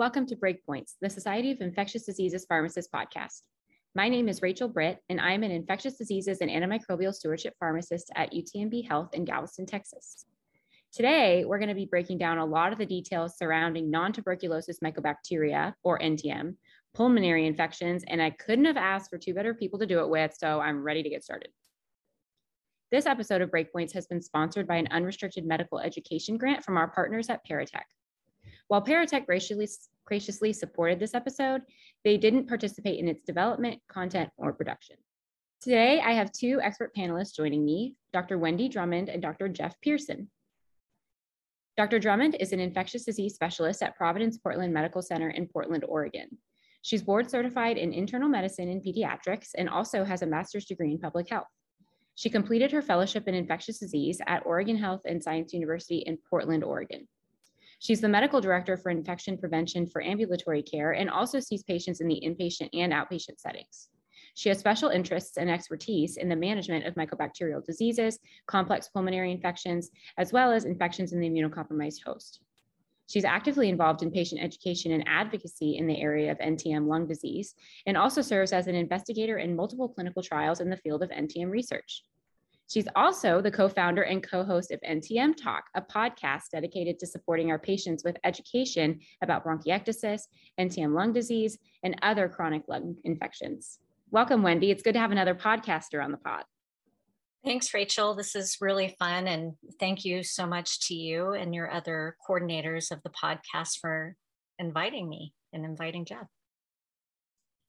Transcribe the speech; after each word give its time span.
welcome 0.00 0.24
to 0.24 0.34
Breakpoints, 0.34 0.94
the 1.02 1.10
Society 1.10 1.50
of 1.50 1.60
Infectious 1.60 2.06
Diseases 2.06 2.46
Pharmacists 2.48 2.90
podcast. 2.90 3.42
My 3.94 4.08
name 4.08 4.30
is 4.30 4.40
Rachel 4.40 4.66
Britt, 4.66 4.96
and 5.10 5.20
I 5.20 5.32
am 5.32 5.42
an 5.42 5.50
infectious 5.50 5.98
diseases 5.98 6.38
and 6.40 6.50
antimicrobial 6.50 7.12
stewardship 7.12 7.52
pharmacist 7.60 8.10
at 8.16 8.32
UTMB 8.32 8.88
Health 8.88 9.10
in 9.12 9.26
Galveston, 9.26 9.66
Texas. 9.66 10.24
Today, 10.90 11.44
we're 11.44 11.58
going 11.58 11.68
to 11.68 11.74
be 11.74 11.84
breaking 11.84 12.16
down 12.16 12.38
a 12.38 12.46
lot 12.46 12.72
of 12.72 12.78
the 12.78 12.86
details 12.86 13.36
surrounding 13.36 13.90
non 13.90 14.14
tuberculosis 14.14 14.78
mycobacteria, 14.82 15.74
or 15.82 15.98
NTM, 15.98 16.54
pulmonary 16.94 17.46
infections, 17.46 18.02
and 18.08 18.22
I 18.22 18.30
couldn't 18.30 18.64
have 18.64 18.78
asked 18.78 19.10
for 19.10 19.18
two 19.18 19.34
better 19.34 19.52
people 19.52 19.80
to 19.80 19.86
do 19.86 20.00
it 20.00 20.08
with, 20.08 20.34
so 20.34 20.60
I'm 20.60 20.82
ready 20.82 21.02
to 21.02 21.10
get 21.10 21.24
started. 21.24 21.50
This 22.90 23.04
episode 23.04 23.42
of 23.42 23.50
Breakpoints 23.50 23.92
has 23.92 24.06
been 24.06 24.22
sponsored 24.22 24.66
by 24.66 24.76
an 24.76 24.88
unrestricted 24.92 25.44
medical 25.44 25.78
education 25.78 26.38
grant 26.38 26.64
from 26.64 26.78
our 26.78 26.88
partners 26.88 27.28
at 27.28 27.46
Paratek. 27.46 27.82
While 28.70 28.84
Paratek 28.84 29.26
graciously, 29.26 29.66
graciously 30.06 30.52
supported 30.52 31.00
this 31.00 31.12
episode, 31.12 31.62
they 32.04 32.16
didn't 32.16 32.46
participate 32.46 33.00
in 33.00 33.08
its 33.08 33.24
development, 33.24 33.80
content, 33.88 34.30
or 34.36 34.52
production. 34.52 34.94
Today, 35.60 36.00
I 36.00 36.12
have 36.12 36.30
two 36.30 36.60
expert 36.62 36.94
panelists 36.96 37.34
joining 37.34 37.64
me, 37.64 37.96
Dr. 38.12 38.38
Wendy 38.38 38.68
Drummond 38.68 39.08
and 39.08 39.20
Dr. 39.20 39.48
Jeff 39.48 39.74
Pearson. 39.80 40.30
Dr. 41.76 41.98
Drummond 41.98 42.36
is 42.38 42.52
an 42.52 42.60
infectious 42.60 43.04
disease 43.04 43.34
specialist 43.34 43.82
at 43.82 43.96
Providence 43.96 44.38
Portland 44.38 44.72
Medical 44.72 45.02
Center 45.02 45.30
in 45.30 45.48
Portland, 45.48 45.84
Oregon. 45.88 46.28
She's 46.82 47.02
board 47.02 47.28
certified 47.28 47.76
in 47.76 47.92
internal 47.92 48.28
medicine 48.28 48.68
and 48.68 48.84
pediatrics 48.84 49.48
and 49.56 49.68
also 49.68 50.04
has 50.04 50.22
a 50.22 50.26
master's 50.26 50.66
degree 50.66 50.92
in 50.92 51.00
public 51.00 51.28
health. 51.28 51.48
She 52.14 52.30
completed 52.30 52.70
her 52.70 52.82
fellowship 52.82 53.26
in 53.26 53.34
infectious 53.34 53.80
disease 53.80 54.20
at 54.28 54.46
Oregon 54.46 54.76
Health 54.76 55.00
and 55.06 55.20
Science 55.20 55.52
University 55.52 56.04
in 56.06 56.18
Portland, 56.30 56.62
Oregon. 56.62 57.08
She's 57.80 58.02
the 58.02 58.08
medical 58.08 58.42
director 58.42 58.76
for 58.76 58.90
infection 58.90 59.38
prevention 59.38 59.86
for 59.86 60.02
ambulatory 60.02 60.62
care 60.62 60.92
and 60.92 61.08
also 61.08 61.40
sees 61.40 61.62
patients 61.62 62.02
in 62.02 62.08
the 62.08 62.22
inpatient 62.22 62.68
and 62.74 62.92
outpatient 62.92 63.38
settings. 63.38 63.88
She 64.34 64.50
has 64.50 64.58
special 64.58 64.90
interests 64.90 65.38
and 65.38 65.50
expertise 65.50 66.18
in 66.18 66.28
the 66.28 66.36
management 66.36 66.86
of 66.86 66.94
mycobacterial 66.94 67.64
diseases, 67.64 68.18
complex 68.46 68.88
pulmonary 68.88 69.32
infections, 69.32 69.90
as 70.18 70.30
well 70.30 70.52
as 70.52 70.66
infections 70.66 71.14
in 71.14 71.20
the 71.20 71.30
immunocompromised 71.30 72.04
host. 72.04 72.40
She's 73.08 73.24
actively 73.24 73.70
involved 73.70 74.02
in 74.02 74.10
patient 74.10 74.42
education 74.42 74.92
and 74.92 75.02
advocacy 75.08 75.78
in 75.78 75.86
the 75.86 76.00
area 76.00 76.30
of 76.30 76.38
NTM 76.38 76.86
lung 76.86 77.06
disease 77.06 77.54
and 77.86 77.96
also 77.96 78.20
serves 78.20 78.52
as 78.52 78.66
an 78.66 78.74
investigator 78.74 79.38
in 79.38 79.56
multiple 79.56 79.88
clinical 79.88 80.22
trials 80.22 80.60
in 80.60 80.68
the 80.68 80.76
field 80.76 81.02
of 81.02 81.08
NTM 81.08 81.50
research. 81.50 82.04
She's 82.70 82.86
also 82.94 83.40
the 83.40 83.50
co 83.50 83.68
founder 83.68 84.02
and 84.02 84.22
co 84.22 84.44
host 84.44 84.70
of 84.70 84.80
NTM 84.88 85.36
Talk, 85.36 85.64
a 85.74 85.82
podcast 85.82 86.50
dedicated 86.52 87.00
to 87.00 87.06
supporting 87.06 87.50
our 87.50 87.58
patients 87.58 88.04
with 88.04 88.16
education 88.22 89.00
about 89.22 89.44
bronchiectasis, 89.44 90.22
NTM 90.58 90.94
lung 90.94 91.12
disease, 91.12 91.58
and 91.82 91.96
other 92.02 92.28
chronic 92.28 92.62
lung 92.68 92.94
infections. 93.02 93.80
Welcome, 94.12 94.44
Wendy. 94.44 94.70
It's 94.70 94.84
good 94.84 94.92
to 94.92 95.00
have 95.00 95.10
another 95.10 95.34
podcaster 95.34 96.02
on 96.02 96.12
the 96.12 96.18
pod. 96.18 96.44
Thanks, 97.44 97.74
Rachel. 97.74 98.14
This 98.14 98.36
is 98.36 98.58
really 98.60 98.94
fun. 99.00 99.26
And 99.26 99.54
thank 99.80 100.04
you 100.04 100.22
so 100.22 100.46
much 100.46 100.86
to 100.86 100.94
you 100.94 101.32
and 101.32 101.52
your 101.52 101.72
other 101.72 102.16
coordinators 102.28 102.92
of 102.92 103.02
the 103.02 103.10
podcast 103.10 103.78
for 103.80 104.14
inviting 104.60 105.08
me 105.08 105.32
and 105.52 105.64
inviting 105.64 106.04
Jeff. 106.04 106.28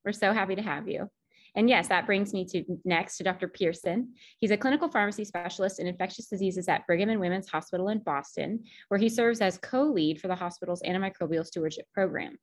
We're 0.06 0.12
so 0.12 0.32
happy 0.32 0.56
to 0.56 0.62
have 0.62 0.88
you. 0.88 1.10
And 1.56 1.70
yes, 1.70 1.88
that 1.90 2.06
brings 2.06 2.34
me 2.34 2.46
to 2.46 2.64
next 2.86 3.18
to 3.18 3.24
Dr. 3.24 3.48
Pearson. 3.48 4.14
He's 4.40 4.52
a 4.52 4.58
clinical 4.58 4.88
pharmacy 4.88 5.26
specialist 5.26 5.80
in 5.80 5.88
infectious 5.88 6.28
diseases 6.28 6.70
at 6.70 6.88
Brigham 6.88 7.10
and 7.10 7.20
Women's 7.20 7.50
Hospital 7.50 7.90
in 7.90 8.00
Boston, 8.00 8.64
where 8.88 9.00
he 9.00 9.10
serves 9.10 9.42
as 9.42 9.58
co-lead 9.58 10.22
for 10.22 10.28
the 10.28 10.36
hospital's 10.36 10.82
antimicrobial 10.84 11.46
stewardship 11.46 11.88
program. 11.94 12.38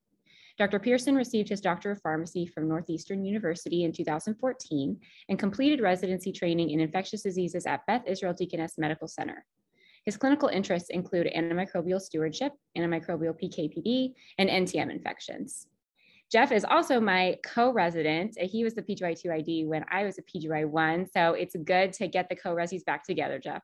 Dr. 0.58 0.80
Pearson 0.80 1.14
received 1.14 1.48
his 1.48 1.60
Doctor 1.60 1.92
of 1.92 2.02
Pharmacy 2.02 2.44
from 2.44 2.68
Northeastern 2.68 3.24
University 3.24 3.84
in 3.84 3.92
2014 3.92 4.98
and 5.28 5.38
completed 5.38 5.80
residency 5.80 6.32
training 6.32 6.70
in 6.70 6.80
infectious 6.80 7.22
diseases 7.22 7.64
at 7.64 7.86
Beth 7.86 8.02
Israel 8.06 8.34
Deaconess 8.34 8.76
Medical 8.76 9.06
Center. 9.06 9.46
His 10.04 10.16
clinical 10.16 10.48
interests 10.48 10.90
include 10.90 11.30
antimicrobial 11.36 12.00
stewardship, 12.00 12.52
antimicrobial 12.76 13.40
PKPD, 13.40 14.14
and 14.38 14.50
NTM 14.50 14.90
infections. 14.90 15.68
Jeff 16.30 16.52
is 16.52 16.64
also 16.64 17.00
my 17.00 17.36
co-resident. 17.42 18.36
Uh, 18.40 18.46
he 18.46 18.64
was 18.64 18.74
the 18.74 18.82
PGY2ID 18.82 19.66
when 19.66 19.84
I 19.90 20.04
was 20.04 20.18
a 20.18 20.22
PGY1, 20.22 21.08
so 21.12 21.32
it's 21.32 21.56
good 21.64 21.92
to 21.94 22.06
get 22.06 22.28
the 22.28 22.36
co-resis 22.36 22.84
back 22.84 23.04
together, 23.04 23.38
Jeff. 23.38 23.62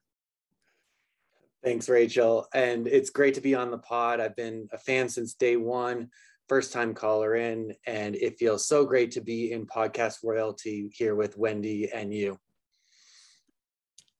Thanks, 1.62 1.88
Rachel. 1.88 2.46
And 2.54 2.86
it's 2.86 3.10
great 3.10 3.34
to 3.34 3.40
be 3.40 3.54
on 3.54 3.70
the 3.70 3.78
pod. 3.78 4.20
I've 4.20 4.36
been 4.36 4.68
a 4.72 4.78
fan 4.78 5.08
since 5.08 5.34
day 5.34 5.56
one 5.56 6.08
first 6.48 6.72
time 6.72 6.94
caller 6.94 7.36
in, 7.36 7.74
and 7.86 8.14
it 8.16 8.38
feels 8.38 8.68
so 8.68 8.84
great 8.84 9.10
to 9.12 9.20
be 9.20 9.52
in 9.52 9.66
podcast 9.66 10.16
royalty 10.22 10.90
here 10.92 11.14
with 11.14 11.38
Wendy 11.38 11.90
and 11.90 12.12
you. 12.12 12.38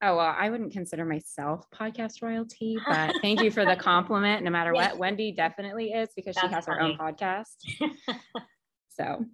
Oh, 0.07 0.17
well, 0.17 0.35
I 0.39 0.51
wouldn't 0.51 0.75
consider 0.75 1.07
myself 1.07 1.65
podcast 1.75 2.21
royalty, 2.21 2.77
but 2.87 3.15
thank 3.23 3.43
you 3.43 3.51
for 3.51 3.65
the 3.65 3.75
compliment. 3.75 4.45
No 4.45 4.51
matter 4.51 4.75
what, 4.75 4.99
Wendy 4.99 5.33
definitely 5.33 5.93
is 5.93 6.11
because 6.15 6.35
That's 6.35 6.49
she 6.49 6.55
has 6.55 6.67
funny. 6.67 6.79
her 6.79 6.85
own 6.85 6.99
podcast. 6.99 7.55
so, 8.91 9.25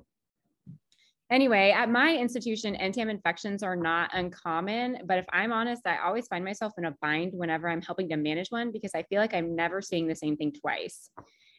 anyway, 1.28 1.72
at 1.72 1.90
my 1.90 2.14
institution, 2.14 2.76
NTM 2.76 3.10
infections 3.10 3.64
are 3.64 3.74
not 3.74 4.10
uncommon. 4.14 4.98
But 5.06 5.18
if 5.18 5.24
I'm 5.32 5.50
honest, 5.50 5.82
I 5.88 5.98
always 6.06 6.28
find 6.28 6.44
myself 6.44 6.74
in 6.78 6.84
a 6.84 6.94
bind 7.02 7.32
whenever 7.34 7.68
I'm 7.68 7.82
helping 7.82 8.08
to 8.10 8.16
manage 8.16 8.50
one 8.50 8.70
because 8.70 8.92
I 8.94 9.02
feel 9.02 9.20
like 9.20 9.34
I'm 9.34 9.56
never 9.56 9.82
seeing 9.82 10.06
the 10.06 10.14
same 10.14 10.36
thing 10.36 10.52
twice. 10.52 11.10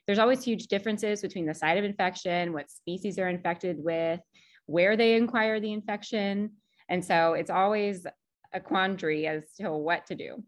There's 0.07 0.19
always 0.19 0.41
huge 0.41 0.67
differences 0.67 1.21
between 1.21 1.45
the 1.45 1.53
site 1.53 1.77
of 1.77 1.83
infection, 1.83 2.53
what 2.53 2.71
species 2.71 3.19
are 3.19 3.27
infected 3.27 3.75
with, 3.77 4.21
where 4.67 4.95
they 4.95 5.15
acquire 5.15 5.59
the 5.59 5.73
infection. 5.73 6.51
And 6.87 7.03
so 7.03 7.33
it's 7.33 7.51
always 7.51 8.05
a 8.53 8.59
quandary 8.59 9.27
as 9.27 9.43
to 9.59 9.71
what 9.71 10.05
to 10.07 10.15
do. 10.15 10.43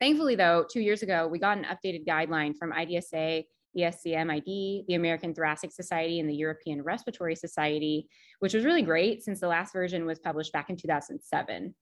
Thankfully, 0.00 0.34
though, 0.34 0.64
two 0.70 0.80
years 0.80 1.02
ago, 1.02 1.26
we 1.26 1.38
got 1.38 1.58
an 1.58 1.64
updated 1.64 2.06
guideline 2.06 2.56
from 2.56 2.72
IDSA, 2.72 3.44
ESCMID, 3.76 4.86
the 4.86 4.94
American 4.94 5.34
Thoracic 5.34 5.72
Society, 5.72 6.20
and 6.20 6.28
the 6.28 6.34
European 6.34 6.82
Respiratory 6.82 7.34
Society, 7.34 8.08
which 8.40 8.54
was 8.54 8.64
really 8.64 8.82
great 8.82 9.22
since 9.22 9.40
the 9.40 9.48
last 9.48 9.72
version 9.72 10.06
was 10.06 10.18
published 10.18 10.52
back 10.52 10.70
in 10.70 10.76
2007. 10.76 11.74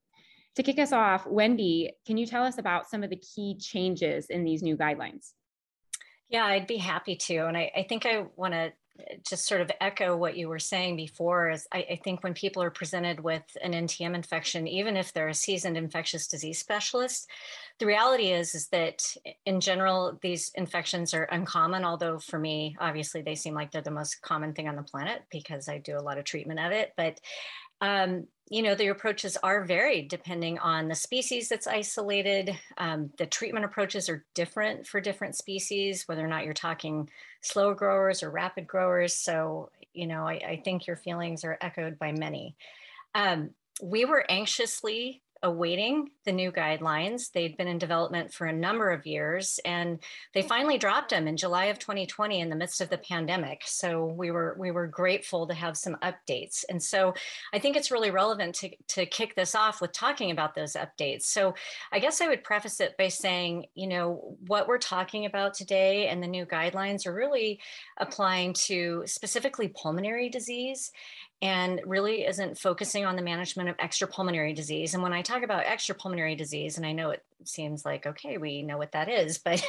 To 0.57 0.63
kick 0.63 0.79
us 0.79 0.93
off, 0.93 1.27
Wendy, 1.27 1.93
can 2.07 2.19
you 2.19 2.27
tell 2.27 2.45
us 2.45 2.59
about 2.59 2.89
some 2.89 3.03
of 3.03 3.11
the 3.11 3.17
key 3.17 3.57
changes 3.59 4.27
in 4.27 4.45
these 4.45 4.63
new 4.63 4.77
guidelines? 4.77 5.33
Yeah, 6.29 6.45
I'd 6.45 6.67
be 6.67 6.77
happy 6.77 7.17
to. 7.17 7.47
And 7.47 7.57
I, 7.57 7.71
I 7.77 7.83
think 7.89 8.07
I 8.07 8.27
want 8.37 8.55
to 8.55 8.73
just 9.29 9.47
sort 9.47 9.61
of 9.61 9.71
echo 9.81 10.17
what 10.17 10.37
you 10.37 10.49
were 10.49 10.59
saying 10.59 10.97
before 10.97 11.51
is 11.51 11.67
I, 11.73 11.87
I, 11.91 12.01
think 12.03 12.23
when 12.23 12.35
people 12.35 12.63
are 12.63 12.71
presented 12.71 13.21
with 13.21 13.43
an 13.63 13.73
NTM 13.73 14.15
infection, 14.15 14.67
even 14.67 14.97
if 14.97 15.13
they're 15.13 15.29
a 15.29 15.35
seasoned 15.35 15.77
infectious 15.77 16.27
disease 16.27 16.59
specialist, 16.59 17.29
the 17.79 17.87
reality 17.87 18.33
is 18.33 18.55
is 18.55 18.69
that 18.69 19.03
in 19.47 19.61
general 19.61 20.19
these 20.23 20.51
infections 20.55 21.15
are 21.15 21.25
uncommon. 21.25 21.85
Although 21.85 22.19
for 22.19 22.39
me, 22.39 22.77
obviously 22.81 23.23
they 23.23 23.35
seem 23.35 23.55
like 23.55 23.71
they're 23.71 23.83
the 23.83 23.91
most 23.91 24.23
common 24.23 24.53
thing 24.53 24.69
on 24.69 24.77
the 24.77 24.83
planet 24.83 25.23
because 25.31 25.69
I 25.69 25.79
do 25.79 25.97
a 25.97 26.03
lot 26.03 26.19
of 26.19 26.25
treatment 26.25 26.61
of 26.61 26.73
it. 26.73 26.93
But 26.97 27.21
um, 27.81 28.29
you 28.51 28.63
know, 28.63 28.75
the 28.75 28.89
approaches 28.89 29.37
are 29.43 29.65
varied 29.65 30.09
depending 30.09 30.59
on 30.59 30.89
the 30.89 30.95
species 30.95 31.49
that's 31.49 31.67
isolated. 31.67 32.57
Um, 32.77 33.11
the 33.17 33.27
treatment 33.27 33.65
approaches 33.65 34.09
are 34.09 34.25
different 34.35 34.87
for 34.87 35.01
different 35.01 35.37
species, 35.37 36.07
whether 36.07 36.25
or 36.25 36.29
not 36.29 36.45
you're 36.45 36.53
talking 36.53 37.09
slow 37.41 37.73
growers 37.75 38.23
or 38.23 38.31
rapid 38.31 38.67
growers. 38.67 39.15
So, 39.15 39.71
you 39.95 40.07
know, 40.07 40.27
I, 40.27 40.35
I 40.35 40.63
think 40.65 40.87
your 40.87 40.97
feelings 40.97 41.45
are 41.45 41.59
echoed 41.61 41.99
by 41.99 42.13
many. 42.13 42.57
Um, 43.15 43.51
we 43.83 44.05
were 44.05 44.25
anxiously 44.31 45.22
awaiting 45.43 46.11
the 46.25 46.33
new 46.33 46.53
guidelines. 46.53 47.33
They'd 47.33 47.57
been 47.57 47.69
in 47.69 47.79
development 47.79 48.33
for 48.33 48.47
a 48.47 48.53
number 48.53 48.91
of 48.91 49.07
years 49.07 49.59
and 49.65 49.99
they 50.35 50.43
finally 50.43 50.79
dropped 50.79 51.11
them 51.11 51.27
in 51.27 51.37
July 51.37 51.67
of 51.67 51.79
2020 51.79 52.41
in 52.41 52.49
the 52.49 52.57
midst 52.57 52.81
of 52.81 52.91
the 52.91 52.99
pandemic. 52.99 53.63
So 53.65 54.07
we 54.07 54.31
were 54.31 54.57
we 54.59 54.71
were 54.71 54.87
grateful 54.87 55.47
to 55.49 55.55
have 55.55 55.77
some 55.77 55.97
updates. 56.03 56.65
And 56.69 56.83
so 56.83 57.15
I 57.53 57.59
think 57.59 57.77
it's 57.77 57.91
really 57.91 58.11
relevant 58.11 58.55
to, 58.57 58.71
to 58.89 59.07
kick 59.07 59.35
this 59.35 59.55
off 59.55 59.81
with 59.81 59.93
talking 59.93 60.31
about 60.31 60.55
those 60.55 60.75
updates. 60.75 61.23
So 61.23 61.55
I 61.93 61.99
guess 61.99 62.21
I 62.21 62.29
would 62.29 62.45
preface 62.45 62.81
it 62.81 62.97
by 62.97 63.09
saying, 63.09 63.67
you 63.75 63.89
know, 63.89 64.37
what 64.47 64.69
we're 64.69 64.79
talking 64.79 65.27
about 65.27 65.55
today 65.55 66.09
and 66.09 66.23
the 66.23 66.29
new 66.29 66.47
guidelines 66.47 67.07
are 67.07 67.15
really 67.15 67.61
applying 67.99 68.53
to 68.53 69.03
specifically 69.07 69.69
pulmonary 69.69 70.29
disease 70.29 70.93
and 71.43 71.81
really 71.85 72.25
isn't 72.25 72.57
focusing 72.57 73.05
on 73.05 73.17
the 73.17 73.23
management 73.23 73.69
of 73.69 73.77
extrapulmonary 73.79 74.55
disease. 74.55 74.95
And 74.95 75.03
when 75.03 75.13
I 75.13 75.23
talk 75.23 75.43
about 75.43 75.65
extrapulmonary 75.65 76.39
disease, 76.39 76.77
and 76.77 76.87
I 76.87 76.93
know 76.93 77.11
it 77.11 77.25
seems 77.43 77.85
like, 77.85 78.07
okay, 78.07 78.39
we 78.39 78.63
know 78.63 78.79
what 78.79 78.93
that 78.93 79.09
is, 79.09 79.39
but 79.39 79.63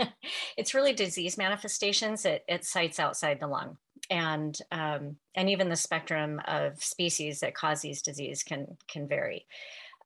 it's 0.56 0.74
really 0.74 0.92
disease 0.92 1.38
manifestations 1.38 2.26
at, 2.26 2.42
at, 2.48 2.64
sites 2.64 2.98
outside 2.98 3.38
the 3.38 3.46
lung. 3.46 3.76
And, 4.10 4.58
um, 4.72 5.16
and 5.36 5.48
even 5.48 5.68
the 5.68 5.76
spectrum 5.76 6.40
of 6.46 6.82
species 6.82 7.38
that 7.40 7.54
cause 7.54 7.82
these 7.82 8.02
disease 8.02 8.42
can, 8.42 8.76
can 8.88 9.06
vary. 9.06 9.46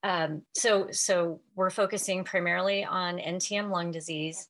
Um, 0.03 0.43
so, 0.55 0.89
so 0.91 1.41
we're 1.55 1.71
focusing 1.71 2.25
primarily 2.25 2.85
on 2.85 3.17
NTM 3.17 3.71
lung 3.71 3.91
disease 3.91 4.49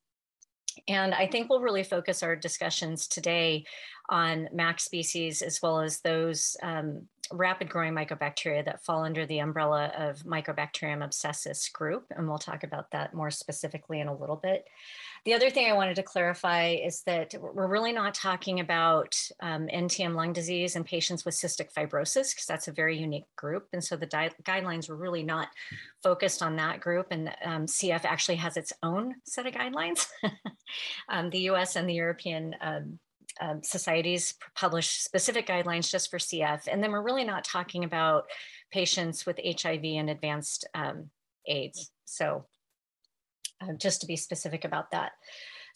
And 0.89 1.15
I 1.15 1.27
think 1.27 1.49
we'll 1.49 1.61
really 1.61 1.85
focus 1.85 2.23
our 2.23 2.37
discussions 2.37 3.07
today 3.07 3.65
on 4.09 4.49
MAC 4.53 4.81
species 4.81 5.43
as 5.43 5.61
well 5.63 5.81
as 5.81 6.01
those 6.01 6.57
um, 6.63 7.09
rapid 7.33 7.69
growing 7.69 7.93
mycobacteria 7.93 8.65
that 8.65 8.85
fall 8.85 9.05
under 9.05 9.27
the 9.27 9.39
umbrella 9.39 9.93
of 9.97 10.19
Mycobacterium 10.21 11.05
abscessus 11.05 11.73
group. 11.73 12.07
And 12.11 12.29
we'll 12.29 12.39
talk 12.39 12.63
about 12.63 12.91
that 12.93 13.15
more 13.15 13.31
specifically 13.31 14.01
in 14.01 14.09
a 14.09 14.17
little 14.17 14.37
bit. 14.37 14.67
The 15.25 15.35
other 15.35 15.51
thing 15.51 15.69
I 15.69 15.75
wanted 15.75 15.97
to 15.97 16.05
clarify 16.05 16.69
is 16.69 17.03
that 17.03 17.35
we're 17.41 17.67
really 17.67 17.93
not 17.93 18.15
talking 18.15 18.61
about 18.61 19.21
um, 19.41 19.67
NTM 19.67 20.15
lung 20.15 20.33
disease 20.33 20.77
in 20.77 20.85
patients 20.85 21.25
with 21.25 21.35
cystic 21.35 21.73
fibrosis, 21.73 22.33
because 22.33 22.47
that's 22.47 22.69
a 22.69 22.73
very 22.73 22.97
unique 22.97 23.27
group. 23.35 23.67
And 23.73 23.83
so 23.83 23.97
the 23.97 24.07
guidelines 24.07 24.89
were 24.89 24.97
really 24.97 25.25
not 25.25 25.49
focused 26.03 26.43
on 26.43 26.55
that 26.57 26.81
group. 26.81 27.09
And 27.11 27.31
um, 27.45 27.67
CF 27.67 28.05
actually 28.05 28.37
has 28.37 28.57
its 28.57 28.73
own 28.85 29.17
set 29.25 29.47
of 29.47 29.55
guidelines. 29.55 30.07
um, 31.09 31.31
the 31.31 31.51
US 31.51 31.75
and 31.75 31.89
the 31.89 31.95
European 31.95 32.55
um, 33.41 33.57
um, 33.57 33.63
societies 33.63 34.35
publish 34.55 34.99
specific 34.99 35.47
guidelines 35.47 35.91
just 35.91 36.11
for 36.11 36.19
CF. 36.19 36.69
And 36.71 36.83
then 36.83 36.93
we're 36.93 37.03
really 37.03 37.25
not 37.25 37.45
talking 37.45 37.85
about 37.85 38.25
patients 38.71 39.27
with 39.27 39.41
HIV 39.45 39.85
and 39.85 40.11
advanced 40.11 40.67
um, 40.75 41.11
AIDS. 41.47 41.91
So 42.05 42.47
uh, 43.61 43.75
just 43.79 44.01
to 44.01 44.07
be 44.07 44.17
specific 44.17 44.65
about 44.65 44.91
that. 44.91 45.13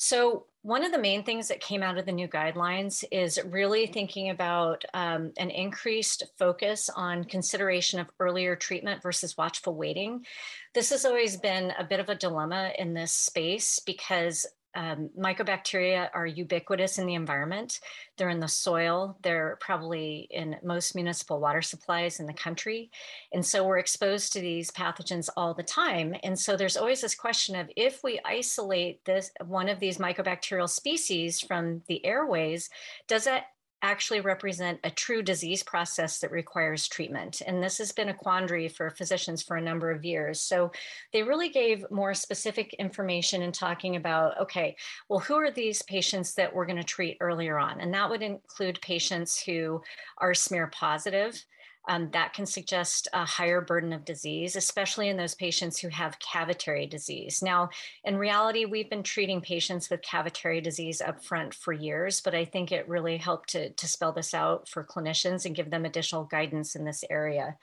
So 0.03 0.47
one 0.63 0.83
of 0.83 0.93
the 0.93 0.99
main 0.99 1.25
things 1.25 1.49
that 1.49 1.61
came 1.61 1.83
out 1.83 1.99
of 1.99 2.07
the 2.07 2.13
new 2.13 2.27
guidelines 2.27 3.05
is 3.13 3.39
really 3.45 3.87
thinking 3.87 4.31
about 4.31 4.83
um, 4.95 5.31
an 5.37 5.51
increased 5.51 6.25
focus 6.39 6.89
on 6.97 7.25
consideration 7.25 8.01
of 8.01 8.11
earlier 8.19 8.57
treatment 8.57 9.03
versus 9.03 9.37
watchful 9.37 9.75
waiting. 9.75 10.25
This 10.73 10.89
has 10.89 11.05
always 11.05 11.37
been 11.37 11.75
a 11.79 11.85
bit 11.85 12.01
of 12.01 12.09
a 12.09 12.15
dilemma 12.15 12.73
in 12.79 12.95
this 12.95 13.13
space 13.13 13.79
because 13.81 14.47
um, 14.75 15.11
mycobacteria 15.19 16.09
are 16.15 16.27
ubiquitous 16.27 16.99
in 16.99 17.07
the 17.07 17.15
environment. 17.15 17.81
They're 18.17 18.29
in 18.29 18.41
the 18.41 18.49
soil. 18.49 19.19
They're 19.23 19.59
probably 19.61 20.29
in 20.31 20.57
most 20.63 20.95
municipal 20.95 21.41
water 21.41 21.63
supplies 21.63 22.21
in 22.21 22.27
the 22.27 22.33
country. 22.33 22.91
And 23.33 23.45
so 23.45 23.65
we're 23.65 23.79
exposed 23.79 24.33
to 24.33 24.41
these 24.41 24.71
pathogens 24.71 25.29
all 25.37 25.55
the 25.55 25.63
time. 25.63 26.15
And 26.23 26.39
so 26.39 26.57
there's 26.57 26.77
always 26.77 27.01
this 27.01 27.15
question 27.15 27.57
of 27.57 27.71
if 27.77 28.03
we 28.05 28.21
isolate 28.25 29.05
this 29.05 29.31
one 29.45 29.69
of 29.69 29.81
these 29.81 29.99
mycobacterial 29.99 30.69
species 30.69 31.41
from 31.41 31.83
the 31.89 32.05
airways, 32.05 32.71
does 33.09 33.25
that 33.25 33.47
actually 33.83 34.21
represent 34.21 34.79
a 34.85 34.91
true 34.91 35.23
disease 35.23 35.63
process 35.63 36.19
that 36.19 36.31
requires 36.31 36.89
treatment. 36.89 37.41
And 37.47 37.63
this 37.63 37.79
has 37.79 37.93
been 37.93 38.11
a 38.11 38.15
quandary 38.15 38.69
for 38.69 38.91
physicians 38.91 39.43
for 39.43 39.57
a 39.57 39.63
number 39.63 39.91
of 39.91 40.05
years. 40.05 40.41
So 40.41 40.73
they 41.13 41.23
really 41.23 41.49
gave 41.49 41.91
more 41.91 42.15
specific 42.15 42.75
information 42.75 43.43
in 43.43 43.53
talking 43.53 43.97
about 43.97 44.41
okay, 44.41 44.77
well, 45.09 45.21
who 45.21 45.35
are 45.35 45.51
these 45.51 45.83
patients 45.83 46.35
that 46.35 46.55
we're 46.55 46.67
going 46.67 46.77
to 46.77 46.85
treat 46.85 47.17
earlier 47.21 47.59
on? 47.59 47.81
And 47.81 47.93
that 47.95 48.11
would 48.11 48.23
include 48.23 48.81
patients 48.81 49.43
who 49.43 49.83
are 50.19 50.35
smear 50.35 50.67
positive 50.69 51.43
um, 51.91 52.09
that 52.13 52.33
can 52.33 52.47
suggest 52.47 53.09
a 53.13 53.25
higher 53.25 53.61
burden 53.61 53.93
of 53.93 54.05
disease, 54.05 54.55
especially 54.55 55.09
in 55.09 55.17
those 55.17 55.35
patients 55.35 55.77
who 55.81 55.89
have 55.89 56.21
cavitary 56.21 56.89
disease. 56.89 57.43
Now, 57.43 57.69
in 58.05 58.17
reality, 58.17 58.65
we've 58.65 58.89
been 58.89 59.03
treating 59.03 59.41
patients 59.41 59.91
with 59.91 60.01
cavitary 60.03 60.63
disease 60.63 61.01
up 61.01 61.25
front 61.25 61.53
for 61.53 61.73
years, 61.73 62.21
but 62.21 62.33
I 62.33 62.45
think 62.45 62.71
it 62.71 62.89
really 62.89 63.17
helped 63.17 63.49
to, 63.51 63.71
to 63.71 63.89
spell 63.89 64.13
this 64.13 64.35
out 64.35 64.69
for 64.69 64.85
clinicians 64.85 65.45
and 65.45 65.57
give 65.57 65.69
them 65.69 65.85
additional 65.85 66.23
guidance 66.23 66.77
in 66.77 66.85
this 66.85 67.03
area. 67.11 67.57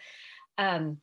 Um, 0.57 0.97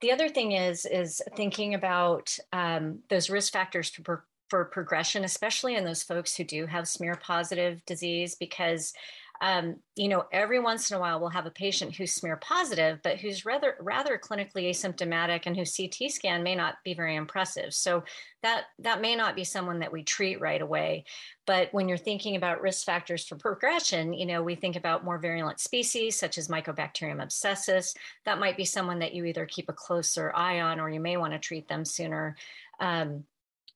the 0.00 0.10
other 0.10 0.28
thing 0.28 0.50
is, 0.50 0.86
is 0.86 1.22
thinking 1.36 1.74
about 1.74 2.36
um, 2.52 2.98
those 3.08 3.30
risk 3.30 3.52
factors 3.52 3.90
for, 3.90 4.24
for 4.50 4.64
progression, 4.64 5.22
especially 5.22 5.76
in 5.76 5.84
those 5.84 6.02
folks 6.02 6.34
who 6.34 6.42
do 6.42 6.66
have 6.66 6.88
smear 6.88 7.14
positive 7.14 7.84
disease, 7.86 8.34
because 8.34 8.92
um, 9.40 9.76
you 9.94 10.08
know, 10.08 10.24
every 10.32 10.60
once 10.60 10.90
in 10.90 10.96
a 10.96 11.00
while 11.00 11.20
we'll 11.20 11.28
have 11.30 11.46
a 11.46 11.50
patient 11.50 11.94
who's 11.94 12.12
smear 12.12 12.36
positive, 12.36 13.00
but 13.02 13.18
who's 13.18 13.44
rather 13.44 13.74
rather 13.80 14.18
clinically 14.18 14.70
asymptomatic 14.70 15.42
and 15.46 15.56
whose 15.56 15.76
CT 15.76 16.10
scan 16.10 16.42
may 16.42 16.54
not 16.54 16.76
be 16.84 16.94
very 16.94 17.16
impressive. 17.16 17.74
So 17.74 18.04
that 18.42 18.64
that 18.78 19.00
may 19.00 19.14
not 19.14 19.36
be 19.36 19.44
someone 19.44 19.80
that 19.80 19.92
we 19.92 20.02
treat 20.02 20.40
right 20.40 20.60
away. 20.60 21.04
But 21.46 21.72
when 21.72 21.88
you're 21.88 21.98
thinking 21.98 22.36
about 22.36 22.60
risk 22.60 22.84
factors 22.84 23.26
for 23.26 23.36
progression, 23.36 24.12
you 24.12 24.26
know, 24.26 24.42
we 24.42 24.54
think 24.54 24.76
about 24.76 25.04
more 25.04 25.18
virulent 25.18 25.60
species 25.60 26.18
such 26.18 26.38
as 26.38 26.48
Mycobacterium 26.48 27.22
abscessus. 27.22 27.94
That 28.24 28.40
might 28.40 28.56
be 28.56 28.64
someone 28.64 28.98
that 29.00 29.14
you 29.14 29.24
either 29.24 29.46
keep 29.46 29.68
a 29.68 29.74
closer 29.74 30.32
eye 30.34 30.60
on 30.60 30.80
or 30.80 30.90
you 30.90 31.00
may 31.00 31.16
want 31.16 31.32
to 31.32 31.38
treat 31.38 31.68
them 31.68 31.84
sooner. 31.84 32.36
Um, 32.80 33.24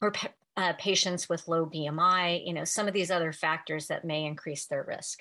or 0.03 0.13
uh, 0.57 0.73
patients 0.79 1.29
with 1.29 1.49
low 1.49 1.67
BMI, 1.67 2.47
you 2.47 2.53
know, 2.53 2.65
some 2.65 2.89
of 2.89 2.95
these 2.95 3.11
other 3.11 3.33
factors 3.33 3.87
that 3.87 4.05
may 4.05 4.25
increase 4.25 4.67
their 4.67 4.83
risk. 4.83 5.21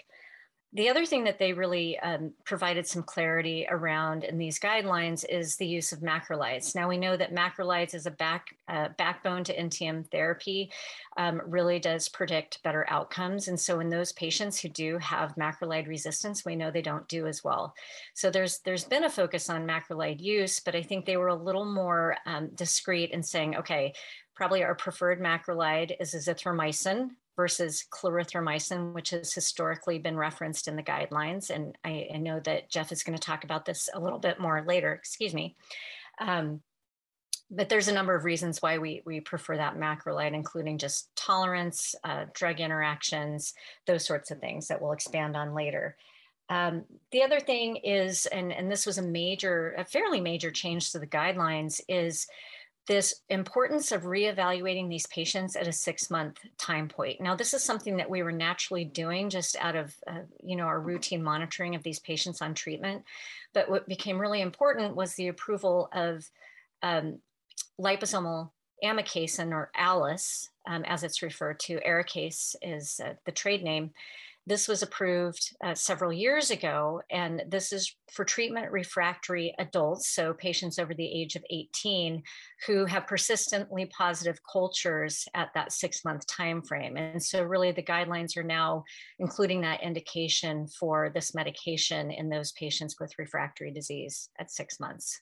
The 0.73 0.89
other 0.89 1.03
thing 1.03 1.23
that 1.23 1.39
they 1.39 1.51
really 1.51 1.97
um, 1.99 2.31
provided 2.45 2.85
some 2.85 3.01
clarity 3.01 3.65
around 3.71 4.23
in 4.23 4.37
these 4.37 4.59
guidelines 4.59 5.25
is 5.27 5.55
the 5.55 5.65
use 5.65 5.91
of 5.91 6.01
macrolides. 6.01 6.75
Now 6.75 6.87
we 6.87 6.97
know 6.97 7.17
that 7.17 7.33
macrolides 7.33 7.95
is 7.95 8.05
a 8.05 8.11
back 8.11 8.55
uh, 8.67 8.89
backbone 8.95 9.43
to 9.45 9.57
NTM 9.57 10.11
therapy, 10.11 10.71
um, 11.17 11.41
really 11.43 11.79
does 11.79 12.07
predict 12.07 12.61
better 12.61 12.85
outcomes. 12.87 13.47
And 13.47 13.59
so 13.59 13.79
in 13.79 13.89
those 13.89 14.11
patients 14.11 14.59
who 14.59 14.69
do 14.69 14.99
have 14.99 15.33
macrolide 15.35 15.87
resistance, 15.87 16.45
we 16.45 16.55
know 16.55 16.69
they 16.69 16.83
don't 16.83 17.07
do 17.07 17.25
as 17.25 17.43
well. 17.43 17.73
So 18.13 18.29
there's 18.29 18.59
there's 18.59 18.83
been 18.83 19.05
a 19.05 19.09
focus 19.09 19.49
on 19.49 19.67
macrolide 19.67 20.21
use, 20.21 20.59
but 20.59 20.75
I 20.75 20.83
think 20.83 21.05
they 21.05 21.17
were 21.17 21.29
a 21.29 21.35
little 21.35 21.65
more 21.65 22.15
um, 22.27 22.49
discreet 22.53 23.09
in 23.09 23.23
saying, 23.23 23.55
okay, 23.55 23.93
probably 24.35 24.63
our 24.63 24.75
preferred 24.75 25.19
macrolide 25.19 25.95
is 25.99 26.13
azithromycin 26.13 27.09
versus 27.39 27.85
clarithromycin, 27.89 28.91
which 28.91 29.11
has 29.11 29.33
historically 29.33 29.97
been 29.97 30.17
referenced 30.17 30.67
in 30.67 30.75
the 30.75 30.83
guidelines. 30.83 31.49
And 31.49 31.73
I, 31.85 32.09
I 32.13 32.17
know 32.17 32.41
that 32.41 32.69
Jeff 32.69 32.91
is 32.91 33.01
going 33.01 33.17
to 33.17 33.25
talk 33.25 33.45
about 33.45 33.63
this 33.63 33.87
a 33.93 33.99
little 33.99 34.19
bit 34.19 34.41
more 34.41 34.61
later, 34.67 34.91
excuse 34.91 35.33
me. 35.33 35.55
Um, 36.19 36.59
but 37.49 37.69
there's 37.69 37.87
a 37.87 37.93
number 37.93 38.13
of 38.13 38.25
reasons 38.25 38.61
why 38.61 38.77
we, 38.77 39.03
we 39.05 39.21
prefer 39.21 39.55
that 39.55 39.77
macrolide, 39.77 40.33
including 40.33 40.79
just 40.79 41.15
tolerance, 41.15 41.95
uh, 42.03 42.25
drug 42.33 42.59
interactions, 42.59 43.53
those 43.87 44.05
sorts 44.05 44.31
of 44.31 44.39
things 44.39 44.67
that 44.67 44.81
we'll 44.81 44.91
expand 44.91 45.37
on 45.37 45.53
later. 45.53 45.95
Um, 46.49 46.83
the 47.11 47.23
other 47.23 47.39
thing 47.39 47.77
is, 47.77 48.25
and, 48.25 48.51
and 48.51 48.69
this 48.69 48.85
was 48.85 48.97
a 48.97 49.01
major, 49.01 49.75
a 49.77 49.85
fairly 49.85 50.19
major 50.19 50.51
change 50.51 50.91
to 50.91 50.99
the 50.99 51.07
guidelines, 51.07 51.79
is 51.87 52.27
this 52.89 53.21
importance 53.29 53.91
of 53.91 54.01
reevaluating 54.01 54.89
these 54.89 55.05
patients 55.07 55.55
at 55.55 55.67
a 55.67 55.71
six 55.71 56.09
month 56.09 56.39
time 56.57 56.87
point. 56.87 57.21
Now, 57.21 57.35
this 57.35 57.53
is 57.53 57.63
something 57.63 57.97
that 57.97 58.09
we 58.09 58.23
were 58.23 58.31
naturally 58.31 58.83
doing 58.83 59.29
just 59.29 59.55
out 59.57 59.75
of, 59.75 59.95
uh, 60.07 60.21
you 60.43 60.55
know, 60.55 60.63
our 60.63 60.81
routine 60.81 61.21
monitoring 61.21 61.75
of 61.75 61.83
these 61.83 61.99
patients 61.99 62.41
on 62.41 62.55
treatment. 62.55 63.03
But 63.53 63.69
what 63.69 63.87
became 63.87 64.19
really 64.19 64.41
important 64.41 64.95
was 64.95 65.13
the 65.13 65.27
approval 65.27 65.89
of 65.93 66.27
um, 66.81 67.19
liposomal 67.79 68.49
amikacin 68.83 69.51
or 69.51 69.69
ALIS, 69.75 70.49
um, 70.67 70.83
as 70.85 71.03
it's 71.03 71.21
referred 71.21 71.59
to. 71.59 71.79
Arikayce 71.81 72.55
is 72.63 72.99
uh, 73.05 73.13
the 73.23 73.31
trade 73.31 73.61
name. 73.61 73.91
This 74.49 74.67
was 74.67 74.81
approved 74.81 75.55
uh, 75.63 75.75
several 75.75 76.11
years 76.11 76.49
ago, 76.49 77.03
and 77.11 77.43
this 77.49 77.71
is 77.71 77.95
for 78.11 78.25
treatment 78.25 78.71
refractory 78.71 79.53
adults, 79.59 80.09
so 80.09 80.33
patients 80.33 80.79
over 80.79 80.95
the 80.95 81.05
age 81.05 81.35
of 81.35 81.43
18 81.51 82.23
who 82.65 82.85
have 82.85 83.05
persistently 83.05 83.85
positive 83.95 84.39
cultures 84.51 85.27
at 85.35 85.49
that 85.53 85.71
six 85.71 86.03
month 86.03 86.25
time 86.25 86.63
frame. 86.63 86.97
And 86.97 87.21
so, 87.21 87.43
really, 87.43 87.71
the 87.71 87.83
guidelines 87.83 88.35
are 88.37 88.43
now 88.43 88.85
including 89.19 89.61
that 89.61 89.83
indication 89.83 90.65
for 90.79 91.11
this 91.13 91.35
medication 91.35 92.09
in 92.09 92.27
those 92.27 92.51
patients 92.53 92.95
with 92.99 93.13
refractory 93.19 93.71
disease 93.71 94.29
at 94.39 94.49
six 94.49 94.79
months. 94.79 95.21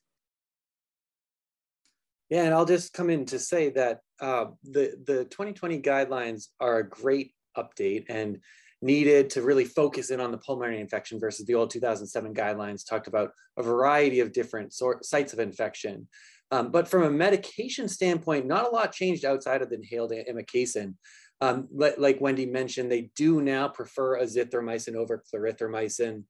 Yeah, 2.30 2.44
and 2.44 2.54
I'll 2.54 2.64
just 2.64 2.94
come 2.94 3.10
in 3.10 3.26
to 3.26 3.40
say 3.40 3.72
that 3.72 4.00
uh, 4.22 4.46
the 4.64 4.96
the 5.06 5.26
2020 5.26 5.82
guidelines 5.82 6.48
are 6.62 6.78
a 6.78 6.88
great 6.88 7.34
update, 7.58 8.06
and 8.08 8.40
needed 8.82 9.30
to 9.32 9.42
really 9.42 9.66
focus 9.66 10.12
in 10.12 10.20
on 10.20 10.32
the 10.32 10.38
pulmonary 10.38 10.80
infection 10.80 11.20
versus 11.20 11.46
the 11.46 11.56
old 11.56 11.70
2007 11.70 12.34
guidelines 12.34 12.88
talked 12.88 13.08
about 13.08 13.32
a 13.58 13.64
variety 13.64 14.20
of 14.20 14.32
different 14.32 14.74
sort, 14.74 15.04
sites 15.06 15.34
of 15.34 15.40
infection. 15.40 16.08
Um, 16.52 16.72
but 16.72 16.88
from 16.88 17.04
a 17.04 17.10
medication 17.10 17.88
standpoint, 17.88 18.46
not 18.46 18.66
a 18.66 18.70
lot 18.70 18.94
changed 18.94 19.26
outside 19.26 19.62
of 19.62 19.70
the 19.70 19.76
inhaled 19.76 20.12
amikacin. 20.12 20.94
Um, 21.42 21.68
like 21.72 22.22
Wendy 22.22 22.46
mentioned, 22.46 22.92
they 22.92 23.12
do 23.16 23.42
now 23.42 23.68
prefer 23.68 24.20
azithromycin 24.20 24.96
over 24.96 25.24
clarithromycin. 25.34 26.24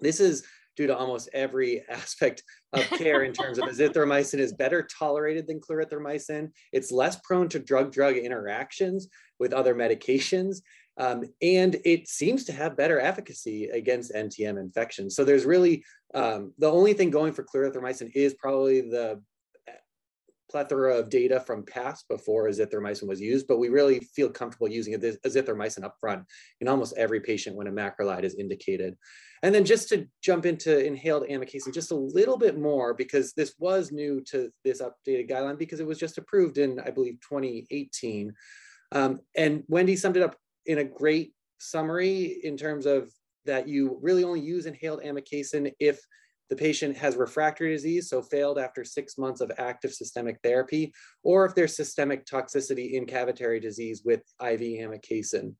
This 0.00 0.20
is 0.20 0.44
due 0.76 0.86
to 0.86 0.96
almost 0.96 1.28
every 1.32 1.82
aspect 1.90 2.42
of 2.72 2.82
care 2.90 3.24
in 3.24 3.32
terms 3.32 3.58
of 3.58 3.64
azithromycin 3.68 4.38
is 4.38 4.52
better 4.52 4.86
tolerated 4.98 5.46
than 5.46 5.60
clarithromycin. 5.60 6.50
It's 6.72 6.92
less 6.92 7.16
prone 7.24 7.48
to 7.50 7.58
drug-drug 7.58 8.16
interactions 8.16 9.08
with 9.38 9.52
other 9.52 9.74
medications. 9.74 10.58
Um, 10.98 11.24
and 11.42 11.76
it 11.84 12.08
seems 12.08 12.44
to 12.44 12.52
have 12.52 12.76
better 12.76 12.98
efficacy 13.00 13.66
against 13.66 14.14
NTM 14.14 14.58
infection. 14.58 15.10
So 15.10 15.24
there's 15.24 15.44
really 15.44 15.84
um, 16.14 16.52
the 16.58 16.70
only 16.70 16.94
thing 16.94 17.10
going 17.10 17.32
for 17.32 17.44
clarithromycin 17.44 18.10
is 18.14 18.34
probably 18.34 18.80
the 18.80 19.20
plethora 20.50 20.96
of 20.96 21.10
data 21.10 21.40
from 21.40 21.64
past 21.64 22.08
before 22.08 22.48
azithromycin 22.48 23.08
was 23.08 23.20
used, 23.20 23.46
but 23.46 23.58
we 23.58 23.68
really 23.68 24.00
feel 24.00 24.30
comfortable 24.30 24.68
using 24.68 24.94
azithromycin 24.94 25.84
up 25.84 25.96
front 26.00 26.24
in 26.60 26.68
almost 26.68 26.96
every 26.96 27.20
patient 27.20 27.56
when 27.56 27.66
a 27.66 27.72
macrolide 27.72 28.22
is 28.22 28.36
indicated. 28.36 28.96
And 29.42 29.54
then 29.54 29.64
just 29.64 29.88
to 29.90 30.06
jump 30.22 30.46
into 30.46 30.84
inhaled 30.84 31.28
amikacin 31.28 31.74
just 31.74 31.90
a 31.90 31.96
little 31.96 32.38
bit 32.38 32.58
more, 32.58 32.94
because 32.94 33.32
this 33.32 33.54
was 33.58 33.92
new 33.92 34.22
to 34.30 34.50
this 34.64 34.80
updated 34.80 35.28
guideline 35.28 35.58
because 35.58 35.80
it 35.80 35.86
was 35.86 35.98
just 35.98 36.18
approved 36.18 36.58
in, 36.58 36.80
I 36.80 36.90
believe, 36.90 37.18
2018. 37.20 38.32
Um, 38.92 39.20
and 39.36 39.64
Wendy 39.68 39.96
summed 39.96 40.16
it 40.16 40.22
up 40.22 40.36
in 40.66 40.78
a 40.78 40.84
great 40.84 41.32
summary 41.58 42.38
in 42.42 42.56
terms 42.56 42.86
of 42.86 43.10
that 43.44 43.68
you 43.68 43.98
really 44.02 44.24
only 44.24 44.40
use 44.40 44.66
inhaled 44.66 45.02
amikacin 45.02 45.72
if 45.80 46.00
the 46.48 46.56
patient 46.56 46.96
has 46.96 47.16
refractory 47.16 47.72
disease, 47.72 48.08
so 48.08 48.22
failed 48.22 48.58
after 48.58 48.84
six 48.84 49.18
months 49.18 49.40
of 49.40 49.50
active 49.58 49.92
systemic 49.92 50.38
therapy, 50.42 50.92
or 51.24 51.44
if 51.44 51.54
there's 51.54 51.74
systemic 51.74 52.24
toxicity 52.24 52.92
in 52.92 53.04
cavitary 53.04 53.60
disease 53.60 54.02
with 54.04 54.20
IV 54.40 54.60
amikacin. 54.60 55.54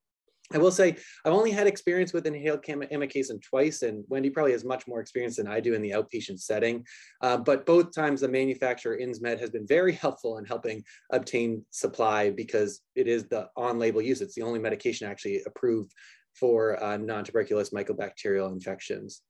I 0.53 0.59
will 0.59 0.71
say 0.71 0.97
I've 1.25 1.33
only 1.33 1.51
had 1.51 1.67
experience 1.67 2.13
with 2.13 2.27
inhaled 2.27 2.63
amikacin 2.63 3.43
twice, 3.43 3.83
and 3.83 4.05
Wendy 4.09 4.31
probably 4.31 4.53
has 4.53 4.65
much 4.65 4.87
more 4.87 5.01
experience 5.01 5.37
than 5.37 5.49
I 5.49 5.59
do 5.59 5.75
in 5.75 5.83
the 5.83 5.91
outpatient 5.91 6.39
setting. 6.41 6.85
Uh, 7.21 7.37
but 7.37 7.67
both 7.67 7.93
times, 7.93 8.21
the 8.21 8.29
manufacturer 8.29 8.97
Insmed 8.97 9.41
has 9.41 9.51
been 9.51 9.67
very 9.67 9.93
helpful 9.93 10.39
in 10.39 10.45
helping 10.45 10.85
obtain 11.11 11.65
supply 11.71 12.31
because 12.31 12.81
it 12.95 13.09
is 13.09 13.25
the 13.25 13.49
on-label 13.57 14.01
use. 14.01 14.21
It's 14.21 14.37
the 14.37 14.43
only 14.43 14.61
medication 14.61 15.09
actually 15.09 15.43
approved 15.47 15.93
for 16.35 16.83
uh, 16.83 16.97
non-tuberculous 16.97 17.71
mycobacterial 17.71 18.53
infections. 18.53 19.23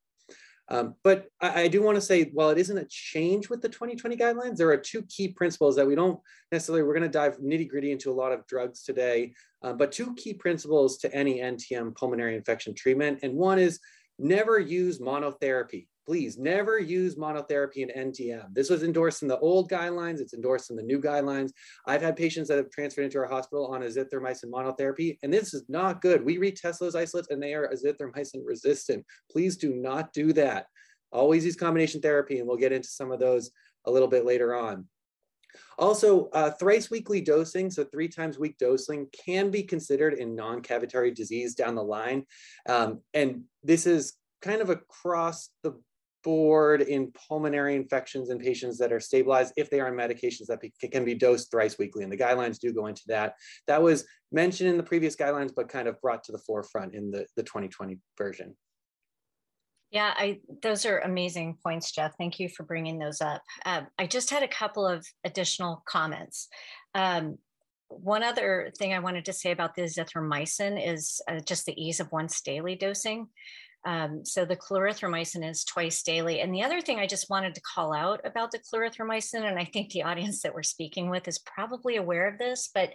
Um, 0.69 0.95
but 1.05 1.27
I, 1.41 1.63
I 1.63 1.69
do 1.69 1.83
want 1.83 1.97
to 1.97 2.01
say, 2.01 2.25
while 2.33 2.51
it 2.51 2.59
isn't 2.59 2.79
a 2.79 2.87
change 2.89 3.49
with 3.49 3.63
the 3.63 3.69
2020 3.69 4.17
guidelines, 4.17 4.57
there 4.57 4.71
are 4.71 4.77
two 4.77 5.03
key 5.03 5.29
principles 5.29 5.77
that 5.77 5.87
we 5.87 5.95
don't 5.95 6.19
necessarily, 6.51 6.83
we're 6.83 6.95
going 6.95 7.03
to 7.03 7.09
dive 7.09 7.39
nitty 7.39 7.69
gritty 7.69 7.93
into 7.93 8.11
a 8.11 8.15
lot 8.15 8.33
of 8.33 8.47
drugs 8.47 8.83
today, 8.83 9.33
uh, 9.63 9.73
but 9.73 9.93
two 9.93 10.15
key 10.17 10.35
principles 10.35 10.99
to 10.99 11.15
any 11.15 11.39
NTM 11.39 11.95
pulmonary 11.95 12.37
infection 12.37 12.75
treatment. 12.75 13.21
And 13.23 13.35
one 13.35 13.59
is 13.59 13.79
never 14.19 14.59
use 14.59 14.99
monotherapy. 14.99 15.87
Please 16.07 16.39
never 16.39 16.79
use 16.79 17.17
monotherapy 17.17 17.79
in 17.79 18.13
NTM. 18.13 18.55
This 18.55 18.71
was 18.71 18.85
endorsed 18.85 19.23
in 19.23 19.29
the 19.29 19.39
old 19.39 19.69
guidelines. 19.69 20.21
It's 20.21 20.35
endorsed 20.35 20.71
in 20.71 20.77
the 20.77 20.83
new 20.83 21.01
guidelines. 21.01 21.51
I've 21.87 22.01
had 22.03 22.15
patients 22.15 22.47
that 22.49 22.59
have 22.59 22.71
transferred 22.71 23.07
into 23.07 23.19
our 23.19 23.27
hospital 23.27 23.67
on 23.67 23.81
azithromycin 23.81 24.45
monotherapy, 24.45 25.19
and 25.25 25.35
this 25.35 25.53
is 25.53 25.65
not 25.69 26.01
good. 26.01 26.25
We 26.25 26.39
retest 26.39 26.79
those 26.79 26.95
isolates 26.95 27.29
and 27.31 27.43
they 27.43 27.55
are 27.55 27.69
azithromycin 27.69 28.43
resistant. 28.45 29.05
Please 29.33 29.57
do 29.57 29.75
not 29.75 30.13
do 30.13 30.33
that. 30.35 30.67
Always 31.11 31.45
use 31.45 31.57
combination 31.57 32.01
therapy, 32.01 32.39
and 32.39 32.47
we'll 32.47 32.57
get 32.57 32.73
into 32.73 32.89
some 32.89 33.11
of 33.11 33.19
those 33.19 33.51
a 33.85 33.91
little 33.91 34.09
bit 34.09 34.25
later 34.25 34.55
on. 34.55 34.87
Also, 35.79 36.29
uh, 36.33 36.51
thrice 36.51 36.91
weekly 36.91 37.21
dosing, 37.21 37.71
so 37.71 37.85
three 37.85 38.09
times 38.09 38.39
week 38.39 38.59
dosing, 38.59 39.09
can 39.25 39.51
be 39.51 39.63
considered 39.63 40.15
in 40.15 40.37
non 40.37 40.63
cavitary 40.63 41.15
disease 41.15 41.55
down 41.55 41.75
the 41.75 41.83
line. 41.83 42.25
Um, 42.69 43.01
and 43.15 43.45
this 43.65 43.87
is 43.87 44.15
kind 44.43 44.61
of 44.61 44.71
across 44.71 45.51
the 45.63 45.73
board 46.27 46.83
in 46.83 47.13
pulmonary 47.13 47.77
infections 47.77 48.31
in 48.31 48.39
patients 48.41 48.77
that 48.79 48.93
are 48.93 48.99
stabilized 48.99 49.53
if 49.57 49.71
they 49.71 49.79
are 49.79 49.87
on 49.87 49.95
medications 49.95 50.47
that 50.49 50.61
can 50.91 51.05
be 51.05 51.15
dosed 51.15 51.53
thrice 51.53 51.79
weekly. 51.79 52.03
And 52.03 52.13
the 52.13 52.17
guidelines 52.17 52.59
do 52.59 52.73
go 52.73 52.89
into 52.89 53.05
that. 53.07 53.37
That 53.69 53.81
was 53.81 54.05
mentioned 54.33 54.69
in 54.69 54.77
the 54.77 54.83
previous 54.83 55.15
guidelines, 55.15 55.53
but 55.55 55.69
kind 55.69 55.87
of 55.87 56.01
brought 56.01 56.25
to 56.25 56.33
the 56.33 56.39
forefront 56.39 56.97
in 56.97 57.13
the, 57.13 57.27
the 57.37 57.45
2020 57.45 58.01
version. 58.19 58.57
Yeah, 59.93 60.13
I 60.17 60.41
those 60.63 60.85
are 60.85 60.99
amazing 60.99 61.59
points, 61.63 61.93
Jeff. 61.93 62.15
Thank 62.19 62.41
you 62.41 62.49
for 62.49 62.65
bringing 62.65 62.99
those 62.99 63.21
up. 63.21 63.41
Um, 63.65 63.87
I 63.97 64.09
just 64.09 64.31
had 64.31 64.43
a 64.43 64.49
couple 64.49 64.85
of 64.85 65.07
additional 65.23 65.85
comments. 65.87 66.49
Um, 66.93 67.39
one 67.87 68.25
other 68.25 68.73
thing 68.77 68.93
I 68.93 68.99
wanted 68.99 69.27
to 69.27 69.33
say 69.33 69.53
about 69.53 69.77
the 69.77 69.83
azithromycin 69.83 70.85
is 70.85 71.21
uh, 71.31 71.39
just 71.39 71.67
the 71.67 71.81
ease 71.81 72.01
of 72.01 72.11
once 72.11 72.41
daily 72.41 72.75
dosing. 72.75 73.29
Um, 73.87 74.25
so 74.25 74.45
the 74.45 74.57
clarithromycin 74.57 75.49
is 75.49 75.65
twice 75.65 76.03
daily. 76.03 76.41
And 76.41 76.53
the 76.53 76.65
other 76.65 76.81
thing 76.81 76.99
I 76.99 77.07
just 77.07 77.31
wanted 77.31 77.55
to 77.55 77.61
call 77.61 77.95
out 77.95 78.21
about 78.25 78.51
the 78.51 78.59
clarithromycin, 78.59 79.49
and 79.49 79.59
I 79.59 79.65
think 79.65 79.91
the 79.91 80.03
audience 80.11 80.43
that 80.43 80.53
we're 80.53 80.65
speaking 80.65 81.09
with 81.09 81.29
is 81.29 81.39
probably 81.39 81.97
aware 81.97 82.29
of 82.29 82.37
this, 82.39 82.69
but 82.75 82.91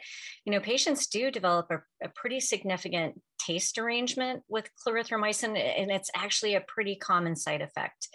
you 0.45 0.51
know, 0.51 0.60
patients 0.60 1.07
do 1.07 1.31
develop 1.31 1.71
a, 1.71 1.81
a 2.05 2.10
pretty 2.10 2.41
significant 2.41 3.19
taste 3.39 3.77
arrangement 3.77 4.43
with 4.50 4.69
clarithromycin, 4.86 5.57
and 5.57 5.89
it's 5.89 6.12
actually 6.15 6.55
a 6.55 6.62
pretty 6.67 6.95
common 6.95 7.36
side 7.36 7.62
effect. 7.62 8.10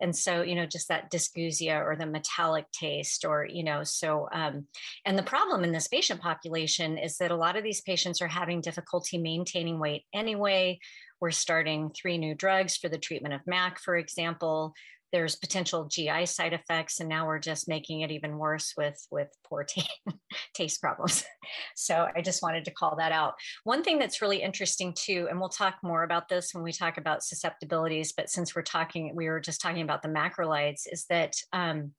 And 0.00 0.16
so, 0.16 0.42
you 0.42 0.56
know, 0.56 0.66
just 0.66 0.88
that 0.88 1.12
dysgeusia 1.12 1.80
or 1.80 1.94
the 1.96 2.06
metallic 2.06 2.64
taste, 2.72 3.24
or, 3.24 3.46
you 3.48 3.62
know, 3.62 3.84
so, 3.84 4.28
um, 4.32 4.66
and 5.04 5.16
the 5.16 5.22
problem 5.22 5.62
in 5.62 5.70
this 5.70 5.86
patient 5.86 6.20
population 6.20 6.98
is 6.98 7.18
that 7.18 7.30
a 7.30 7.36
lot 7.36 7.56
of 7.56 7.62
these 7.62 7.82
patients 7.82 8.20
are 8.20 8.26
having 8.26 8.60
difficulty 8.60 9.18
maintaining 9.18 9.78
weight 9.78 10.02
anyway 10.12 10.80
we're 11.22 11.30
starting 11.30 11.88
three 11.90 12.18
new 12.18 12.34
drugs 12.34 12.76
for 12.76 12.88
the 12.88 12.98
treatment 12.98 13.32
of 13.32 13.46
MAC, 13.46 13.78
for 13.78 13.96
example. 13.96 14.74
There's 15.12 15.36
potential 15.36 15.84
GI 15.84 16.26
side 16.26 16.52
effects, 16.52 16.98
and 16.98 17.08
now 17.08 17.28
we're 17.28 17.38
just 17.38 17.68
making 17.68 18.00
it 18.00 18.10
even 18.10 18.38
worse 18.38 18.74
with, 18.76 18.98
with 19.08 19.28
poor 19.46 19.62
t- 19.62 19.86
taste 20.54 20.82
problems. 20.82 21.24
So 21.74 22.06
I 22.16 22.22
just 22.22 22.42
wanted 22.42 22.64
to 22.64 22.70
call 22.70 22.96
that 22.96 23.12
out. 23.12 23.34
One 23.64 23.82
thing 23.82 23.98
that's 23.98 24.22
really 24.22 24.40
interesting 24.40 24.94
too, 24.96 25.26
and 25.28 25.38
we'll 25.38 25.48
talk 25.48 25.74
more 25.82 26.02
about 26.04 26.28
this 26.28 26.54
when 26.54 26.64
we 26.64 26.72
talk 26.72 26.96
about 26.96 27.22
susceptibilities, 27.22 28.12
but 28.12 28.30
since 28.30 28.54
we're 28.54 28.62
talking, 28.62 29.14
we 29.14 29.28
were 29.28 29.40
just 29.40 29.60
talking 29.60 29.82
about 29.82 30.02
the 30.02 30.08
macrolides, 30.08 30.82
is 30.90 31.04
that 31.10 31.34
um, 31.52 31.92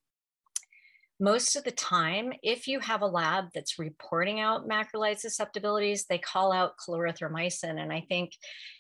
most 1.20 1.56
of 1.56 1.64
the 1.64 1.72
time, 1.72 2.34
if 2.42 2.68
you 2.68 2.80
have 2.80 3.02
a 3.02 3.08
lab 3.08 3.46
that's 3.54 3.80
reporting 3.80 4.40
out 4.40 4.68
macrolide 4.68 5.20
susceptibilities, 5.20 6.06
they 6.06 6.18
call 6.18 6.52
out 6.52 6.74
clarithromycin. 6.78 7.82
And 7.82 7.94
I 7.94 8.06
think, 8.10 8.32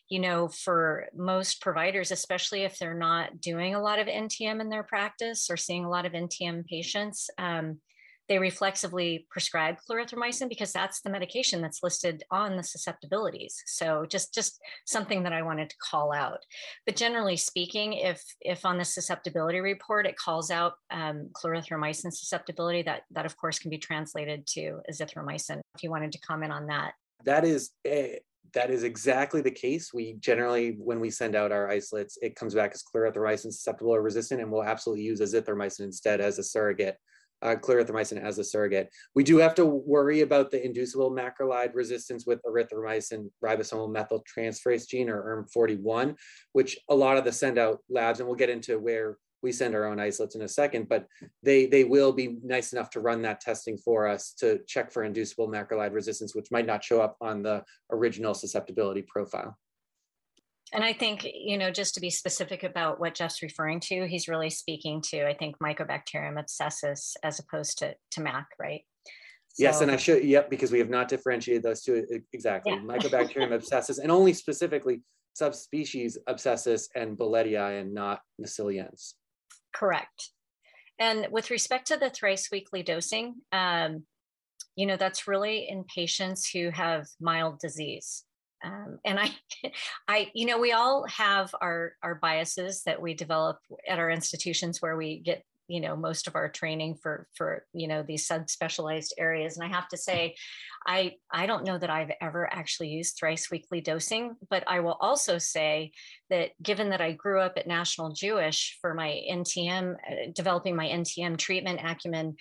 you 0.09 0.19
know, 0.19 0.47
for 0.47 1.07
most 1.15 1.61
providers, 1.61 2.11
especially 2.11 2.63
if 2.63 2.77
they're 2.77 2.93
not 2.93 3.39
doing 3.39 3.75
a 3.75 3.81
lot 3.81 3.99
of 3.99 4.07
NTM 4.07 4.61
in 4.61 4.69
their 4.69 4.83
practice 4.83 5.49
or 5.49 5.57
seeing 5.57 5.85
a 5.85 5.89
lot 5.89 6.05
of 6.05 6.13
NTM 6.13 6.65
patients, 6.65 7.29
um, 7.37 7.79
they 8.30 8.39
reflexively 8.39 9.27
prescribe 9.30 9.77
clarithromycin 9.89 10.50
because 10.50 10.72
that's 10.72 11.01
the 11.01 11.10
medication 11.10 11.62
that's 11.62 11.84
listed 11.84 12.24
on 12.32 12.56
the 12.56 12.63
susceptibilities. 12.63 13.62
So 13.65 14.06
just 14.08 14.34
just 14.34 14.60
something 14.86 15.24
that 15.24 15.34
I 15.34 15.42
wanted 15.42 15.70
to 15.70 15.75
call 15.77 16.13
out. 16.13 16.39
But 16.86 16.96
generally 16.96 17.38
speaking, 17.38 17.94
if 17.94 18.24
if 18.42 18.65
on 18.65 18.77
the 18.77 18.86
susceptibility 18.86 19.60
report 19.60 20.06
it 20.06 20.18
calls 20.18 20.51
out 20.51 20.74
um, 20.92 21.30
clarithromycin 21.34 22.13
susceptibility, 22.13 22.82
that 22.84 23.03
that 23.12 23.25
of 23.25 23.36
course 23.38 23.60
can 23.60 23.70
be 23.70 23.77
translated 23.77 24.48
to 24.48 24.80
azithromycin. 24.89 25.60
If 25.75 25.84
you 25.84 25.89
wanted 25.89 26.12
to 26.13 26.20
comment 26.20 26.53
on 26.53 26.68
that, 26.68 26.94
that 27.25 27.44
is 27.44 27.72
a 27.86 28.20
that 28.53 28.70
is 28.70 28.84
exactly 28.84 29.42
the 29.42 29.51
case. 29.51 29.94
We 29.94 30.13
generally, 30.20 30.75
when 30.77 31.00
we 31.00 31.10
send 31.10 31.36
out 31.36 31.51
our 31.51 31.70
isolates, 31.70 32.18
it 32.22 32.36
comes 32.36 32.53
back 32.53 32.72
as 32.74 32.84
clarithromycin 32.84 33.51
susceptible 33.51 33.96
or 33.96 34.01
resistant, 34.01 34.42
and 34.42 34.51
we'll 34.51 34.63
absolutely 34.63 35.03
use 35.03 35.20
azithromycin 35.20 35.82
instead 35.82 36.22
as 36.22 36.38
a 36.38 36.44
surrogate 36.44 36.98
uh, 37.43 37.55
clarithromycin 37.55 38.23
as 38.23 38.39
a 38.39 38.43
surrogate. 38.43 38.89
We 39.13 39.23
do 39.23 39.38
have 39.38 39.53
to 39.55 39.65
worry 39.65 40.21
about 40.21 40.50
the 40.50 40.63
inducible 40.63 41.12
macrolide 41.12 41.75
resistance 41.75 42.25
with 42.25 42.41
erythromycin 42.43 43.29
ribosomal 43.43 43.93
methyltransferase 43.93 44.88
gene 44.88 45.09
or 45.09 45.45
ERM41, 45.53 46.15
which 46.53 46.79
a 46.89 46.95
lot 46.95 47.17
of 47.17 47.25
the 47.25 47.31
send 47.31 47.57
out 47.57 47.79
labs, 47.89 48.19
and 48.19 48.27
we'll 48.27 48.38
get 48.38 48.50
into 48.50 48.79
where 48.79 49.17
we 49.41 49.51
send 49.51 49.75
our 49.75 49.85
own 49.85 50.00
isolates 50.00 50.35
in 50.35 50.41
a 50.43 50.47
second, 50.47 50.88
but 50.88 51.05
they, 51.43 51.65
they 51.65 51.83
will 51.83 52.13
be 52.13 52.38
nice 52.43 52.71
enough 52.71 52.89
to 52.91 53.01
run 53.01 53.21
that 53.23 53.41
testing 53.41 53.77
for 53.77 54.07
us 54.07 54.33
to 54.39 54.59
check 54.67 54.89
for 54.91 55.03
inducible 55.03 55.50
macrolide 55.50 55.93
resistance, 55.93 56.33
which 56.33 56.50
might 56.50 56.65
not 56.65 56.81
show 56.81 57.01
up 57.01 57.17
on 57.19 57.43
the 57.43 57.62
original 57.91 58.33
susceptibility 58.33 59.01
profile. 59.01 59.57
And 60.74 60.84
I 60.84 60.92
think, 60.92 61.24
you 61.24 61.58
know, 61.58 61.70
just 61.70 61.94
to 61.96 62.01
be 62.01 62.10
specific 62.10 62.63
about 62.63 63.00
what 63.00 63.13
Jeff's 63.13 63.44
referring 63.44 63.80
to, 63.82 64.08
he's 64.08 64.27
really 64.27 64.50
speaking 64.50 65.01
to, 65.10 65.27
I 65.27 65.36
think, 65.36 65.60
Mycobacterium 65.60 66.44
abscessus 66.44 67.13
as 67.24 67.39
opposed 67.39 67.77
to, 67.80 67.96
to 68.12 68.22
MAC, 68.22 68.48
right? 68.60 68.82
So, 69.53 69.63
yes, 69.63 69.82
and 69.82 69.92
I 69.92 69.98
should, 69.98 70.24
yep, 70.24 70.50
because 70.50 70.72
we 70.72 70.80
have 70.80 70.89
not 70.89 71.08
differentiated 71.08 71.62
those 71.62 71.84
two 71.84 72.03
exactly. 72.34 72.74
Yeah. 72.74 72.80
Mycobacterium 72.80 73.50
abscessus, 73.51 74.00
and 74.00 74.12
only 74.12 74.34
specifically 74.34 75.03
subspecies 75.36 76.18
abscessus 76.27 76.88
and 76.96 77.15
Bolletii 77.15 77.82
and 77.82 77.94
not 77.94 78.22
massiliense. 78.42 79.13
Correct. 79.75 80.32
And 80.98 81.27
with 81.30 81.51
respect 81.51 81.88
to 81.88 81.98
the 81.98 82.10
thrice 82.10 82.50
weekly 82.51 82.82
dosing, 82.82 83.36
um, 83.51 84.06
you 84.75 84.88
know, 84.88 84.98
that's 84.98 85.27
really 85.27 85.68
in 85.70 85.84
patients 85.84 86.50
who 86.50 86.72
have 86.72 87.06
mild 87.20 87.60
disease 87.60 88.24
um, 88.63 89.00
and 89.05 89.20
I, 89.20 89.29
I, 90.08 90.32
you 90.34 90.46
know, 90.46 90.60
we 90.60 90.72
all 90.72 91.05
have 91.08 91.53
our 91.60 91.93
our 92.01 92.15
biases 92.15 92.84
that 92.84 93.01
we 93.01 93.13
develop 93.13 93.60
at 93.88 94.00
our 94.00 94.10
institutions 94.10 94.82
where 94.82 94.98
we 94.98 95.20
get 95.20 95.43
you 95.67 95.79
know 95.79 95.96
most 95.96 96.27
of 96.27 96.36
our 96.36 96.50
training 96.50 96.96
for 97.01 97.27
for 97.34 97.65
you 97.74 97.88
know 97.88 98.03
these 98.03 98.27
subspecialized 98.27 99.12
areas. 99.17 99.58
And 99.58 99.65
i 99.65 99.74
have 99.74 99.88
to 99.89 99.98
say 99.98 100.36
i 100.86 101.13
i 101.32 101.46
don't 101.46 101.63
know 101.63 101.77
that 101.77 101.89
i've 101.89 102.12
ever 102.20 102.51
actually 102.51 102.89
used 102.89 103.15
thrice 103.17 103.50
weekly 103.50 103.79
dosing 103.79 104.36
but 104.50 104.63
i 104.67 104.82
will 104.82 104.98
also 105.00 105.38
say 105.38 105.91
that 106.29 106.50
given 106.62 106.89
that 106.89 107.00
i 107.00 107.13
grew 107.13 107.39
up 107.39 107.53
at 107.55 107.65
national 107.65 108.12
jewish 108.12 108.77
for 108.82 108.93
my 108.93 109.22
ntm 109.32 109.93
uh, 109.93 110.32
developing 110.36 110.75
my 110.75 110.88
ntm 110.88 111.38
treatment 111.38 111.79
acumen 111.82 112.36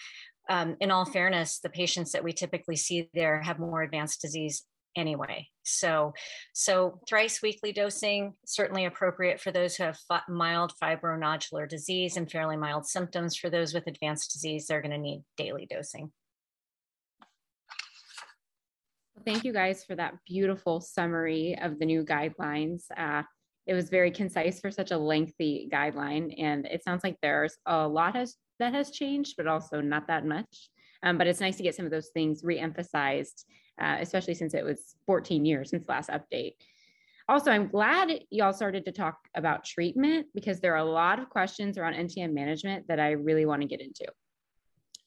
um, 0.49 0.77
in 0.81 0.91
all 0.91 1.05
fairness, 1.05 1.61
the 1.61 1.71
patients 1.71 2.13
that 2.13 2.25
we 2.25 2.33
typically 2.33 2.75
see 2.75 3.09
there 3.15 3.41
have 3.43 3.61
more 3.61 3.83
advanced 3.83 4.21
disease 4.21 4.65
anyway. 4.97 5.49
So, 5.65 6.13
so 6.53 7.01
thrice 7.09 7.41
weekly 7.43 7.73
dosing 7.73 8.35
certainly 8.45 8.85
appropriate 8.85 9.41
for 9.41 9.53
those 9.53 9.77
who 9.77 9.85
have 9.85 9.99
mild 10.29 10.73
fibronodular 10.83 11.69
disease 11.69 12.17
and 12.17 12.31
fairly 12.31 12.57
mild 12.57 12.87
symptoms. 12.87 13.37
For 13.37 13.51
those 13.51 13.75
with 13.75 13.87
advanced 13.87 14.33
disease, 14.33 14.67
they're 14.67 14.83
going 14.83 14.93
to 14.93 14.99
need 14.99 15.25
daily 15.37 15.67
dosing. 15.69 16.11
Thank 19.25 19.45
you 19.45 19.53
guys 19.53 19.85
for 19.85 19.95
that 19.95 20.15
beautiful 20.27 20.81
summary 20.81 21.57
of 21.61 21.79
the 21.79 21.87
new 21.87 22.05
guidelines. 22.05 22.85
Uh, 22.97 23.23
it 23.67 23.75
was 23.75 23.89
very 23.89 24.11
concise 24.11 24.59
for 24.59 24.73
such 24.73 24.91
a 24.91 24.99
lengthy 24.99 25.69
guideline, 25.73 26.35
and 26.39 26.67
it 26.67 26.83
sounds 26.83 27.05
like 27.05 27.17
there's 27.23 27.57
a 27.67 27.87
lot 27.87 28.17
has 28.17 28.37
that 28.59 28.75
has 28.75 28.91
changed, 28.91 29.35
but 29.37 29.47
also 29.47 29.81
not 29.81 30.09
that 30.09 30.27
much. 30.27 30.71
Um, 31.03 31.19
but 31.19 31.27
it's 31.27 31.41
nice 31.41 31.57
to 31.57 31.63
get 31.63 31.75
some 31.75 31.85
of 31.85 31.91
those 31.91 32.09
things 32.09 32.43
reemphasized, 32.43 33.45
uh, 33.81 33.97
especially 34.01 34.35
since 34.35 34.55
it 34.55 34.65
was 34.65 34.97
14 35.07 35.45
years 35.45 35.71
since 35.71 35.89
last 35.89 36.11
update. 36.11 36.53
Also, 37.29 37.51
I'm 37.51 37.69
glad 37.69 38.13
y'all 38.31 38.53
started 38.53 38.85
to 38.85 38.93
talk 38.93 39.17
about 39.35 39.65
treatment 39.65 40.27
because 40.35 40.61
there 40.61 40.75
are 40.75 40.85
a 40.85 40.85
lot 40.85 41.19
of 41.19 41.31
questions 41.31 41.79
around 41.79 41.95
NTM 41.95 42.33
management 42.33 42.89
that 42.89 43.01
I 43.01 43.13
really 43.13 43.47
want 43.47 43.63
to 43.63 43.69
get 43.69 43.81
into. 43.81 44.07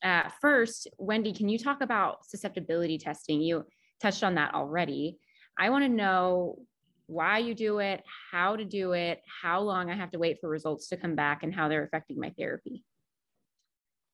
Uh, 0.04 0.30
first, 0.42 0.88
Wendy, 0.98 1.34
can 1.34 1.50
you 1.50 1.58
talk 1.58 1.82
about 1.82 2.26
susceptibility 2.26 2.98
testing? 2.98 3.42
You 3.42 3.66
touched 4.02 4.24
on 4.24 4.36
that 4.36 4.54
already. 4.54 5.18
I 5.58 5.70
want 5.70 5.84
to 5.84 5.90
know 5.90 6.60
why 7.08 7.40
you 7.40 7.54
do 7.54 7.80
it, 7.80 8.04
how 8.32 8.56
to 8.56 8.66
do 8.66 8.94
it, 8.94 9.22
how 9.42 9.62
long 9.62 9.90
I 9.90 9.96
have 9.96 10.12
to 10.12 10.20
wait 10.20 10.40
for 10.40 10.50
results 10.50 10.88
to 10.90 10.98
come 10.98 11.16
back, 11.16 11.44
and 11.44 11.54
how 11.54 11.68
they're 11.68 11.84
affecting 11.84 12.20
my 12.20 12.32
therapy. 12.38 12.84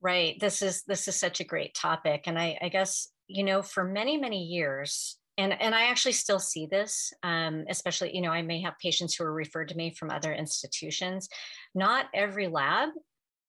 Right. 0.01 0.39
This 0.39 0.61
is 0.61 0.83
this 0.83 1.07
is 1.07 1.15
such 1.15 1.39
a 1.39 1.45
great 1.45 1.75
topic, 1.75 2.23
and 2.25 2.39
I, 2.39 2.57
I 2.61 2.69
guess 2.69 3.09
you 3.27 3.43
know 3.43 3.61
for 3.61 3.83
many 3.83 4.17
many 4.17 4.43
years, 4.43 5.17
and 5.37 5.53
and 5.53 5.75
I 5.75 5.83
actually 5.89 6.13
still 6.13 6.39
see 6.39 6.65
this, 6.65 7.13
um, 7.23 7.65
especially 7.69 8.15
you 8.15 8.21
know 8.21 8.31
I 8.31 8.41
may 8.41 8.61
have 8.61 8.73
patients 8.81 9.15
who 9.15 9.23
are 9.25 9.33
referred 9.33 9.69
to 9.69 9.77
me 9.77 9.93
from 9.93 10.09
other 10.09 10.33
institutions. 10.33 11.29
Not 11.75 12.07
every 12.13 12.47
lab 12.47 12.89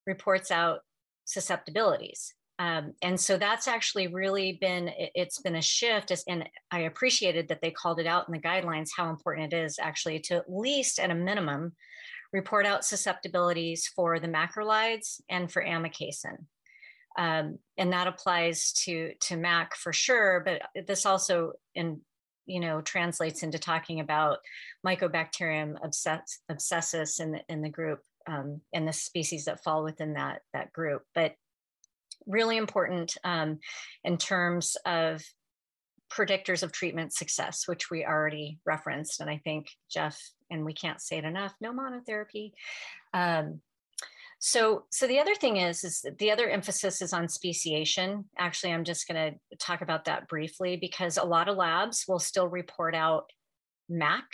reports 0.06 0.50
out 0.50 0.80
susceptibilities 1.25 2.35
um, 2.59 2.92
and 3.02 3.18
so 3.18 3.38
that's 3.38 3.66
actually 3.66 4.06
really 4.06 4.59
been 4.61 4.90
it's 4.97 5.40
been 5.40 5.56
a 5.56 5.62
shift 5.62 6.12
and 6.28 6.49
i 6.71 6.80
appreciated 6.80 7.49
that 7.49 7.61
they 7.61 7.71
called 7.71 7.99
it 7.99 8.06
out 8.06 8.28
in 8.28 8.32
the 8.32 8.38
guidelines 8.38 8.90
how 8.97 9.11
important 9.11 9.52
it 9.52 9.56
is 9.56 9.78
actually 9.80 10.21
to 10.21 10.37
at 10.37 10.44
least 10.52 11.00
at 11.00 11.11
a 11.11 11.14
minimum 11.14 11.73
report 12.32 12.66
out 12.66 12.84
susceptibilities 12.84 13.86
for 13.86 14.18
the 14.18 14.28
macrolides 14.28 15.20
and 15.28 15.50
for 15.50 15.62
amikacin. 15.62 16.46
Um, 17.18 17.58
and 17.76 17.92
that 17.92 18.06
applies 18.06 18.72
to 18.84 19.12
to 19.20 19.36
mac 19.36 19.76
for 19.76 19.92
sure 19.92 20.42
but 20.46 20.62
this 20.86 21.04
also 21.04 21.52
in 21.74 22.00
you 22.46 22.58
know 22.58 22.80
translates 22.80 23.42
into 23.42 23.58
talking 23.58 24.00
about 24.00 24.38
mycobacterium 24.86 25.74
abscess, 25.84 26.38
abscessus 26.50 27.20
in 27.20 27.32
the 27.32 27.40
in 27.50 27.60
the 27.60 27.68
group 27.68 28.00
um, 28.26 28.60
and 28.72 28.86
the 28.86 28.92
species 28.92 29.44
that 29.44 29.62
fall 29.62 29.84
within 29.84 30.14
that 30.14 30.40
that 30.52 30.72
group. 30.72 31.02
But 31.14 31.34
really 32.26 32.56
important 32.56 33.16
um, 33.24 33.58
in 34.04 34.16
terms 34.16 34.76
of 34.86 35.22
predictors 36.12 36.62
of 36.62 36.73
treatment 36.73 37.12
success, 37.12 37.66
which 37.66 37.90
we 37.90 38.04
already 38.04 38.59
referenced. 38.66 39.21
And 39.21 39.31
I 39.31 39.40
think 39.42 39.69
Jeff, 39.90 40.21
and 40.50 40.64
we 40.64 40.75
can't 40.75 41.00
say 41.00 41.19
it 41.19 41.25
enough, 41.25 41.54
no 41.61 41.73
monotherapy. 41.73 42.52
Um, 43.14 43.61
so, 44.38 44.85
so 44.90 45.07
the 45.07 45.20
other 45.20 45.37
thing 45.37 45.59
is, 45.59 45.85
is 45.85 46.05
the 46.18 46.33
other 46.33 46.48
emphasis 46.48 47.01
is 47.01 47.12
on 47.12 47.29
speciation. 47.29 48.25
Actually, 48.37 48.72
I'm 48.72 48.85
just 48.85 49.07
going 49.07 49.35
to 49.51 49.57
talk 49.57 49.83
about 49.83 50.07
that 50.07 50.29
briefly 50.29 50.77
because 50.77 51.16
a 51.16 51.25
lot 51.25 51.48
of 51.48 51.57
labs 51.57 52.05
will 52.09 52.18
still 52.18 52.48
report 52.48 52.94
out 52.94 53.31
MAC. 53.88 54.25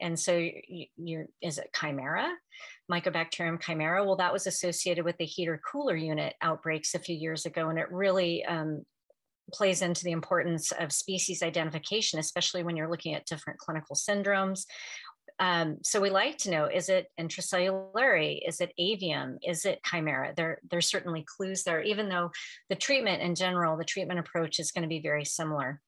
And 0.00 0.16
so 0.18 0.36
you, 0.36 0.86
you 0.96 1.26
is 1.42 1.58
it 1.58 1.70
Chimaera? 1.74 2.30
Mycobacterium 2.90 3.60
chimaera. 3.60 4.06
Well, 4.06 4.16
that 4.16 4.32
was 4.32 4.46
associated 4.46 5.04
with 5.04 5.16
the 5.18 5.24
heater 5.24 5.60
cooler 5.70 5.96
unit 5.96 6.34
outbreaks 6.40 6.94
a 6.94 7.00
few 7.00 7.16
years 7.16 7.44
ago, 7.44 7.68
and 7.68 7.80
it 7.80 7.90
really 7.90 8.44
um, 8.44 8.84
plays 9.52 9.82
into 9.82 10.04
the 10.04 10.12
importance 10.12 10.72
of 10.72 10.92
species 10.92 11.42
identification, 11.42 12.18
especially 12.18 12.62
when 12.62 12.76
you're 12.76 12.90
looking 12.90 13.14
at 13.14 13.26
different 13.26 13.58
clinical 13.58 13.96
syndromes. 13.96 14.64
Um, 15.40 15.78
so 15.84 16.00
we 16.00 16.10
like 16.10 16.36
to 16.38 16.50
know, 16.50 16.64
is 16.66 16.88
it 16.88 17.06
intracellulare? 17.18 18.40
Is 18.46 18.60
it 18.60 18.72
avium? 18.78 19.36
Is 19.42 19.64
it 19.64 19.80
chimaera? 19.86 20.34
There, 20.34 20.58
there's 20.68 20.88
certainly 20.88 21.24
clues 21.36 21.62
there, 21.62 21.80
even 21.80 22.08
though 22.08 22.30
the 22.68 22.74
treatment 22.74 23.22
in 23.22 23.34
general, 23.34 23.76
the 23.76 23.84
treatment 23.84 24.18
approach 24.18 24.58
is 24.58 24.72
going 24.72 24.82
to 24.82 24.88
be 24.88 25.00
very 25.00 25.24
similar. 25.24 25.80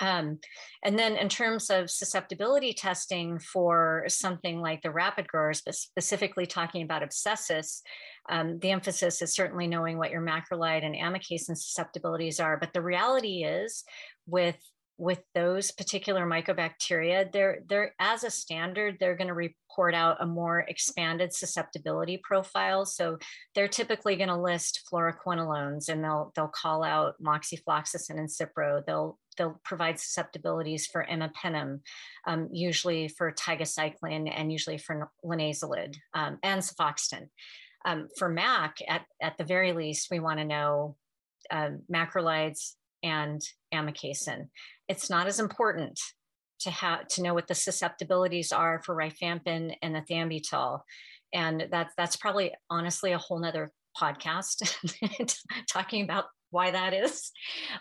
Um, 0.00 0.40
and 0.84 0.98
then 0.98 1.16
in 1.16 1.28
terms 1.28 1.70
of 1.70 1.90
susceptibility 1.90 2.74
testing 2.74 3.38
for 3.38 4.04
something 4.08 4.60
like 4.60 4.82
the 4.82 4.90
rapid 4.90 5.26
growers, 5.26 5.62
but 5.64 5.74
specifically 5.74 6.44
talking 6.44 6.82
about 6.82 7.02
abscessus, 7.02 7.80
um, 8.28 8.58
the 8.58 8.70
emphasis 8.70 9.22
is 9.22 9.34
certainly 9.34 9.66
knowing 9.66 9.98
what 9.98 10.10
your 10.10 10.22
macrolide 10.22 10.84
and 10.84 10.94
amikacin 10.94 11.56
susceptibilities 11.56 12.40
are. 12.40 12.56
But 12.56 12.72
the 12.72 12.82
reality 12.82 13.44
is 13.44 13.84
with 14.26 14.56
with 14.98 15.20
those 15.34 15.72
particular 15.72 16.26
mycobacteria, 16.26 17.30
they're 17.30 17.58
they're 17.68 17.94
as 17.98 18.24
a 18.24 18.30
standard, 18.30 18.96
they're 18.98 19.16
going 19.16 19.28
to 19.28 19.34
report 19.34 19.94
out 19.94 20.16
a 20.20 20.26
more 20.26 20.60
expanded 20.60 21.34
susceptibility 21.34 22.18
profile. 22.22 22.86
So 22.86 23.18
they're 23.54 23.68
typically 23.68 24.16
going 24.16 24.30
to 24.30 24.40
list 24.40 24.88
fluoroquinolones 24.90 25.88
and 25.88 26.02
they'll 26.02 26.32
they'll 26.34 26.48
call 26.48 26.82
out 26.82 27.14
moxifloxacin 27.22 28.18
and 28.18 28.28
cipro. 28.28 28.84
They'll 28.86 29.18
they'll 29.36 29.60
provide 29.64 30.00
susceptibilities 30.00 30.86
for 30.86 31.06
imipenem, 31.10 31.80
um, 32.26 32.48
usually 32.50 33.08
for 33.08 33.32
tigecycline 33.32 34.32
and 34.34 34.50
usually 34.50 34.78
for 34.78 35.10
linezolid 35.22 35.96
um, 36.14 36.38
and 36.42 36.62
cefoxitin. 36.62 37.28
Um, 37.86 38.08
for 38.18 38.28
MAC, 38.28 38.78
at, 38.88 39.06
at 39.22 39.38
the 39.38 39.44
very 39.44 39.72
least, 39.72 40.10
we 40.10 40.18
want 40.18 40.40
to 40.40 40.44
know 40.44 40.96
um, 41.50 41.82
macrolides 41.90 42.72
and 43.02 43.40
amikacin. 43.72 44.48
It's 44.88 45.08
not 45.08 45.28
as 45.28 45.40
important 45.40 46.00
to 46.60 46.70
have 46.70 47.06
to 47.06 47.22
know 47.22 47.32
what 47.32 47.46
the 47.46 47.54
susceptibilities 47.54 48.52
are 48.52 48.82
for 48.84 48.94
rifampin 48.96 49.74
and 49.82 49.94
ethambutol, 49.94 50.80
and 51.32 51.68
that's 51.70 51.94
that's 51.96 52.16
probably 52.16 52.52
honestly 52.70 53.12
a 53.12 53.18
whole 53.18 53.38
nother 53.38 53.70
podcast 53.96 54.74
talking 55.70 56.02
about 56.02 56.24
why 56.50 56.70
that 56.70 56.94
is. 56.94 57.30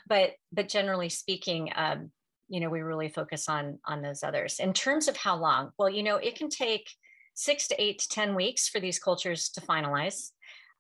But 0.08 0.32
but 0.52 0.70
generally 0.70 1.10
speaking 1.10 1.72
um, 1.76 2.12
you 2.48 2.60
know 2.60 2.70
we 2.70 2.82
really 2.82 3.10
focus 3.10 3.48
on 3.50 3.80
on 3.86 4.02
those 4.02 4.24
others. 4.24 4.60
In 4.60 4.74
terms 4.74 5.08
of 5.08 5.18
how 5.18 5.38
long 5.38 5.72
well 5.78 5.90
you 5.90 6.04
know 6.04 6.18
it 6.18 6.36
can 6.36 6.50
take 6.50 6.90
six 7.36 7.68
to 7.68 7.82
eight 7.82 8.00
to 8.00 8.10
ten 8.10 8.34
weeks 8.36 8.68
for 8.68 8.80
these 8.80 9.00
cultures 9.00 9.50
to 9.50 9.62
finalize 9.62 10.32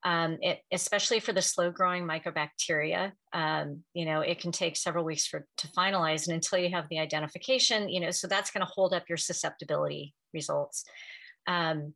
um, 0.03 0.37
it, 0.41 0.61
especially 0.71 1.19
for 1.19 1.33
the 1.33 1.41
slow 1.41 1.71
growing 1.71 2.05
mycobacteria 2.05 3.11
um, 3.33 3.83
you 3.93 4.05
know 4.05 4.21
it 4.21 4.39
can 4.39 4.51
take 4.51 4.75
several 4.75 5.05
weeks 5.05 5.27
for 5.27 5.45
to 5.57 5.67
finalize 5.67 6.27
and 6.27 6.33
until 6.33 6.59
you 6.59 6.69
have 6.69 6.89
the 6.89 6.99
identification 6.99 7.89
you 7.89 7.99
know 7.99 8.11
so 8.11 8.27
that's 8.27 8.51
going 8.51 8.65
to 8.65 8.71
hold 8.73 8.93
up 8.93 9.07
your 9.07 9.17
susceptibility 9.17 10.13
results 10.33 10.83
um, 11.47 11.93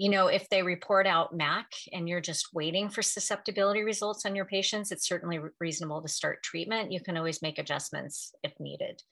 you 0.00 0.08
know, 0.08 0.28
if 0.28 0.48
they 0.48 0.62
report 0.62 1.06
out 1.06 1.36
MAC 1.36 1.66
and 1.92 2.08
you're 2.08 2.22
just 2.22 2.54
waiting 2.54 2.88
for 2.88 3.02
susceptibility 3.02 3.82
results 3.82 4.24
on 4.24 4.34
your 4.34 4.46
patients, 4.46 4.90
it's 4.90 5.06
certainly 5.06 5.40
reasonable 5.60 6.00
to 6.00 6.08
start 6.08 6.42
treatment. 6.42 6.90
You 6.90 7.00
can 7.00 7.18
always 7.18 7.42
make 7.42 7.58
adjustments 7.58 8.34
if 8.42 8.58
needed. 8.58 9.02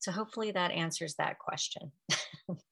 So 0.00 0.10
hopefully 0.10 0.50
that 0.50 0.72
answers 0.72 1.14
that 1.20 1.38
question. 1.38 1.92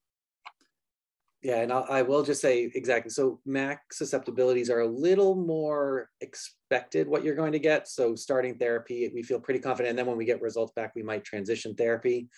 yeah, 1.47 1.61
and 1.61 1.73
I'll, 1.73 1.87
I 1.89 2.03
will 2.03 2.25
just 2.25 2.41
say 2.41 2.69
exactly. 2.75 3.09
So 3.09 3.39
MAC 3.47 3.93
susceptibilities 3.93 4.69
are 4.69 4.81
a 4.81 4.89
little 4.89 5.37
more 5.37 6.11
expected 6.21 7.07
what 7.07 7.23
you're 7.23 7.37
going 7.37 7.53
to 7.53 7.61
get. 7.61 7.87
So 7.87 8.17
starting 8.17 8.59
therapy, 8.59 9.09
we 9.15 9.23
feel 9.23 9.39
pretty 9.39 9.61
confident. 9.61 9.91
And 9.91 9.99
then 9.99 10.07
when 10.07 10.17
we 10.17 10.25
get 10.25 10.43
results 10.43 10.73
back, 10.75 10.93
we 10.97 11.05
might 11.05 11.25
transition 11.25 11.77
therapy 11.77 12.29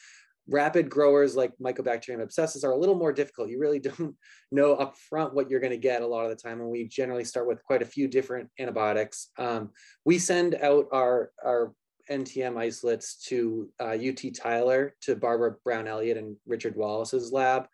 rapid 0.51 0.91
growers 0.91 1.37
like 1.37 1.53
Mycobacterium 1.59 2.23
abscessus 2.23 2.65
are 2.65 2.73
a 2.73 2.77
little 2.77 2.95
more 2.95 3.13
difficult. 3.13 3.49
You 3.49 3.59
really 3.59 3.79
don't 3.89 4.15
know 4.53 4.77
upfront 4.77 5.33
what 5.33 5.49
you're 5.49 5.61
going 5.61 5.71
to 5.71 5.79
get 5.79 6.03
a 6.03 6.07
lot 6.07 6.25
of 6.25 6.31
the 6.31 6.37
time, 6.37 6.61
and 6.61 6.69
we 6.69 6.87
generally 6.87 7.25
start 7.25 7.47
with 7.47 7.65
quite 7.65 7.81
a 7.81 7.87
few 7.87 8.09
different 8.09 8.51
antibiotics. 8.59 9.31
Um, 9.39 9.71
we 10.05 10.19
send 10.19 10.55
out 10.57 10.87
our 10.93 11.31
our 11.43 11.73
NTM 12.11 12.59
isolates 12.59 13.17
to 13.29 13.71
uh, 13.81 13.97
UT 13.97 14.35
Tyler, 14.35 14.95
to 15.03 15.17
Barbara 15.17 15.57
Brown 15.65 15.89
Elliott 15.89 16.17
and 16.19 16.37
Richard 16.47 16.77
Wallace's 16.77 17.33
lab, 17.33 17.67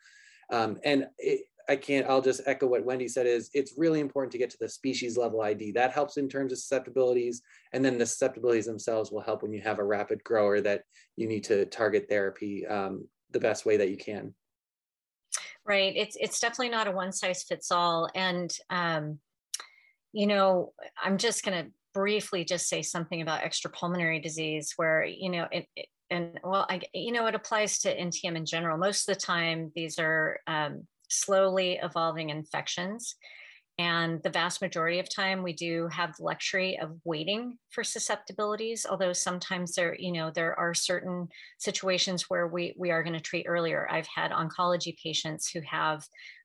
um, 0.50 0.78
and 0.84 1.06
it, 1.18 1.46
I 1.68 1.76
can't, 1.76 2.06
I'll 2.06 2.20
just 2.20 2.42
echo 2.46 2.66
what 2.66 2.84
Wendy 2.84 3.08
said 3.08 3.26
is 3.26 3.50
it's 3.54 3.74
really 3.78 4.00
important 4.00 4.32
to 4.32 4.38
get 4.38 4.50
to 4.50 4.58
the 4.60 4.68
species 4.68 5.16
level 5.16 5.40
ID. 5.40 5.72
That 5.72 5.92
helps 5.92 6.16
in 6.16 6.28
terms 6.28 6.52
of 6.52 6.58
susceptibilities. 6.58 7.42
And 7.72 7.84
then 7.84 7.96
the 7.96 8.06
susceptibilities 8.06 8.66
themselves 8.66 9.10
will 9.10 9.22
help 9.22 9.42
when 9.42 9.52
you 9.52 9.62
have 9.62 9.78
a 9.78 9.84
rapid 9.84 10.22
grower 10.24 10.60
that 10.60 10.82
you 11.16 11.26
need 11.26 11.44
to 11.44 11.64
target 11.66 12.06
therapy 12.08 12.66
um, 12.66 13.08
the 13.30 13.40
best 13.40 13.64
way 13.64 13.76
that 13.78 13.90
you 13.90 13.96
can. 13.96 14.34
Right. 15.66 15.96
It's, 15.96 16.16
it's 16.20 16.40
definitely 16.40 16.68
not 16.68 16.88
a 16.88 16.92
one 16.92 17.12
size 17.12 17.42
fits 17.42 17.72
all. 17.72 18.10
And, 18.14 18.54
um, 18.68 19.18
you 20.12 20.26
know, 20.26 20.74
I'm 21.02 21.16
just 21.16 21.44
going 21.44 21.64
to 21.64 21.70
briefly 21.94 22.44
just 22.44 22.68
say 22.68 22.82
something 22.82 23.22
about 23.22 23.42
extrapulmonary 23.42 24.22
disease 24.22 24.74
where, 24.76 25.04
you 25.04 25.30
know, 25.30 25.46
it, 25.50 25.66
it 25.74 25.86
and 26.10 26.38
well, 26.44 26.66
I, 26.68 26.80
you 26.92 27.12
know, 27.12 27.26
it 27.26 27.34
applies 27.34 27.78
to 27.80 27.96
NTM 27.96 28.36
in 28.36 28.46
general. 28.46 28.78
Most 28.78 29.08
of 29.08 29.14
the 29.14 29.20
time, 29.20 29.72
these 29.74 29.98
are 29.98 30.40
um, 30.46 30.86
slowly 31.08 31.78
evolving 31.82 32.30
infections. 32.30 33.16
And 33.76 34.22
the 34.22 34.30
vast 34.30 34.62
majority 34.62 35.00
of 35.00 35.12
time, 35.12 35.42
we 35.42 35.52
do 35.52 35.88
have 35.88 36.14
the 36.16 36.22
luxury 36.22 36.78
of 36.78 36.92
waiting 37.04 37.58
for 37.70 37.82
susceptibilities. 37.82 38.86
Although 38.88 39.12
sometimes 39.12 39.74
there, 39.74 39.96
you 39.98 40.12
know, 40.12 40.30
there 40.30 40.56
are 40.56 40.74
certain 40.74 41.26
situations 41.58 42.30
where 42.30 42.46
we 42.46 42.74
we 42.78 42.92
are 42.92 43.02
going 43.02 43.14
to 43.14 43.20
treat 43.20 43.46
earlier. 43.48 43.88
I've 43.90 44.06
had 44.14 44.30
oncology 44.30 44.96
patients 45.02 45.50
who 45.50 45.60
have 45.68 46.04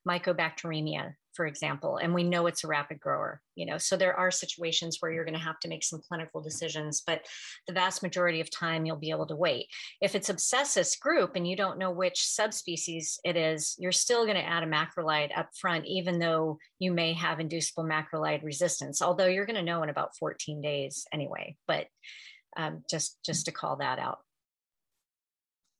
mycobacteremia 0.10 1.14
for 1.40 1.46
example, 1.46 1.96
and 1.96 2.14
we 2.14 2.24
know 2.24 2.48
it's 2.48 2.66
a 2.66 2.68
rapid 2.68 3.00
grower, 3.00 3.42
you 3.56 3.66
know, 3.66 3.78
so 3.78 3.96
there 3.96 4.14
are 4.14 4.30
situations 4.30 4.98
where 5.00 5.10
you're 5.10 5.24
going 5.24 5.38
to 5.38 5.40
have 5.40 5.58
to 5.62 5.70
make 5.70 5.86
some 5.86 6.02
clinical 6.06 6.42
decisions, 6.42 7.02
but 7.08 7.26
the 7.66 7.72
vast 7.72 8.04
majority 8.04 8.42
of 8.42 8.52
time 8.52 8.86
you'll 8.86 8.98
be 8.98 9.12
able 9.12 9.26
to 9.28 9.38
wait. 9.38 9.68
If 10.02 10.16
it's 10.16 10.30
abscessus 10.30 11.00
group 11.00 11.38
and 11.38 11.48
you 11.48 11.56
don't 11.56 11.78
know 11.78 11.92
which 11.92 12.26
subspecies 12.26 13.22
it 13.24 13.38
is, 13.38 13.76
you're 13.80 13.94
still 13.94 14.26
going 14.26 14.36
to 14.36 14.46
add 14.46 14.64
a 14.64 14.68
macrolide 14.68 15.30
up 15.38 15.48
front, 15.56 15.86
even 15.86 16.20
though 16.20 16.58
you 16.78 16.92
may 16.92 17.14
have 17.14 17.40
inducible 17.40 17.86
macrolide 17.86 18.44
resistance, 18.44 19.02
although 19.02 19.28
you're 19.28 19.46
going 19.46 19.56
to 19.56 19.64
know 19.64 19.82
in 19.82 19.88
about 19.88 20.18
14 20.18 20.62
days 20.62 21.06
anyway, 21.14 21.56
but 21.70 21.86
um, 22.58 22.84
just, 22.90 23.18
just 23.26 23.46
to 23.46 23.54
call 23.54 23.78
that 23.78 23.98
out. 23.98 24.20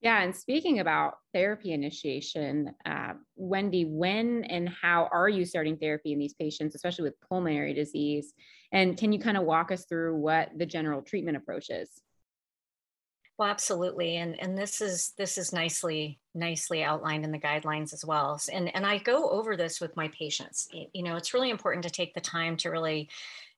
Yeah, 0.02 0.24
and 0.24 0.34
speaking 0.34 0.80
about 0.80 1.16
therapy 1.34 1.74
initiation, 1.74 2.74
uh, 2.86 3.14
Wendy, 3.36 3.84
when 3.84 4.46
and 4.46 4.70
how 4.70 5.10
are 5.12 5.28
you 5.28 5.44
starting 5.44 5.76
therapy 5.78 6.14
in 6.14 6.20
these 6.20 6.34
patients, 6.34 6.74
especially 6.74 7.04
with 7.04 7.20
pulmonary 7.20 7.74
disease? 7.74 8.34
And 8.72 8.98
can 8.98 9.12
you 9.12 9.20
kind 9.20 9.36
of 9.36 9.44
walk 9.44 9.72
us 9.72 9.86
through 9.86 10.16
what 10.16 10.52
the 10.58 10.66
general 10.66 11.02
treatment 11.02 11.36
approach 11.36 11.70
is? 11.70 11.90
Well, 13.38 13.50
absolutely, 13.50 14.18
and 14.18 14.40
and 14.42 14.58
this 14.58 14.82
is 14.82 15.14
this 15.18 15.38
is 15.38 15.54
nicely 15.54 16.20
nicely 16.34 16.84
outlined 16.84 17.24
in 17.24 17.32
the 17.32 17.40
guidelines 17.40 17.94
as 17.94 18.04
well. 18.06 18.40
And 18.52 18.74
and 18.76 18.86
I 18.86 18.98
go 18.98 19.30
over 19.30 19.56
this 19.56 19.80
with 19.80 19.96
my 19.96 20.10
patients. 20.10 20.68
You 20.94 21.04
know, 21.04 21.16
it's 21.16 21.34
really 21.34 21.50
important 21.50 21.84
to 21.84 21.90
take 21.90 22.14
the 22.14 22.22
time 22.22 22.58
to 22.58 22.70
really 22.70 23.10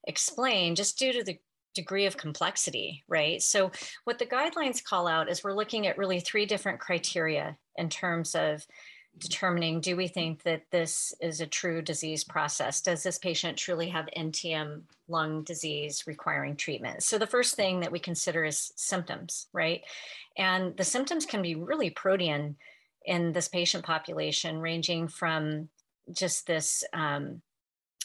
explain, 0.04 0.76
just 0.76 0.98
due 0.98 1.12
to 1.12 1.24
the 1.24 1.38
degree 1.74 2.06
of 2.06 2.16
complexity, 2.16 3.04
right? 3.08 3.42
So, 3.42 3.70
what 4.04 4.18
the 4.18 4.26
guidelines 4.26 4.82
call 4.82 5.06
out 5.06 5.30
is 5.30 5.42
we're 5.42 5.54
looking 5.54 5.86
at 5.86 5.98
really 5.98 6.20
three 6.20 6.46
different 6.46 6.80
criteria 6.80 7.56
in 7.76 7.88
terms 7.88 8.34
of 8.34 8.66
determining 9.18 9.80
do 9.80 9.94
we 9.94 10.08
think 10.08 10.42
that 10.42 10.62
this 10.70 11.12
is 11.20 11.40
a 11.40 11.46
true 11.46 11.82
disease 11.82 12.24
process? 12.24 12.80
Does 12.80 13.02
this 13.02 13.18
patient 13.18 13.58
truly 13.58 13.88
have 13.90 14.08
NTM 14.16 14.82
lung 15.08 15.42
disease 15.42 16.04
requiring 16.06 16.56
treatment? 16.56 17.02
So, 17.02 17.18
the 17.18 17.26
first 17.26 17.54
thing 17.54 17.80
that 17.80 17.92
we 17.92 17.98
consider 17.98 18.44
is 18.44 18.72
symptoms, 18.76 19.48
right? 19.52 19.82
And 20.36 20.76
the 20.76 20.84
symptoms 20.84 21.26
can 21.26 21.42
be 21.42 21.54
really 21.54 21.90
protean 21.90 22.56
in 23.04 23.32
this 23.32 23.48
patient 23.48 23.84
population, 23.84 24.60
ranging 24.60 25.08
from 25.08 25.68
just 26.12 26.46
this 26.46 26.84
um, 26.92 27.42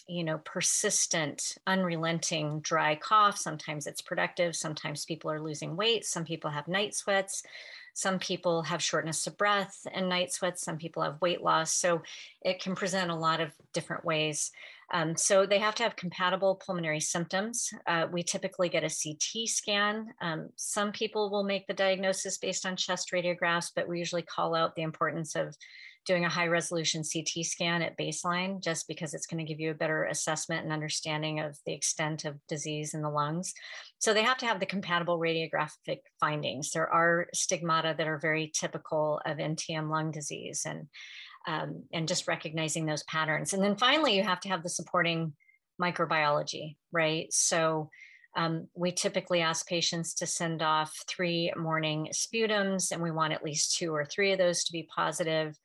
you 0.08 0.24
know 0.24 0.40
persistent 0.40 1.58
unrelenting 1.68 2.60
dry 2.62 2.96
cough. 2.96 3.38
Sometimes 3.38 3.88
it's 3.88 4.02
productive. 4.02 4.56
Sometimes 4.56 5.06
people 5.06 5.32
are 5.32 5.42
losing 5.42 5.76
weight. 5.76 6.06
Some 6.06 6.26
people 6.26 6.52
have 6.52 6.68
night 6.68 6.96
sweats. 6.96 7.44
Some 7.94 8.20
people 8.20 8.62
have 8.62 8.84
shortness 8.84 9.26
of 9.26 9.38
breath 9.38 9.88
and 9.92 10.08
night 10.08 10.32
sweats. 10.32 10.62
Some 10.62 10.78
people 10.78 11.02
have 11.02 11.20
weight 11.20 11.42
loss. 11.42 11.74
So 11.74 12.04
it 12.44 12.62
can 12.62 12.76
present 12.76 13.10
a 13.10 13.16
lot 13.16 13.42
of 13.42 13.52
different 13.74 14.06
ways. 14.06 14.52
Um, 14.94 15.18
so 15.18 15.46
they 15.46 15.60
have 15.60 15.76
to 15.76 15.84
have 15.84 15.96
compatible 15.96 16.62
pulmonary 16.64 17.00
symptoms. 17.00 17.74
Uh, 17.88 18.06
we 18.12 18.24
typically 18.24 18.70
get 18.70 18.84
a 18.84 18.90
CT 18.90 19.50
scan. 19.50 20.14
Um, 20.22 20.50
some 20.56 20.92
people 20.92 21.30
will 21.30 21.44
make 21.44 21.68
the 21.68 21.74
diagnosis 21.74 22.38
based 22.38 22.66
on 22.66 22.76
chest 22.76 23.12
radiographs, 23.12 23.72
but 23.76 23.88
we 23.88 24.00
usually 24.00 24.22
call 24.22 24.56
out 24.56 24.76
the 24.76 24.84
importance 24.84 25.36
of 25.36 25.58
doing 26.08 26.26
a 26.26 26.30
high 26.30 26.48
resolution 26.48 27.04
CT 27.04 27.46
scan 27.46 27.82
at 27.82 27.98
baseline, 27.98 28.64
just 28.64 28.88
because 28.88 29.14
it's 29.14 29.28
going 29.28 29.46
to 29.46 29.48
give 29.48 29.60
you 29.60 29.72
a 29.72 29.76
better 29.76 30.06
assessment 30.06 30.64
and 30.64 30.72
understanding 30.72 31.42
of 31.42 31.58
the 31.66 31.74
extent 31.74 32.26
of 32.26 32.40
disease 32.48 32.94
in 32.94 33.02
the 33.02 33.10
lungs. 33.10 33.54
So 34.00 34.14
they 34.14 34.24
have 34.24 34.38
to 34.38 34.46
have 34.46 34.60
the 34.60 34.66
compatible 34.66 35.20
radiographic 35.20 36.00
findings. 36.20 36.72
There 36.72 36.92
are 36.92 37.28
stigmata 37.34 37.94
that 37.98 38.08
are 38.08 38.18
very 38.18 38.52
typical 38.56 39.22
of 39.26 39.38
NTM 39.38 39.90
lung 39.90 40.12
disease 40.12 40.66
and, 40.66 40.88
um, 41.46 41.84
and 41.92 42.08
just 42.08 42.28
recognizing 42.28 42.86
those 42.86 43.04
patterns. 43.04 43.54
And 43.54 43.62
then 43.62 43.76
finally, 43.76 44.16
you 44.16 44.24
have 44.24 44.40
to 44.42 44.50
have 44.50 44.64
the 44.64 44.70
supporting 44.70 45.34
microbiology, 45.80 46.78
right? 46.92 47.32
So 47.32 47.90
um, 48.38 48.68
we 48.76 48.92
typically 48.92 49.42
ask 49.42 49.68
patients 49.68 50.14
to 50.16 50.28
send 50.28 50.62
off 50.62 50.94
three 51.08 51.52
morning 51.58 52.10
sputums, 52.14 52.92
and 52.92 53.02
we 53.02 53.10
want 53.10 53.34
at 53.34 53.44
least 53.44 53.78
two 53.78 53.94
or 53.94 54.06
three 54.06 54.32
of 54.32 54.38
those 54.38 54.64
to 54.66 54.72
be 54.72 54.88
positive. 54.96 55.58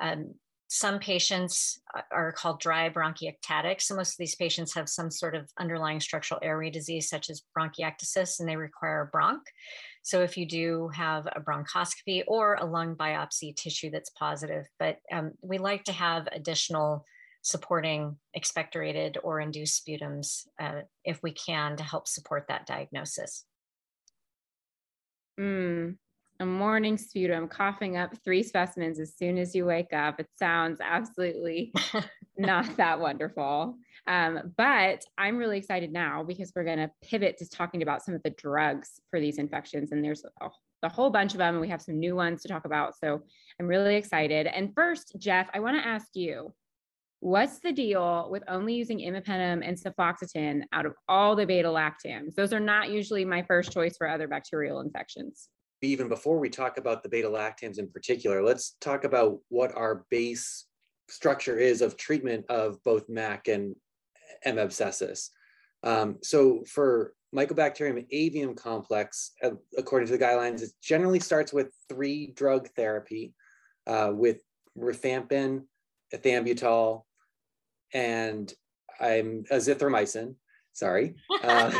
Um, 0.00 0.34
some 0.68 0.98
patients 0.98 1.80
are 2.10 2.32
called 2.32 2.60
dry 2.60 2.90
bronchiectatic. 2.90 3.80
So 3.80 3.94
most 3.94 4.12
of 4.12 4.18
these 4.18 4.34
patients 4.34 4.74
have 4.74 4.88
some 4.88 5.10
sort 5.12 5.36
of 5.36 5.48
underlying 5.58 6.00
structural 6.00 6.40
airway 6.42 6.70
disease, 6.70 7.08
such 7.08 7.30
as 7.30 7.42
bronchiectasis, 7.56 8.40
and 8.40 8.48
they 8.48 8.56
require 8.56 9.02
a 9.02 9.16
bronch. 9.16 9.44
So 10.02 10.22
if 10.22 10.36
you 10.36 10.46
do 10.46 10.88
have 10.88 11.26
a 11.26 11.40
bronchoscopy 11.40 12.24
or 12.26 12.54
a 12.54 12.64
lung 12.64 12.96
biopsy 12.96 13.54
tissue 13.54 13.90
that's 13.90 14.10
positive, 14.10 14.66
but 14.78 14.98
um, 15.12 15.32
we 15.40 15.58
like 15.58 15.84
to 15.84 15.92
have 15.92 16.28
additional 16.32 17.04
supporting 17.42 18.16
expectorated 18.36 19.16
or 19.22 19.40
induced 19.40 19.86
sputums 19.86 20.46
uh, 20.60 20.80
if 21.04 21.22
we 21.22 21.30
can 21.30 21.76
to 21.76 21.84
help 21.84 22.08
support 22.08 22.46
that 22.48 22.66
diagnosis. 22.66 23.44
Mm, 25.38 25.96
a 26.40 26.46
morning 26.46 26.98
sputum, 26.98 27.48
coughing 27.48 27.96
up 27.96 28.14
three 28.24 28.42
specimens 28.42 29.00
as 29.00 29.16
soon 29.16 29.38
as 29.38 29.54
you 29.54 29.64
wake 29.64 29.92
up. 29.92 30.20
It 30.20 30.28
sounds 30.38 30.80
absolutely 30.82 31.72
not 32.36 32.76
that 32.76 33.00
wonderful. 33.00 33.76
Um, 34.06 34.52
but 34.56 35.04
I'm 35.18 35.36
really 35.36 35.58
excited 35.58 35.92
now 35.92 36.22
because 36.22 36.52
we're 36.54 36.64
going 36.64 36.78
to 36.78 36.90
pivot 37.02 37.38
to 37.38 37.48
talking 37.48 37.82
about 37.82 38.04
some 38.04 38.14
of 38.14 38.22
the 38.22 38.30
drugs 38.30 39.00
for 39.10 39.20
these 39.20 39.38
infections. 39.38 39.92
And 39.92 40.04
there's 40.04 40.24
a, 40.40 40.48
a 40.82 40.88
whole 40.88 41.10
bunch 41.10 41.32
of 41.32 41.38
them, 41.38 41.54
and 41.54 41.60
we 41.60 41.68
have 41.68 41.82
some 41.82 41.98
new 41.98 42.14
ones 42.14 42.42
to 42.42 42.48
talk 42.48 42.64
about. 42.64 42.94
So 42.98 43.22
I'm 43.58 43.66
really 43.66 43.96
excited. 43.96 44.46
And 44.46 44.74
first, 44.74 45.16
Jeff, 45.18 45.48
I 45.54 45.60
want 45.60 45.76
to 45.76 45.86
ask 45.86 46.08
you 46.14 46.52
what's 47.20 47.58
the 47.60 47.72
deal 47.72 48.28
with 48.30 48.44
only 48.46 48.74
using 48.74 48.98
imipenem 48.98 49.66
and 49.66 49.76
cefoxitin 49.76 50.62
out 50.72 50.86
of 50.86 50.94
all 51.08 51.34
the 51.34 51.46
beta 51.46 51.68
lactams? 51.68 52.34
Those 52.34 52.52
are 52.52 52.60
not 52.60 52.90
usually 52.90 53.24
my 53.24 53.42
first 53.42 53.72
choice 53.72 53.96
for 53.96 54.06
other 54.06 54.28
bacterial 54.28 54.80
infections 54.80 55.48
even 55.82 56.08
before 56.08 56.38
we 56.38 56.48
talk 56.48 56.78
about 56.78 57.02
the 57.02 57.08
beta 57.08 57.28
lactams 57.28 57.78
in 57.78 57.88
particular, 57.88 58.42
let's 58.42 58.76
talk 58.80 59.04
about 59.04 59.38
what 59.48 59.76
our 59.76 60.06
base 60.10 60.66
structure 61.08 61.58
is 61.58 61.82
of 61.82 61.96
treatment 61.96 62.44
of 62.48 62.82
both 62.82 63.08
MAC 63.08 63.48
and 63.48 63.76
M. 64.44 64.56
abscessus. 64.56 65.30
Um, 65.82 66.16
so 66.22 66.64
for 66.66 67.12
Mycobacterium 67.34 68.06
avium 68.12 68.56
complex, 68.56 69.32
uh, 69.42 69.50
according 69.76 70.08
to 70.08 70.16
the 70.16 70.24
guidelines, 70.24 70.62
it 70.62 70.70
generally 70.82 71.20
starts 71.20 71.52
with 71.52 71.68
three 71.88 72.32
drug 72.34 72.68
therapy 72.76 73.34
uh, 73.86 74.10
with 74.12 74.40
rifampin, 74.78 75.64
ethambutol, 76.14 77.02
and 77.92 78.52
I'm 79.00 79.44
azithromycin. 79.50 80.34
Sorry. 80.72 81.14
Uh, 81.44 81.70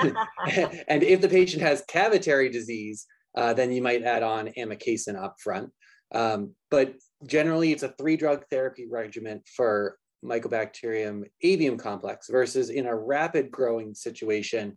and 0.88 1.02
if 1.02 1.20
the 1.20 1.28
patient 1.28 1.62
has 1.62 1.82
cavitary 1.88 2.52
disease, 2.52 3.06
uh, 3.37 3.53
then 3.53 3.72
you 3.72 3.83
might 3.83 4.03
add 4.03 4.22
on 4.22 4.51
amikacin 4.59 5.16
up 5.16 5.37
front. 5.42 5.70
Um, 6.14 6.55
but 6.70 6.94
generally, 7.27 7.72
it's 7.72 7.83
a 7.83 7.94
three 7.99 8.16
drug 8.16 8.44
therapy 8.51 8.87
regimen 8.90 9.42
for 9.57 9.99
Mycobacterium 10.25 11.25
avium 11.44 11.79
complex 11.79 12.29
versus 12.31 12.70
in 12.70 12.87
a 12.87 12.96
rapid 12.96 13.51
growing 13.51 13.94
situation. 13.94 14.77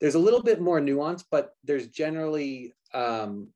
There's 0.00 0.14
a 0.14 0.18
little 0.18 0.42
bit 0.42 0.60
more 0.60 0.80
nuance, 0.80 1.24
but 1.30 1.50
there's 1.64 1.88
generally 1.88 2.74
um, 2.94 3.48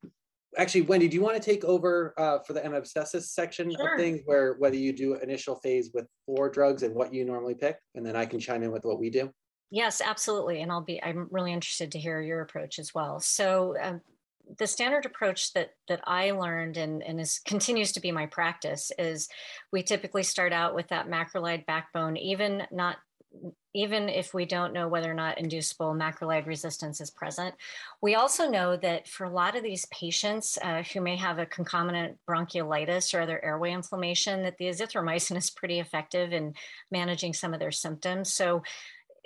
actually, 0.57 0.83
Wendy, 0.83 1.09
do 1.09 1.17
you 1.17 1.23
want 1.23 1.37
to 1.37 1.43
take 1.43 1.65
over 1.65 2.15
uh, 2.19 2.39
for 2.47 2.53
the 2.53 2.65
M. 2.65 2.73
abscessus 2.73 3.25
section 3.25 3.71
sure. 3.71 3.95
of 3.95 4.01
things, 4.01 4.21
where 4.25 4.55
whether 4.55 4.77
you 4.77 4.93
do 4.93 5.15
initial 5.15 5.57
phase 5.57 5.91
with 5.95 6.07
four 6.27 6.49
drugs 6.49 6.83
and 6.83 6.95
what 6.95 7.13
you 7.13 7.25
normally 7.25 7.55
pick, 7.55 7.77
and 7.95 8.05
then 8.05 8.17
I 8.17 8.27
can 8.27 8.39
chime 8.41 8.63
in 8.63 8.73
with 8.73 8.85
what 8.85 8.99
we 8.99 9.11
do. 9.11 9.31
Yes, 9.71 10.01
absolutely, 10.05 10.63
and 10.63 10.71
I'll 10.71 10.83
be. 10.83 11.03
I'm 11.03 11.29
really 11.31 11.53
interested 11.53 11.93
to 11.93 11.99
hear 11.99 12.21
your 12.21 12.43
approach 12.43 12.79
as 12.79 12.95
well. 12.95 13.21
So, 13.21 13.75
um, 13.81 14.01
the 14.59 14.67
standard 14.67 15.07
approach 15.07 15.53
that 15.55 15.71
that 15.89 16.01
I 16.05 16.31
learned 16.33 16.77
and, 16.77 17.03
and 17.03 17.21
is 17.21 17.41
continues 17.45 17.93
to 17.93 18.01
be 18.01 18.13
my 18.13 18.27
practice 18.27 18.93
is 18.99 19.29
we 19.73 19.83
typically 19.83 20.23
start 20.23 20.53
out 20.53 20.75
with 20.75 20.89
that 20.89 21.09
macrolide 21.09 21.67
backbone, 21.67 22.17
even 22.17 22.65
not 22.71 22.99
even 23.75 24.09
if 24.09 24.33
we 24.33 24.45
don't 24.45 24.73
know 24.73 24.87
whether 24.87 25.11
or 25.11 25.15
not 25.15 25.39
inducible 25.39 25.93
macrolide 25.93 26.47
resistance 26.47 27.01
is 27.01 27.11
present. 27.11 27.53
We 28.01 28.15
also 28.15 28.49
know 28.49 28.77
that 28.77 29.09
for 29.09 29.25
a 29.25 29.33
lot 29.33 29.57
of 29.57 29.65
these 29.65 29.87
patients 29.87 30.57
uh, 30.63 30.85
who 30.85 31.01
may 31.01 31.17
have 31.17 31.41
a 31.41 31.47
concomitant 31.47 32.19
bronchiolitis 32.29 33.13
or 33.13 33.21
other 33.21 33.45
airway 33.45 33.73
inflammation, 33.73 34.43
that 34.43 34.59
the 34.59 34.67
azithromycin 34.67 35.37
is 35.37 35.51
pretty 35.51 35.81
effective 35.81 36.33
in 36.33 36.55
managing 36.93 37.35
some 37.35 37.53
of 37.53 37.59
their 37.59 37.73
symptoms. 37.73 38.33
So 38.33 38.63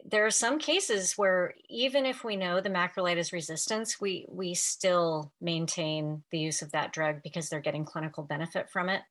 there 0.05 0.25
are 0.25 0.31
some 0.31 0.59
cases 0.59 1.15
where 1.17 1.55
even 1.69 2.07
if 2.07 2.25
we 2.25 2.37
know 2.37 2.61
the 2.61 2.71
macrolides 2.71 3.33
resistance, 3.33 4.01
we 4.01 4.27
we 4.29 4.55
still 4.55 5.33
maintain 5.41 6.23
the 6.31 6.39
use 6.39 6.63
of 6.63 6.73
that 6.73 6.93
drug 6.93 7.23
because 7.23 7.49
they're 7.49 7.61
getting 7.61 7.85
clinical 7.85 8.23
benefit 8.23 8.71
from 8.71 8.89
it. 8.89 9.03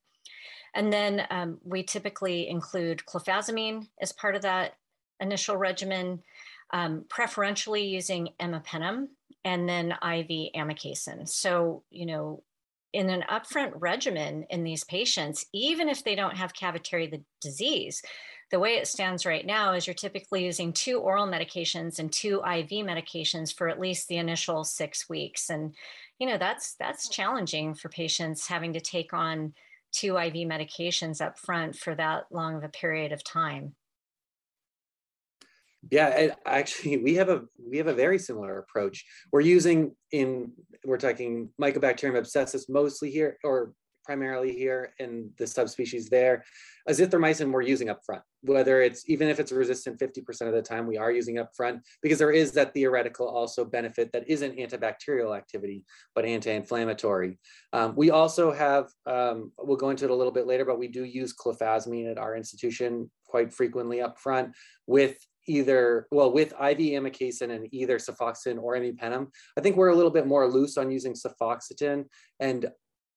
And 0.74 0.92
then 0.92 1.26
um, 1.30 1.58
we 1.64 1.82
typically 1.82 2.48
include 2.48 3.02
clofazimine 3.06 3.86
as 4.00 4.12
part 4.12 4.36
of 4.36 4.42
that 4.42 4.74
initial 5.20 5.56
regimen, 5.56 6.22
um, 6.72 7.04
preferentially 7.08 7.86
using 7.86 8.30
imipenem 8.40 9.08
and 9.44 9.68
then 9.68 9.92
IV 9.92 10.52
amikacin. 10.54 11.28
So, 11.28 11.84
you 11.90 12.06
know, 12.06 12.42
in 12.92 13.10
an 13.10 13.24
upfront 13.30 13.72
regimen 13.76 14.44
in 14.50 14.64
these 14.64 14.84
patients, 14.84 15.44
even 15.52 15.88
if 15.88 16.04
they 16.04 16.14
don't 16.14 16.36
have 16.36 16.52
cavitary 16.54 17.22
disease, 17.40 18.02
the 18.50 18.58
way 18.58 18.76
it 18.76 18.88
stands 18.88 19.26
right 19.26 19.44
now 19.44 19.74
is 19.74 19.86
you're 19.86 19.94
typically 19.94 20.44
using 20.44 20.72
two 20.72 20.98
oral 20.98 21.26
medications 21.26 21.98
and 21.98 22.10
two 22.10 22.36
IV 22.36 22.84
medications 22.86 23.54
for 23.54 23.68
at 23.68 23.80
least 23.80 24.08
the 24.08 24.16
initial 24.16 24.64
six 24.64 25.08
weeks. 25.08 25.50
And, 25.50 25.74
you 26.18 26.26
know, 26.26 26.38
that's 26.38 26.74
that's 26.74 27.08
challenging 27.08 27.74
for 27.74 27.88
patients 27.88 28.46
having 28.46 28.72
to 28.72 28.80
take 28.80 29.12
on 29.12 29.52
two 29.92 30.16
IV 30.16 30.34
medications 30.48 31.20
up 31.20 31.38
front 31.38 31.76
for 31.76 31.94
that 31.94 32.24
long 32.30 32.56
of 32.56 32.64
a 32.64 32.68
period 32.68 33.12
of 33.12 33.22
time. 33.22 33.74
Yeah, 35.90 36.34
actually, 36.44 36.96
we 36.98 37.14
have 37.14 37.28
a 37.28 37.42
we 37.58 37.78
have 37.78 37.86
a 37.86 37.94
very 37.94 38.18
similar 38.18 38.58
approach. 38.58 39.04
We're 39.30 39.40
using 39.40 39.94
in 40.10 40.52
we're 40.84 40.98
talking 40.98 41.50
Mycobacterium 41.60 42.18
abscessus 42.18 42.68
mostly 42.68 43.10
here, 43.10 43.38
or 43.44 43.72
primarily 44.08 44.54
here 44.54 44.94
in 45.00 45.30
the 45.36 45.46
subspecies 45.46 46.08
there. 46.08 46.42
Azithromycin 46.88 47.52
we're 47.52 47.60
using 47.60 47.90
up 47.90 48.00
front, 48.06 48.22
whether 48.40 48.80
it's 48.80 49.06
even 49.06 49.28
if 49.28 49.38
it's 49.38 49.52
resistant 49.52 50.00
50% 50.00 50.46
of 50.46 50.54
the 50.54 50.62
time, 50.62 50.86
we 50.86 50.96
are 50.96 51.12
using 51.12 51.38
up 51.38 51.50
front 51.54 51.82
because 52.00 52.18
there 52.18 52.30
is 52.30 52.52
that 52.52 52.72
theoretical 52.72 53.28
also 53.28 53.66
benefit 53.66 54.10
that 54.12 54.26
isn't 54.26 54.56
antibacterial 54.56 55.36
activity, 55.36 55.84
but 56.14 56.24
anti-inflammatory. 56.24 57.38
Um, 57.74 57.92
we 57.96 58.10
also 58.10 58.50
have, 58.50 58.86
um, 59.04 59.52
we'll 59.58 59.76
go 59.76 59.90
into 59.90 60.06
it 60.06 60.10
a 60.10 60.14
little 60.14 60.32
bit 60.32 60.46
later, 60.46 60.64
but 60.64 60.78
we 60.78 60.88
do 60.88 61.04
use 61.04 61.34
clofazimine 61.36 62.10
at 62.10 62.16
our 62.16 62.34
institution 62.34 63.10
quite 63.26 63.52
frequently 63.52 64.00
up 64.00 64.18
front 64.18 64.54
with 64.86 65.18
either 65.46 66.06
well 66.10 66.32
with 66.32 66.52
IV 66.52 66.78
amikacin 66.78 67.50
and 67.50 67.68
either 67.72 67.98
cefoxitin 67.98 68.58
or 68.62 68.74
imipenem. 68.74 69.26
I 69.58 69.60
think 69.60 69.76
we're 69.76 69.88
a 69.88 69.94
little 69.94 70.10
bit 70.10 70.26
more 70.26 70.46
loose 70.46 70.78
on 70.78 70.90
using 70.90 71.14
cefoxitin 71.14 72.06
and 72.40 72.70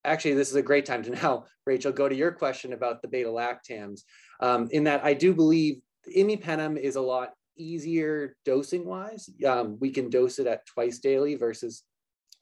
actually, 0.03 0.33
this 0.33 0.49
is 0.49 0.55
a 0.55 0.61
great 0.61 0.85
time 0.85 1.03
to 1.03 1.11
now, 1.11 1.45
Rachel, 1.65 1.91
go 1.91 2.09
to 2.09 2.15
your 2.15 2.31
question 2.31 2.73
about 2.73 3.01
the 3.01 3.07
beta 3.07 3.29
lactams. 3.29 4.01
Um, 4.39 4.67
in 4.71 4.85
that, 4.85 5.03
I 5.03 5.13
do 5.13 5.33
believe 5.33 5.81
imipenem 6.15 6.77
is 6.77 6.95
a 6.95 7.01
lot 7.01 7.33
easier 7.57 8.35
dosing 8.45 8.85
wise. 8.85 9.29
Um, 9.47 9.77
we 9.79 9.91
can 9.91 10.09
dose 10.09 10.39
it 10.39 10.47
at 10.47 10.65
twice 10.65 10.99
daily 10.99 11.35
versus 11.35 11.83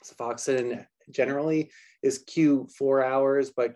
cefoxitin 0.03 0.85
generally 1.11 1.71
is 2.01 2.19
Q 2.19 2.67
four 2.77 3.03
hours, 3.03 3.51
but 3.55 3.75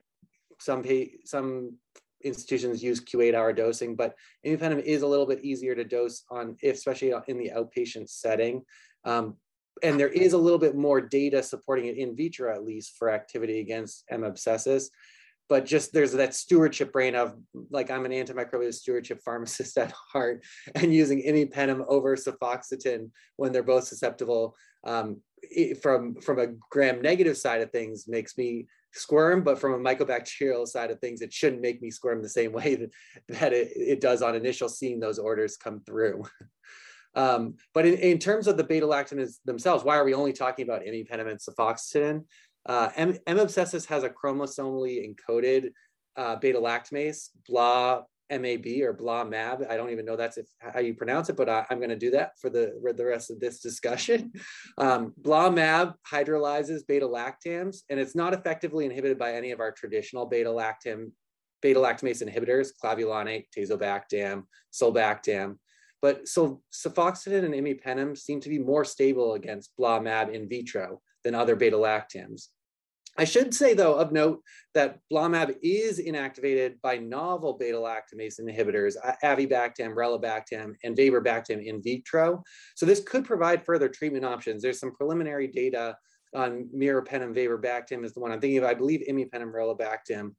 some 0.60 0.84
pay, 0.84 1.16
some 1.26 1.78
institutions 2.24 2.82
use 2.82 3.02
Q8 3.02 3.34
hour 3.34 3.52
dosing, 3.52 3.96
but 3.96 4.16
imipenem 4.46 4.82
is 4.82 5.02
a 5.02 5.08
little 5.08 5.26
bit 5.26 5.44
easier 5.44 5.76
to 5.76 5.84
dose 5.84 6.24
on, 6.30 6.56
especially 6.64 7.14
in 7.28 7.38
the 7.38 7.52
outpatient 7.56 8.10
setting. 8.10 8.64
Um, 9.04 9.36
and 9.82 10.00
there 10.00 10.10
is 10.10 10.34
a 10.34 10.38
little 10.38 10.60
bit 10.60 10.76
more 10.76 11.02
data 11.02 11.42
supporting 11.42 11.86
it 11.86 11.98
in 11.98 12.16
vitro, 12.16 12.54
at 12.54 12.64
least 12.64 12.96
for 12.98 13.10
activity 13.10 13.60
against 13.60 14.04
M. 14.10 14.22
abscessus. 14.22 14.90
But 15.50 15.66
just 15.66 15.94
there's 15.94 16.14
that 16.14 16.36
stewardship 16.36 16.94
brain 16.94 17.16
of 17.16 17.36
like 17.70 17.92
I'm 17.92 18.06
an 18.06 18.12
antimicrobial 18.12 18.74
stewardship 18.74 19.22
pharmacist 19.24 19.78
at 19.78 19.92
heart, 19.92 20.44
and 20.76 20.94
using 20.94 21.22
any 21.22 21.46
imipenem 21.46 21.86
over 21.88 22.16
cefoxitin 22.16 23.10
when 23.36 23.52
they're 23.52 23.64
both 23.64 23.86
susceptible 23.86 24.56
um, 24.86 25.22
from 25.82 26.16
from 26.22 26.40
a 26.40 26.48
gram 26.70 27.02
negative 27.02 27.38
side 27.38 27.62
of 27.62 27.72
things 27.72 28.08
makes 28.08 28.38
me 28.38 28.68
squirm, 28.94 29.44
but 29.44 29.60
from 29.60 29.74
a 29.74 29.78
mycobacterial 29.78 30.68
side 30.68 30.92
of 30.92 31.00
things, 31.00 31.22
it 31.22 31.34
shouldn't 31.34 31.62
make 31.62 31.82
me 31.82 31.92
squirm 31.92 32.22
the 32.22 32.30
same 32.30 32.52
way 32.54 32.76
that, 32.76 32.92
that 33.40 33.54
it, 33.54 33.72
it 33.76 34.02
does 34.02 34.22
on 34.22 34.36
initial 34.36 34.70
seeing 34.70 35.00
those 35.00 35.20
orders 35.20 35.58
come 35.58 35.82
through. 35.86 36.24
Um, 37.16 37.56
but 37.74 37.86
in, 37.86 37.96
in, 37.96 38.20
terms 38.20 38.48
of 38.48 38.58
the 38.58 38.64
beta 38.64 38.86
lactams 38.86 39.36
themselves, 39.46 39.84
why 39.84 39.98
are 39.98 40.04
we 40.04 40.14
only 40.14 40.34
talking 40.34 40.64
about 40.64 40.82
imipenem 40.84 41.30
and 41.30 41.40
cefoxitin? 41.40 42.24
Uh, 42.66 42.90
M. 42.96 43.18
M. 43.28 43.38
abscessus 43.38 43.86
has 43.88 44.04
a 44.04 44.10
chromosomally 44.10 45.06
encoded 45.08 45.72
uh, 46.16 46.36
beta 46.38 46.60
lactamase, 46.60 47.30
BLA 47.48 48.06
MAB 48.32 48.66
or 48.82 48.94
BLA 48.94 49.26
MAB. 49.26 49.66
I 49.70 49.78
don't 49.78 49.92
even 49.92 50.06
know 50.06 50.16
that's 50.16 50.38
if, 50.38 50.48
how 50.60 50.80
you 50.80 50.94
pronounce 50.94 51.30
it, 51.30 51.38
but 51.38 51.50
I, 51.50 51.66
am 51.70 51.78
going 51.78 51.90
to 51.90 51.96
do 51.96 52.12
that 52.12 52.32
for 52.40 52.50
the, 52.50 52.80
for 52.82 52.94
the 52.94 53.06
rest 53.06 53.30
of 53.30 53.40
this 53.40 53.60
discussion. 53.60 54.32
Um, 54.80 55.14
BLA 55.18 55.52
MAB 55.52 55.94
hydrolyzes 56.12 56.88
beta 56.88 57.08
lactams, 57.08 57.82
and 57.90 58.00
it's 58.00 58.16
not 58.16 58.34
effectively 58.34 58.86
inhibited 58.86 59.20
by 59.20 59.34
any 59.34 59.52
of 59.52 59.60
our 59.60 59.72
traditional 59.72 60.26
beta 60.26 60.50
lactam 60.50 61.12
beta 61.64 61.80
lactamase 61.80 62.22
inhibitors, 62.22 62.72
clavulanate, 62.84 63.46
tazobactam, 63.56 64.44
sulbactam. 64.72 65.58
But 66.04 66.28
so 66.28 66.62
cefoxitin 66.74 67.46
and 67.46 67.54
imipenem 67.54 68.18
seem 68.18 68.42
to 68.42 68.50
be 68.50 68.60
more 68.60 68.84
stable 68.84 69.36
against 69.36 69.72
BLA-MAB 69.78 70.32
in 70.32 70.50
vitro 70.50 71.02
than 71.24 71.34
other 71.34 71.56
beta-lactams. 71.56 72.50
I 73.18 73.24
should 73.24 73.54
say, 73.54 73.74
though, 73.74 73.96
of 73.96 74.12
note 74.12 74.42
that 74.74 75.00
BLA-MAB 75.10 75.54
is 75.64 76.02
inactivated 76.02 76.82
by 76.82 76.98
novel 76.98 77.54
beta-lactamase 77.54 78.42
inhibitors, 78.42 78.96
avibactam, 79.24 79.96
relebactam, 79.96 80.74
and 80.84 80.98
vaborbactam 80.98 81.66
in 81.66 81.82
vitro. 81.82 82.44
So 82.76 82.86
this 82.86 83.00
could 83.00 83.24
provide 83.24 83.66
further 83.66 83.88
treatment 83.88 84.26
options. 84.26 84.62
There's 84.62 84.80
some 84.82 84.92
preliminary 84.92 85.48
data 85.48 85.96
on 86.36 86.68
meropenem, 86.76 87.34
vaborbactam 87.34 88.04
is 88.04 88.14
the 88.14 88.20
one 88.20 88.34
I'm 88.34 88.42
thinking 88.42 88.58
of. 88.58 88.66
I 88.66 88.74
believe 88.74 89.06
imipenem, 89.10 89.54
relebactam 89.54 90.32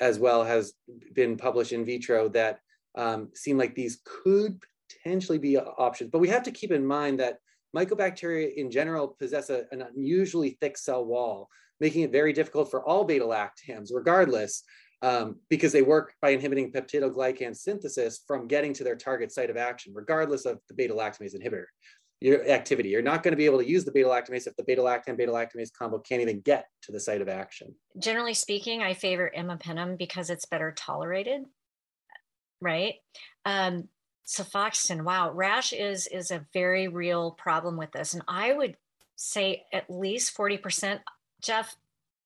as 0.00 0.18
well 0.18 0.44
has 0.44 0.72
been 1.12 1.36
published 1.36 1.72
in 1.72 1.84
vitro 1.84 2.30
that 2.30 2.60
um, 2.94 3.28
seem 3.34 3.58
like 3.58 3.74
these 3.74 4.00
could 4.04 4.58
potentially 4.90 5.38
be 5.38 5.56
options. 5.56 6.10
But 6.10 6.20
we 6.20 6.28
have 6.28 6.42
to 6.44 6.50
keep 6.50 6.72
in 6.72 6.84
mind 6.84 7.20
that 7.20 7.38
mycobacteria 7.76 8.54
in 8.54 8.70
general 8.70 9.08
possess 9.08 9.50
a, 9.50 9.64
an 9.72 9.82
unusually 9.82 10.56
thick 10.60 10.76
cell 10.76 11.04
wall, 11.04 11.48
making 11.78 12.02
it 12.02 12.12
very 12.12 12.32
difficult 12.32 12.70
for 12.70 12.84
all 12.84 13.04
beta 13.04 13.24
lactams, 13.24 13.90
regardless, 13.92 14.62
um, 15.02 15.36
because 15.48 15.72
they 15.72 15.82
work 15.82 16.14
by 16.20 16.30
inhibiting 16.30 16.72
peptidoglycan 16.72 17.56
synthesis 17.56 18.22
from 18.26 18.46
getting 18.46 18.72
to 18.74 18.84
their 18.84 18.96
target 18.96 19.32
site 19.32 19.50
of 19.50 19.56
action, 19.56 19.92
regardless 19.94 20.44
of 20.44 20.58
the 20.68 20.74
beta 20.74 20.94
lactamase 20.94 21.34
inhibitor 21.34 21.66
your 22.20 22.46
activity. 22.48 22.90
You're 22.90 23.02
not 23.02 23.22
going 23.22 23.32
to 23.32 23.36
be 23.36 23.46
able 23.46 23.58
to 23.58 23.68
use 23.68 23.84
the 23.84 23.92
beta 23.92 24.08
lactamase 24.08 24.46
if 24.46 24.54
the 24.56 24.64
beta 24.64 24.82
lactam 24.82 25.16
beta 25.16 25.32
lactamase 25.32 25.70
combo 25.76 25.98
can't 25.98 26.20
even 26.20 26.40
get 26.40 26.66
to 26.82 26.92
the 26.92 27.00
site 27.00 27.22
of 27.22 27.28
action. 27.28 27.74
Generally 27.98 28.34
speaking, 28.34 28.82
I 28.82 28.94
favor 28.94 29.30
imipenem 29.36 29.96
because 29.96 30.28
it's 30.28 30.44
better 30.44 30.72
tolerated, 30.72 31.42
right? 32.60 32.94
Um, 33.46 33.88
cefoxitin 34.30 35.02
wow 35.02 35.32
rash 35.32 35.72
is 35.72 36.06
is 36.06 36.30
a 36.30 36.46
very 36.52 36.86
real 36.86 37.32
problem 37.32 37.76
with 37.76 37.90
this. 37.90 38.14
And 38.14 38.22
i 38.28 38.52
would 38.52 38.76
say 39.16 39.64
at 39.72 39.90
least 39.90 40.36
40% 40.36 41.00
jeff 41.42 41.76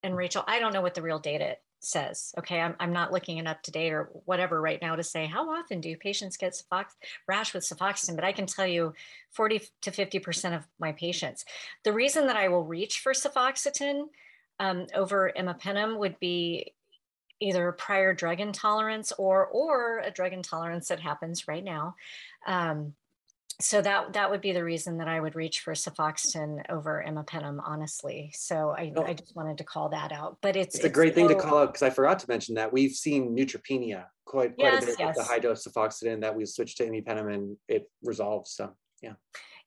and 0.02 0.14
rachel 0.14 0.44
i 0.46 0.58
don't 0.58 0.74
know 0.74 0.82
what 0.82 0.94
the 0.94 1.02
real 1.02 1.18
data 1.18 1.56
says 1.80 2.32
okay? 2.38 2.60
I'm, 2.60 2.76
I'm 2.80 2.92
not 2.92 3.12
looking 3.12 3.38
it 3.38 3.46
UpToDate 3.46 3.90
or 3.90 4.10
whatever 4.24 4.60
right 4.60 4.80
now 4.80 4.96
to 4.96 5.02
say 5.02 5.26
how 5.26 5.50
often 5.50 5.80
do 5.80 5.96
patients 5.96 6.36
get 6.36 6.52
cefox, 6.52 6.86
rash 7.26 7.54
with 7.54 7.64
cefoxitin 7.64 8.14
but 8.14 8.24
i 8.24 8.32
can 8.32 8.46
tell 8.46 8.66
you 8.66 8.92
40 9.30 9.62
to 9.82 9.90
50% 9.90 10.56
of 10.56 10.66
my 10.78 10.92
patients. 10.92 11.44
The 11.84 11.92
reason 11.92 12.26
that 12.26 12.36
i 12.36 12.48
will 12.48 12.64
reach 12.64 13.00
for 13.00 13.12
cefoxitin 13.12 14.04
um, 14.60 14.86
over 14.94 15.32
imipenem 15.36 15.98
would 15.98 16.20
be 16.20 16.73
either 17.44 17.70
prior 17.72 18.14
drug 18.14 18.40
intolerance 18.40 19.12
or 19.18 19.46
or 19.46 20.00
a 20.00 20.10
drug 20.10 20.32
intolerance 20.32 20.88
that 20.88 21.00
happens 21.00 21.46
right 21.46 21.64
now. 21.64 21.94
Um, 22.46 22.94
so 23.60 23.80
that 23.82 24.14
that 24.14 24.30
would 24.30 24.40
be 24.40 24.52
the 24.52 24.64
reason 24.64 24.98
that 24.98 25.06
I 25.06 25.20
would 25.20 25.36
reach 25.36 25.60
for 25.60 25.74
cefoxitin 25.74 26.68
over 26.70 27.04
imipenem, 27.06 27.60
honestly. 27.64 28.32
So 28.34 28.70
I, 28.70 28.92
oh. 28.96 29.02
I 29.02 29.12
just 29.12 29.36
wanted 29.36 29.58
to 29.58 29.64
call 29.64 29.90
that 29.90 30.10
out. 30.10 30.38
But 30.40 30.56
it's 30.56 30.74
it's 30.74 30.84
a 30.84 30.90
great 30.90 31.14
thing 31.14 31.28
to 31.28 31.34
call 31.34 31.58
out 31.58 31.72
because 31.72 31.82
I 31.82 31.90
forgot 31.90 32.18
to 32.20 32.26
mention 32.28 32.56
that 32.56 32.72
we've 32.72 32.92
seen 32.92 33.36
neutropenia 33.36 34.06
quite 34.24 34.56
quite 34.56 34.72
yes, 34.72 34.82
a 34.82 34.86
bit 34.86 34.96
yes. 34.98 35.16
with 35.16 35.26
the 35.26 35.32
high 35.32 35.38
dose 35.38 35.66
cefoxitin 35.66 36.22
that 36.22 36.34
we 36.34 36.46
switched 36.46 36.78
to 36.78 36.88
imipenem 36.88 37.32
and 37.32 37.56
it 37.68 37.88
resolves. 38.02 38.50
So 38.50 38.72
yeah. 39.02 39.14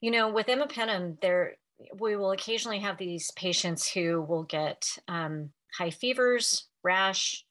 You 0.01 0.11
know, 0.11 0.31
with 0.31 0.47
imipenem, 0.47 1.21
there 1.21 1.55
we 1.99 2.15
will 2.15 2.31
occasionally 2.31 2.79
have 2.79 2.97
these 2.97 3.31
patients 3.31 3.89
who 3.89 4.21
will 4.21 4.43
get 4.43 4.97
um, 5.07 5.51
high 5.77 5.91
fevers, 5.91 6.67
rash, 6.83 7.45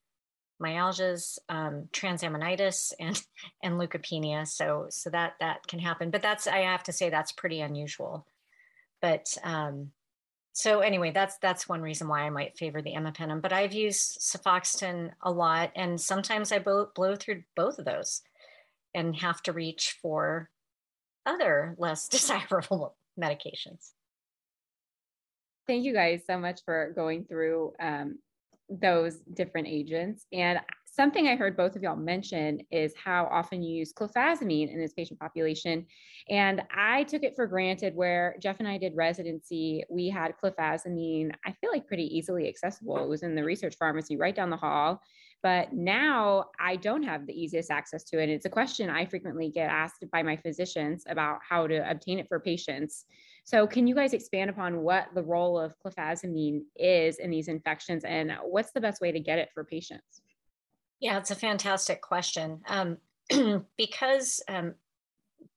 myalgias, 0.62 1.38
um, 1.48 1.88
transaminitis, 1.92 2.92
and 2.98 3.20
and 3.62 3.74
leukopenia. 3.74 4.46
So 4.46 4.86
so 4.90 5.10
that 5.10 5.34
that 5.40 5.66
can 5.66 5.78
happen, 5.78 6.10
but 6.10 6.22
that's 6.22 6.46
I 6.46 6.58
have 6.58 6.82
to 6.84 6.92
say 6.92 7.10
that's 7.10 7.32
pretty 7.32 7.60
unusual. 7.60 8.26
But 9.00 9.26
um, 9.42 9.92
so 10.56 10.80
anyway, 10.80 11.10
that's 11.10 11.36
that's 11.38 11.68
one 11.68 11.82
reason 11.82 12.08
why 12.08 12.22
I 12.22 12.30
might 12.30 12.56
favor 12.56 12.80
the 12.80 12.94
imipenem. 12.94 13.42
But 13.42 13.52
I've 13.52 13.74
used 13.74 14.20
cefoxitin 14.20 15.12
a 15.20 15.30
lot, 15.30 15.70
and 15.76 16.00
sometimes 16.00 16.50
I 16.50 16.60
blow, 16.60 16.88
blow 16.94 17.14
through 17.14 17.42
both 17.54 17.78
of 17.78 17.84
those, 17.84 18.22
and 18.94 19.14
have 19.16 19.42
to 19.42 19.52
reach 19.52 19.98
for 20.00 20.48
other 21.26 21.74
less 21.78 22.08
desirable 22.08 22.96
medications. 23.20 23.90
Thank 25.66 25.84
you 25.84 25.92
guys 25.92 26.22
so 26.26 26.38
much 26.38 26.60
for 26.64 26.92
going 26.94 27.24
through 27.24 27.74
um, 27.78 28.18
those 28.68 29.18
different 29.34 29.68
agents. 29.68 30.26
And 30.32 30.60
something 30.84 31.28
I 31.28 31.36
heard 31.36 31.56
both 31.56 31.76
of 31.76 31.82
y'all 31.82 31.96
mention 31.96 32.60
is 32.70 32.94
how 32.96 33.28
often 33.30 33.62
you 33.62 33.74
use 33.74 33.92
clofazimine 33.92 34.72
in 34.72 34.80
this 34.80 34.94
patient 34.94 35.20
population. 35.20 35.86
And 36.30 36.62
I 36.74 37.04
took 37.04 37.22
it 37.22 37.36
for 37.36 37.46
granted 37.46 37.94
where 37.94 38.34
Jeff 38.40 38.56
and 38.58 38.68
I 38.68 38.78
did 38.78 38.96
residency, 38.96 39.84
we 39.90 40.08
had 40.08 40.34
clofazimine, 40.42 41.32
I 41.44 41.52
feel 41.52 41.70
like 41.70 41.86
pretty 41.86 42.16
easily 42.16 42.48
accessible. 42.48 42.96
It 42.98 43.08
was 43.08 43.22
in 43.22 43.34
the 43.34 43.44
research 43.44 43.76
pharmacy 43.78 44.16
right 44.16 44.34
down 44.34 44.50
the 44.50 44.56
hall. 44.56 45.02
But 45.42 45.72
now 45.72 46.46
I 46.58 46.76
don't 46.76 47.02
have 47.02 47.26
the 47.26 47.38
easiest 47.38 47.70
access 47.70 48.04
to 48.04 48.18
it. 48.18 48.24
And 48.24 48.32
it's 48.32 48.46
a 48.46 48.50
question 48.50 48.88
I 48.88 49.04
frequently 49.04 49.50
get 49.50 49.70
asked 49.70 50.04
by 50.10 50.22
my 50.22 50.36
physicians 50.36 51.04
about 51.08 51.40
how 51.48 51.66
to 51.66 51.88
obtain 51.88 52.18
it 52.18 52.26
for 52.26 52.40
patients. 52.40 53.04
So, 53.46 53.64
can 53.64 53.86
you 53.86 53.94
guys 53.94 54.12
expand 54.12 54.50
upon 54.50 54.80
what 54.80 55.06
the 55.14 55.22
role 55.22 55.56
of 55.56 55.72
clofazimine 55.78 56.62
is 56.74 57.18
in 57.18 57.30
these 57.30 57.46
infections 57.46 58.02
and 58.02 58.32
what's 58.42 58.72
the 58.72 58.80
best 58.80 59.00
way 59.00 59.12
to 59.12 59.20
get 59.20 59.38
it 59.38 59.50
for 59.54 59.62
patients? 59.62 60.20
Yeah, 60.98 61.16
it's 61.18 61.30
a 61.30 61.36
fantastic 61.36 62.02
question. 62.02 62.60
Um, 62.66 62.98
because 63.78 64.42
um, 64.48 64.74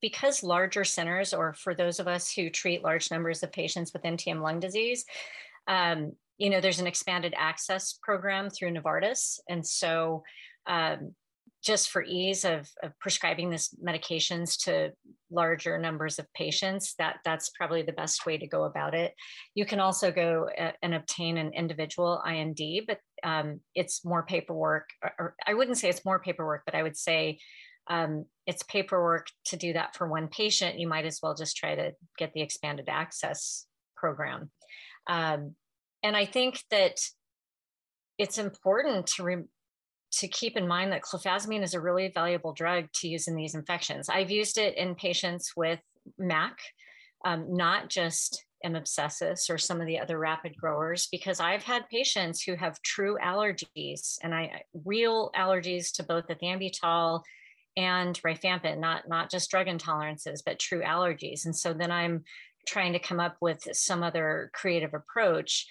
because 0.02 0.44
larger 0.44 0.84
centers, 0.84 1.34
or 1.34 1.54
for 1.54 1.74
those 1.74 2.00
of 2.00 2.08
us 2.08 2.32
who 2.32 2.52
treat 2.52 2.84
large 2.84 3.10
numbers 3.10 3.42
of 3.42 3.52
patients 3.52 3.92
with 3.92 4.04
NTM 4.04 4.44
lung 4.44 4.60
disease, 4.60 5.04
um, 5.68 6.12
you 6.38 6.52
know, 6.52 6.62
there's 6.62 6.80
an 6.80 6.88
expanded 6.88 7.34
access 7.36 7.98
program 8.04 8.52
through 8.52 8.72
Novartis, 8.72 9.40
and 9.50 9.66
so 9.66 10.22
um, 10.68 11.16
just 11.64 11.90
for 11.90 12.04
ease 12.04 12.46
of, 12.46 12.70
of, 12.84 12.98
prescribing 13.00 13.50
this 13.50 13.74
medications 13.86 14.58
to 14.64 14.92
larger 15.30 15.78
numbers 15.78 16.18
of 16.18 16.26
patients 16.34 16.96
that 16.98 17.18
that's 17.26 17.50
probably 17.50 17.82
the 17.82 17.92
best 17.92 18.26
way 18.26 18.38
to 18.38 18.48
go 18.48 18.64
about 18.64 18.94
it. 18.94 19.14
You 19.56 19.66
can 19.66 19.80
also 19.80 20.12
go 20.12 20.48
and 20.82 20.94
obtain 20.94 21.38
an 21.38 21.52
individual 21.54 22.22
IND 22.28 22.60
but 22.88 23.00
um, 23.24 23.60
it's 23.76 24.06
more 24.06 24.24
paperwork 24.24 24.90
or, 25.04 25.12
or, 25.20 25.36
i 25.46 25.54
wouldn't 25.54 25.78
say 25.78 25.90
it's 25.90 26.06
more 26.06 26.20
paperwork 26.20 26.62
but 26.66 26.74
i 26.74 26.82
would 26.82 26.96
say 26.96 27.38
um, 27.90 28.26
it's 28.46 28.64
paperwork 28.64 29.28
to 29.46 29.58
do 29.58 29.74
that 29.74 29.96
for 29.96 30.08
one 30.08 30.28
patient. 30.28 30.80
You 30.80 30.88
might 30.88 31.06
as 31.06 31.20
well 31.24 31.34
just 31.34 31.58
try 31.58 31.74
to 31.74 31.94
get 32.20 32.34
the 32.34 32.42
expanded 32.42 32.88
access 32.88 33.66
program. 33.98 34.52
Um, 35.08 35.56
and 36.04 36.16
i 36.16 36.26
think 36.26 36.62
that 36.72 37.00
it's 38.18 38.38
important 38.38 39.08
to 39.08 39.24
re- 39.24 39.44
to 40.12 40.28
keep 40.28 40.58
in 40.58 40.68
mind 40.68 40.92
that 40.92 41.04
clofazimine 41.04 41.64
is 41.64 41.74
a 41.74 41.82
really 41.82 42.10
valuable 42.10 42.54
drug 42.54 42.86
to 42.94 43.08
use 43.08 43.28
in 43.28 43.36
these 43.36 43.56
infections. 43.56 44.10
I've 44.10 44.32
used 44.32 44.58
it 44.58 44.76
in 44.78 44.96
patients 44.96 45.54
with 45.56 45.80
MAC, 46.18 46.58
um, 47.26 47.56
not 47.56 47.90
just 47.90 48.46
M. 48.64 48.74
abscessus 48.74 49.50
or 49.50 49.58
some 49.58 49.80
of 49.80 49.88
the 49.88 50.00
other 50.00 50.18
rapid 50.18 50.58
growers, 50.58 51.08
because 51.12 51.40
I've 51.40 51.64
had 51.64 51.90
patients 51.90 52.42
who 52.42 52.56
have 52.56 52.82
true 52.82 53.18
allergies 53.24 54.18
and 54.24 54.34
I 54.34 54.64
real 54.84 55.32
allergies 55.36 55.94
to 55.94 56.04
both 56.04 56.28
the 56.28 56.36
ethambutol 56.36 57.22
and 57.78 58.20
rifampin, 58.24 58.80
not 58.80 59.08
not 59.08 59.30
just 59.30 59.50
drug 59.50 59.68
intolerances, 59.68 60.42
but 60.46 60.60
true 60.60 60.82
allergies. 60.82 61.46
And 61.46 61.56
so 61.56 61.72
then 61.74 61.92
I'm 61.92 62.24
trying 62.68 62.94
to 62.94 63.00
come 63.00 63.20
up 63.20 63.38
with 63.40 63.66
some 63.72 64.04
other 64.04 64.52
creative 64.54 64.94
approach 64.94 65.66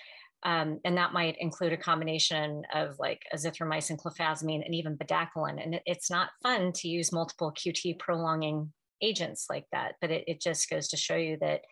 um, 0.44 0.80
and 0.84 0.96
that 0.96 1.12
might 1.12 1.36
include 1.40 1.72
a 1.72 1.76
combination 1.76 2.62
of 2.72 2.98
like 2.98 3.22
azithromycin, 3.34 3.98
clofazimine, 3.98 4.64
and 4.64 4.74
even 4.74 4.96
bedaquiline. 4.96 5.62
And 5.62 5.74
it, 5.74 5.82
it's 5.84 6.10
not 6.10 6.30
fun 6.42 6.72
to 6.74 6.88
use 6.88 7.12
multiple 7.12 7.52
QT 7.52 7.98
prolonging 7.98 8.72
agents 9.02 9.46
like 9.50 9.66
that, 9.72 9.96
but 10.00 10.10
it, 10.10 10.24
it 10.26 10.40
just 10.40 10.70
goes 10.70 10.88
to 10.88 10.96
show 10.96 11.16
you 11.16 11.38
that 11.40 11.62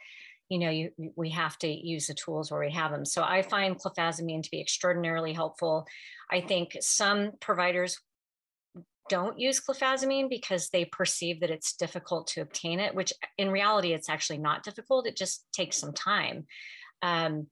you 0.48 0.58
know 0.58 0.70
you, 0.70 0.90
we 1.16 1.30
have 1.30 1.58
to 1.58 1.68
use 1.68 2.06
the 2.06 2.14
tools 2.14 2.52
where 2.52 2.60
we 2.60 2.70
have 2.70 2.92
them 2.92 3.04
so 3.04 3.20
i 3.20 3.42
find 3.42 3.80
clofazimine 3.80 4.44
to 4.44 4.50
be 4.50 4.60
extraordinarily 4.60 5.32
helpful. 5.32 5.86
I 6.30 6.40
think 6.40 6.76
some 6.80 7.32
providers 7.40 7.98
don't 9.08 9.38
use 9.38 9.60
clofazimine 9.60 10.28
because 10.28 10.68
they 10.68 10.84
perceive 10.84 11.40
that 11.40 11.50
it's 11.50 11.74
difficult 11.74 12.28
to 12.28 12.42
obtain 12.42 12.80
it 12.80 12.94
which 12.94 13.12
in 13.38 13.50
reality 13.50 13.92
it's 13.92 14.08
actually 14.08 14.38
not 14.38 14.62
difficult. 14.62 15.06
It 15.06 15.16
just 15.16 15.44
takes 15.52 15.76
some 15.78 15.92
time. 15.92 16.46
Um, 17.02 17.48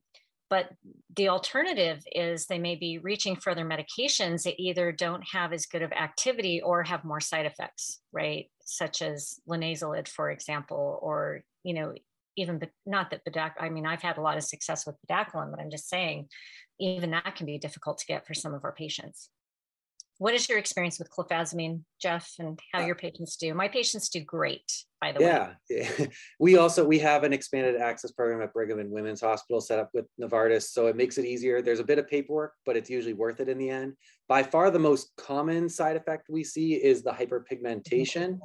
but 0.51 0.71
the 1.17 1.29
alternative 1.29 2.05
is 2.13 2.47
they 2.47 2.59
may 2.59 2.75
be 2.75 2.99
reaching 2.99 3.37
for 3.37 3.51
other 3.51 3.65
medications 3.65 4.43
that 4.45 4.61
either 4.61 4.93
don't 4.93 5.23
have 5.33 5.53
as 5.53 5.67
good 5.67 5.83
of 5.83 5.93
activity 5.93 6.61
or 6.61 6.83
have 6.83 7.05
more 7.05 7.21
side 7.21 7.47
effects, 7.47 8.01
right? 8.13 8.51
Such 8.65 9.03
as 9.03 9.41
linezolid, 9.49 10.07
for 10.09 10.31
example, 10.31 10.99
or, 11.03 11.43
you 11.63 11.75
know, 11.75 11.95
even 12.37 12.59
but 12.59 12.71
not 12.85 13.11
that 13.11 13.25
bedac, 13.25 13.53
I 13.59 13.69
mean, 13.69 13.87
I've 13.87 14.03
had 14.03 14.19
a 14.19 14.23
lot 14.23 14.37
of 14.37 14.43
success 14.43 14.87
with 14.87 14.97
bedaquiline, 15.09 15.51
but 15.51 15.61
I'm 15.61 15.71
just 15.71 15.89
saying, 15.89 16.29
even 16.81 17.13
that 17.13 17.37
can 17.37 17.47
be 17.47 17.59
difficult 17.59 17.99
to 17.99 18.07
get 18.07 18.27
for 18.27 18.35
some 18.35 18.55
of 18.55 18.65
our 18.65 18.73
patients 18.73 19.31
what 20.25 20.33
is 20.33 20.49
your 20.49 20.57
experience 20.57 20.99
with 20.99 21.11
clofazimine, 21.11 21.83
Jeff, 22.01 22.33
and 22.39 22.59
how 22.73 22.81
uh, 22.81 22.87
your 22.87 22.95
patients 22.95 23.37
do? 23.37 23.53
My 23.53 23.69
patients 23.69 24.09
do 24.09 24.21
great, 24.21 24.73
by 24.99 25.13
the 25.13 25.21
yeah. 25.21 25.49
way. 25.69 25.87
Yeah, 26.01 26.07
we 26.41 26.57
also 26.57 26.83
we 26.83 26.99
have 27.01 27.25
an 27.25 27.35
expanded 27.35 27.79
access 27.79 28.11
program 28.11 28.41
at 28.41 28.55
Brigham 28.55 28.79
and 28.79 28.91
Women's 28.91 29.21
Hospital 29.21 29.61
set 29.61 29.79
up 29.79 29.91
with 29.93 30.07
Novartis, 30.19 30.71
so 30.71 30.87
it 30.87 30.97
makes 30.97 31.19
it 31.19 31.27
easier. 31.27 31.61
There's 31.61 31.79
a 31.79 31.85
bit 31.85 31.99
of 31.99 32.09
paperwork, 32.09 32.55
but 32.65 32.75
it's 32.75 32.89
usually 32.89 33.13
worth 33.13 33.39
it 33.41 33.51
in 33.51 33.59
the 33.59 33.69
end. 33.69 33.97
By 34.27 34.43
far, 34.43 34.71
the 34.71 34.79
most 34.79 35.13
common 35.19 35.69
side 35.69 35.95
effect 35.95 36.31
we 36.31 36.43
see 36.43 36.73
is 36.73 37.03
the 37.03 37.11
hyperpigmentation, 37.11 38.39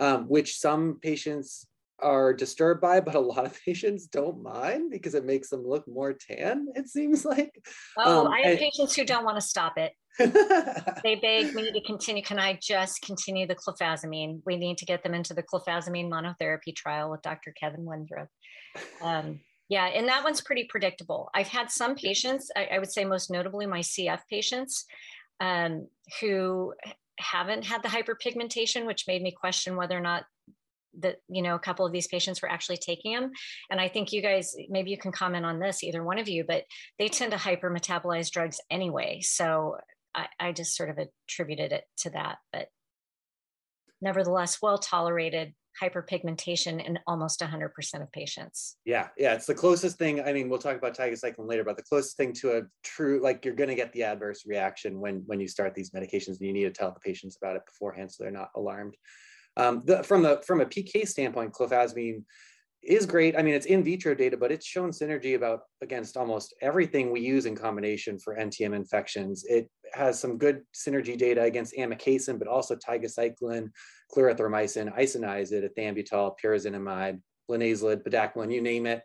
um, 0.00 0.24
which 0.24 0.58
some 0.58 0.98
patients 1.00 1.64
are 2.02 2.32
disturbed 2.32 2.80
by, 2.80 3.00
but 3.00 3.14
a 3.14 3.20
lot 3.20 3.46
of 3.46 3.58
patients 3.64 4.06
don't 4.06 4.42
mind 4.42 4.90
because 4.90 5.14
it 5.14 5.24
makes 5.24 5.50
them 5.50 5.66
look 5.66 5.86
more 5.88 6.12
tan, 6.12 6.68
it 6.74 6.88
seems 6.88 7.24
like. 7.24 7.64
Oh, 7.98 8.26
um, 8.26 8.32
I 8.32 8.40
have 8.40 8.50
and, 8.52 8.58
patients 8.58 8.94
who 8.94 9.04
don't 9.04 9.24
want 9.24 9.36
to 9.36 9.42
stop 9.46 9.78
it. 9.78 9.92
they 10.18 11.14
beg 11.16 11.54
me 11.54 11.70
to 11.70 11.80
continue. 11.82 12.22
Can 12.22 12.38
I 12.38 12.58
just 12.60 13.00
continue 13.02 13.46
the 13.46 13.54
clofazimine? 13.54 14.40
We 14.44 14.56
need 14.56 14.78
to 14.78 14.84
get 14.84 15.02
them 15.02 15.14
into 15.14 15.34
the 15.34 15.42
clofazimine 15.42 16.10
monotherapy 16.10 16.74
trial 16.74 17.10
with 17.10 17.22
Dr. 17.22 17.52
Kevin 17.52 17.84
Winthrop. 17.84 18.28
Um, 19.00 19.40
yeah, 19.68 19.86
and 19.86 20.08
that 20.08 20.24
one's 20.24 20.40
pretty 20.40 20.64
predictable. 20.68 21.30
I've 21.32 21.48
had 21.48 21.70
some 21.70 21.94
patients, 21.94 22.50
I, 22.56 22.66
I 22.72 22.78
would 22.80 22.90
say 22.90 23.04
most 23.04 23.30
notably 23.30 23.66
my 23.66 23.80
CF 23.80 24.20
patients, 24.28 24.84
um, 25.38 25.86
who 26.20 26.74
haven't 27.20 27.64
had 27.64 27.82
the 27.82 27.88
hyperpigmentation, 27.88 28.86
which 28.86 29.06
made 29.06 29.22
me 29.22 29.30
question 29.30 29.76
whether 29.76 29.96
or 29.96 30.00
not 30.00 30.24
that 30.98 31.16
you 31.28 31.42
know 31.42 31.54
a 31.54 31.58
couple 31.58 31.86
of 31.86 31.92
these 31.92 32.08
patients 32.08 32.42
were 32.42 32.50
actually 32.50 32.76
taking 32.76 33.12
them 33.14 33.30
and 33.70 33.80
i 33.80 33.88
think 33.88 34.12
you 34.12 34.22
guys 34.22 34.54
maybe 34.68 34.90
you 34.90 34.98
can 34.98 35.12
comment 35.12 35.46
on 35.46 35.58
this 35.58 35.82
either 35.82 36.02
one 36.02 36.18
of 36.18 36.28
you 36.28 36.44
but 36.46 36.64
they 36.98 37.08
tend 37.08 37.32
to 37.32 37.38
hypermetabolize 37.38 38.30
drugs 38.30 38.60
anyway 38.70 39.20
so 39.22 39.76
I, 40.14 40.26
I 40.40 40.52
just 40.52 40.76
sort 40.76 40.90
of 40.90 40.98
attributed 40.98 41.72
it 41.72 41.84
to 41.98 42.10
that 42.10 42.38
but 42.52 42.68
nevertheless 44.00 44.58
well 44.60 44.78
tolerated 44.78 45.54
hyperpigmentation 45.80 46.84
in 46.84 46.98
almost 47.06 47.40
100% 47.40 47.70
of 48.02 48.12
patients. 48.12 48.76
Yeah, 48.84 49.08
yeah, 49.16 49.34
it's 49.34 49.46
the 49.46 49.54
closest 49.54 49.98
thing. 49.98 50.20
I 50.20 50.32
mean, 50.32 50.48
we'll 50.48 50.58
talk 50.58 50.76
about 50.76 50.96
tigecycline 50.96 51.48
later, 51.48 51.64
but 51.64 51.76
the 51.76 51.82
closest 51.82 52.16
thing 52.16 52.32
to 52.34 52.58
a 52.58 52.62
true, 52.82 53.20
like 53.22 53.44
you're 53.44 53.54
going 53.54 53.70
to 53.70 53.74
get 53.74 53.92
the 53.92 54.02
adverse 54.02 54.44
reaction 54.46 55.00
when 55.00 55.22
when 55.26 55.40
you 55.40 55.48
start 55.48 55.74
these 55.74 55.90
medications, 55.90 56.38
and 56.38 56.40
you 56.40 56.52
need 56.52 56.64
to 56.64 56.70
tell 56.70 56.92
the 56.92 57.00
patients 57.00 57.38
about 57.40 57.56
it 57.56 57.62
beforehand 57.66 58.10
so 58.10 58.22
they're 58.22 58.32
not 58.32 58.50
alarmed. 58.56 58.94
Um, 59.60 59.82
the, 59.84 60.02
from 60.02 60.22
the 60.22 60.42
from 60.46 60.62
a 60.62 60.66
PK 60.66 61.06
standpoint, 61.06 61.52
clofazimine 61.52 62.24
is 62.82 63.04
great. 63.04 63.36
I 63.36 63.42
mean, 63.42 63.54
it's 63.54 63.66
in 63.66 63.84
vitro 63.84 64.14
data, 64.14 64.36
but 64.38 64.50
it's 64.50 64.64
shown 64.64 64.90
synergy 64.90 65.36
about 65.36 65.60
against 65.82 66.16
almost 66.16 66.54
everything 66.62 67.10
we 67.10 67.20
use 67.20 67.44
in 67.44 67.54
combination 67.54 68.18
for 68.18 68.36
NTM 68.36 68.74
infections. 68.74 69.44
It 69.46 69.68
has 69.92 70.18
some 70.18 70.38
good 70.38 70.62
synergy 70.74 71.18
data 71.18 71.42
against 71.42 71.74
amikacin, 71.76 72.38
but 72.38 72.48
also 72.48 72.74
tigecycline, 72.74 73.68
clarithromycin, 74.16 74.96
isoniazid, 74.98 75.68
ethambutol, 75.68 76.34
pyrazinamide, 76.42 77.20
linezolid, 77.50 78.02
bedaquiline, 78.02 78.54
you 78.54 78.62
name 78.62 78.86
it. 78.86 79.02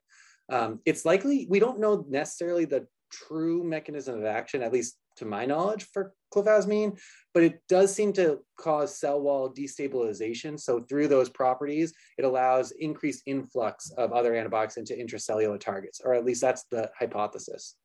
Um, 0.49 0.79
it's 0.85 1.03
likely 1.03 1.47
we 1.49 1.59
don't 1.59 1.81
know 1.81 2.05
necessarily 2.07 2.63
the 2.63 2.87
true 3.11 3.61
mechanism 3.63 4.17
of 4.19 4.25
action, 4.25 4.61
at 4.61 4.71
least 4.71 4.95
to 5.17 5.25
my 5.25 5.45
knowledge, 5.45 5.87
for 5.93 6.13
clofazimine, 6.33 6.99
but 7.33 7.43
it 7.43 7.61
does 7.67 7.93
seem 7.93 8.13
to 8.13 8.39
cause 8.57 8.97
cell 8.97 9.21
wall 9.21 9.53
destabilization. 9.53 10.59
So 10.59 10.81
through 10.81 11.07
those 11.07 11.29
properties, 11.29 11.93
it 12.17 12.25
allows 12.25 12.71
increased 12.71 13.23
influx 13.25 13.91
of 13.91 14.11
other 14.11 14.35
antibiotics 14.35 14.77
into 14.77 14.93
intracellular 14.93 15.59
targets, 15.59 16.01
or 16.03 16.13
at 16.13 16.25
least 16.25 16.41
that's 16.41 16.65
the 16.71 16.91
hypothesis. 16.97 17.75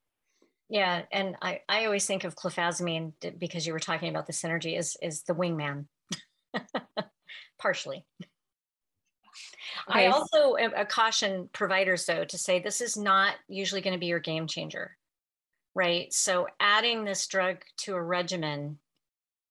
Yeah, 0.69 1.03
and 1.11 1.37
I, 1.43 1.61
I 1.69 1.87
always 1.87 2.07
think 2.07 2.23
of 2.25 2.37
clofazimine 2.37 3.13
because 3.39 3.67
you 3.67 3.73
were 3.73 3.81
talking 3.81 4.09
about 4.09 4.27
the 4.27 4.33
synergy 4.33 4.79
is 4.79 4.97
is 5.03 5.23
the 5.25 5.35
wingman, 5.35 5.87
partially. 7.59 8.07
Okay. 9.89 10.07
I 10.07 10.11
also 10.11 10.55
a 10.55 10.85
caution 10.85 11.49
providers 11.53 12.05
though 12.05 12.25
to 12.25 12.39
say 12.39 12.61
this 12.61 12.81
is 12.81 12.97
not 12.97 13.35
usually 13.49 13.81
going 13.81 13.95
to 13.95 13.99
be 13.99 14.07
your 14.07 14.21
game 14.21 14.47
changer 14.47 14.97
right? 15.75 16.13
So 16.13 16.47
adding 16.59 17.05
this 17.05 17.27
drug 17.27 17.59
to 17.79 17.95
a 17.95 18.03
regimen 18.03 18.79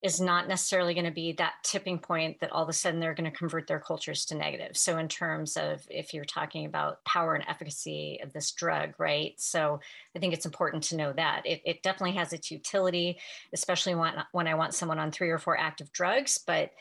is 0.01 0.21
not 0.21 0.47
necessarily 0.47 0.93
going 0.93 1.05
to 1.05 1.11
be 1.11 1.33
that 1.33 1.55
tipping 1.63 1.99
point 1.99 2.39
that 2.39 2.51
all 2.51 2.63
of 2.63 2.69
a 2.69 2.73
sudden 2.73 3.01
they're 3.01 3.13
going 3.13 3.29
to 3.29 3.37
convert 3.37 3.67
their 3.67 3.81
cultures 3.81 4.25
to 4.25 4.35
negative. 4.35 4.77
So, 4.77 4.97
in 4.97 5.09
terms 5.09 5.57
of 5.57 5.85
if 5.89 6.13
you're 6.13 6.23
talking 6.23 6.65
about 6.65 7.03
power 7.03 7.35
and 7.35 7.43
efficacy 7.49 8.19
of 8.23 8.31
this 8.31 8.51
drug, 8.51 8.93
right? 8.97 9.33
So, 9.37 9.81
I 10.15 10.19
think 10.19 10.33
it's 10.33 10.45
important 10.45 10.83
to 10.83 10.95
know 10.95 11.11
that 11.13 11.41
it, 11.45 11.61
it 11.65 11.83
definitely 11.83 12.15
has 12.15 12.31
its 12.31 12.49
utility, 12.49 13.19
especially 13.51 13.93
when, 13.93 14.13
when 14.31 14.47
I 14.47 14.55
want 14.55 14.73
someone 14.73 14.99
on 14.99 15.11
three 15.11 15.29
or 15.29 15.37
four 15.37 15.59
active 15.59 15.91
drugs. 15.91 16.37
But 16.37 16.71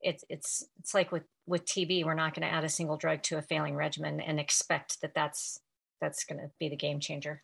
it's 0.00 0.24
it's 0.28 0.66
it's 0.80 0.94
like 0.94 1.12
with 1.12 1.24
with 1.46 1.64
TB, 1.66 2.04
we're 2.04 2.14
not 2.14 2.34
going 2.34 2.46
to 2.46 2.52
add 2.52 2.64
a 2.64 2.68
single 2.68 2.96
drug 2.96 3.22
to 3.24 3.38
a 3.38 3.42
failing 3.42 3.76
regimen 3.76 4.20
and 4.20 4.40
expect 4.40 5.00
that 5.00 5.14
that's 5.14 5.60
that's 6.00 6.24
going 6.24 6.40
to 6.40 6.50
be 6.58 6.68
the 6.68 6.76
game 6.76 6.98
changer. 6.98 7.42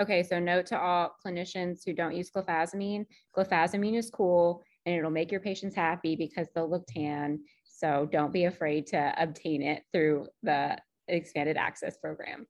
Okay, 0.00 0.22
so 0.22 0.38
note 0.38 0.66
to 0.66 0.78
all 0.78 1.16
clinicians 1.24 1.80
who 1.84 1.94
don't 1.94 2.14
use 2.14 2.30
clofazimine, 2.30 3.06
clofazimine 3.36 3.96
is 3.96 4.10
cool 4.10 4.62
and 4.84 4.94
it'll 4.94 5.10
make 5.10 5.32
your 5.32 5.40
patients 5.40 5.74
happy 5.74 6.16
because 6.16 6.48
they'll 6.54 6.70
look 6.70 6.86
tan. 6.86 7.40
So 7.64 8.08
don't 8.10 8.32
be 8.32 8.44
afraid 8.44 8.86
to 8.88 9.14
obtain 9.16 9.62
it 9.62 9.84
through 9.92 10.28
the 10.42 10.78
expanded 11.08 11.56
access 11.56 11.96
program. 11.96 12.46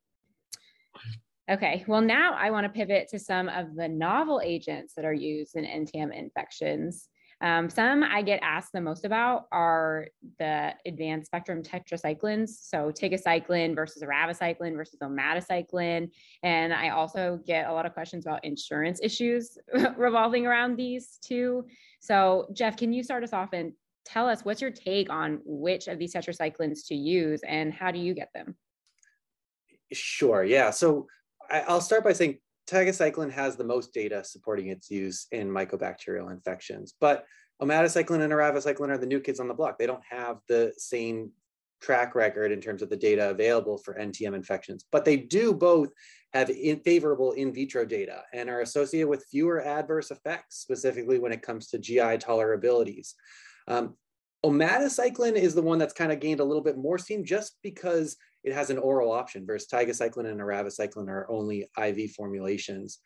Okay, 1.48 1.84
well, 1.86 2.00
now 2.00 2.34
I 2.34 2.50
want 2.50 2.64
to 2.64 2.76
pivot 2.76 3.08
to 3.10 3.18
some 3.20 3.48
of 3.48 3.76
the 3.76 3.88
novel 3.88 4.40
agents 4.44 4.94
that 4.94 5.04
are 5.04 5.12
used 5.12 5.54
in 5.54 5.64
NTM 5.64 6.12
infections. 6.12 7.08
Um, 7.42 7.68
some 7.68 8.02
I 8.02 8.22
get 8.22 8.40
asked 8.42 8.72
the 8.72 8.80
most 8.80 9.04
about 9.04 9.44
are 9.52 10.06
the 10.38 10.72
advanced 10.86 11.26
spectrum 11.26 11.62
tetracyclines, 11.62 12.48
so 12.48 12.90
tigecycline 12.90 13.74
versus 13.74 14.02
eravacycline 14.02 14.74
versus 14.74 14.98
omadacycline. 15.02 16.10
And 16.42 16.72
I 16.72 16.90
also 16.90 17.40
get 17.46 17.68
a 17.68 17.72
lot 17.72 17.84
of 17.84 17.92
questions 17.92 18.24
about 18.24 18.44
insurance 18.44 19.00
issues 19.02 19.58
revolving 19.96 20.46
around 20.46 20.76
these 20.76 21.18
two. 21.22 21.66
So, 22.00 22.48
Jeff, 22.54 22.76
can 22.76 22.92
you 22.92 23.02
start 23.02 23.22
us 23.22 23.34
off 23.34 23.52
and 23.52 23.72
tell 24.06 24.28
us 24.28 24.44
what's 24.44 24.62
your 24.62 24.70
take 24.70 25.10
on 25.10 25.40
which 25.44 25.88
of 25.88 25.98
these 25.98 26.14
tetracyclines 26.14 26.86
to 26.86 26.94
use 26.94 27.40
and 27.46 27.72
how 27.72 27.90
do 27.90 27.98
you 27.98 28.14
get 28.14 28.30
them? 28.34 28.56
Sure. 29.92 30.42
Yeah. 30.42 30.70
So 30.70 31.06
I'll 31.50 31.80
start 31.80 32.02
by 32.02 32.12
saying 32.12 32.38
tigecycline 32.66 33.30
has 33.30 33.56
the 33.56 33.64
most 33.64 33.92
data 33.92 34.24
supporting 34.24 34.68
its 34.68 34.90
use 34.90 35.26
in 35.32 35.48
mycobacterial 35.48 36.30
infections, 36.30 36.94
but 37.00 37.24
omadacycline 37.62 38.22
and 38.22 38.32
eravacycline 38.32 38.90
are 38.90 38.98
the 38.98 39.06
new 39.06 39.20
kids 39.20 39.40
on 39.40 39.48
the 39.48 39.54
block. 39.54 39.78
They 39.78 39.86
don't 39.86 40.04
have 40.08 40.38
the 40.48 40.72
same 40.76 41.30
track 41.80 42.14
record 42.14 42.52
in 42.52 42.60
terms 42.60 42.82
of 42.82 42.90
the 42.90 42.96
data 42.96 43.30
available 43.30 43.78
for 43.78 43.94
NTM 43.94 44.34
infections, 44.34 44.84
but 44.90 45.04
they 45.04 45.16
do 45.16 45.52
both 45.54 45.90
have 46.32 46.50
in 46.50 46.80
favorable 46.80 47.32
in 47.32 47.52
vitro 47.52 47.84
data 47.84 48.22
and 48.32 48.50
are 48.50 48.60
associated 48.60 49.08
with 49.08 49.26
fewer 49.30 49.62
adverse 49.62 50.10
effects, 50.10 50.56
specifically 50.56 51.18
when 51.18 51.32
it 51.32 51.42
comes 51.42 51.68
to 51.68 51.78
GI 51.78 52.18
tolerabilities. 52.18 53.14
Um, 53.68 53.94
omadacycline 54.44 55.34
is 55.34 55.54
the 55.54 55.62
one 55.62 55.78
that's 55.78 55.94
kind 55.94 56.12
of 56.12 56.20
gained 56.20 56.40
a 56.40 56.44
little 56.44 56.62
bit 56.62 56.76
more 56.76 56.98
steam 56.98 57.24
just 57.24 57.56
because 57.62 58.16
it 58.44 58.52
has 58.52 58.70
an 58.70 58.78
oral 58.78 59.10
option 59.10 59.46
versus 59.46 59.68
tigecycline 59.68 60.30
and 60.30 60.40
eravacycline 60.40 61.08
are 61.08 61.30
only 61.30 61.66
IV 61.78 62.12
formulations. 62.12 63.00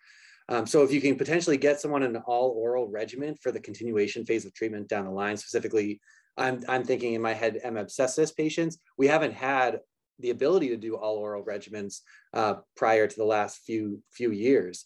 Um, 0.48 0.66
so 0.66 0.82
if 0.82 0.92
you 0.92 1.00
can 1.00 1.16
potentially 1.16 1.56
get 1.56 1.80
someone 1.80 2.02
an 2.02 2.16
all 2.26 2.50
oral 2.50 2.88
regimen 2.88 3.36
for 3.36 3.52
the 3.52 3.60
continuation 3.60 4.24
phase 4.24 4.44
of 4.44 4.52
treatment 4.52 4.88
down 4.88 5.04
the 5.04 5.10
line, 5.10 5.36
specifically, 5.36 6.00
I'm, 6.36 6.62
I'm 6.68 6.84
thinking 6.84 7.14
in 7.14 7.22
my 7.22 7.32
head, 7.32 7.58
M. 7.62 7.74
abscessus 7.74 8.36
patients, 8.36 8.78
we 8.98 9.06
haven't 9.06 9.34
had 9.34 9.80
the 10.18 10.30
ability 10.30 10.68
to 10.68 10.76
do 10.76 10.96
all 10.96 11.16
oral 11.16 11.44
regimens 11.44 12.00
uh, 12.34 12.54
prior 12.76 13.06
to 13.06 13.16
the 13.16 13.24
last 13.24 13.60
few, 13.64 14.02
few 14.10 14.32
years. 14.32 14.84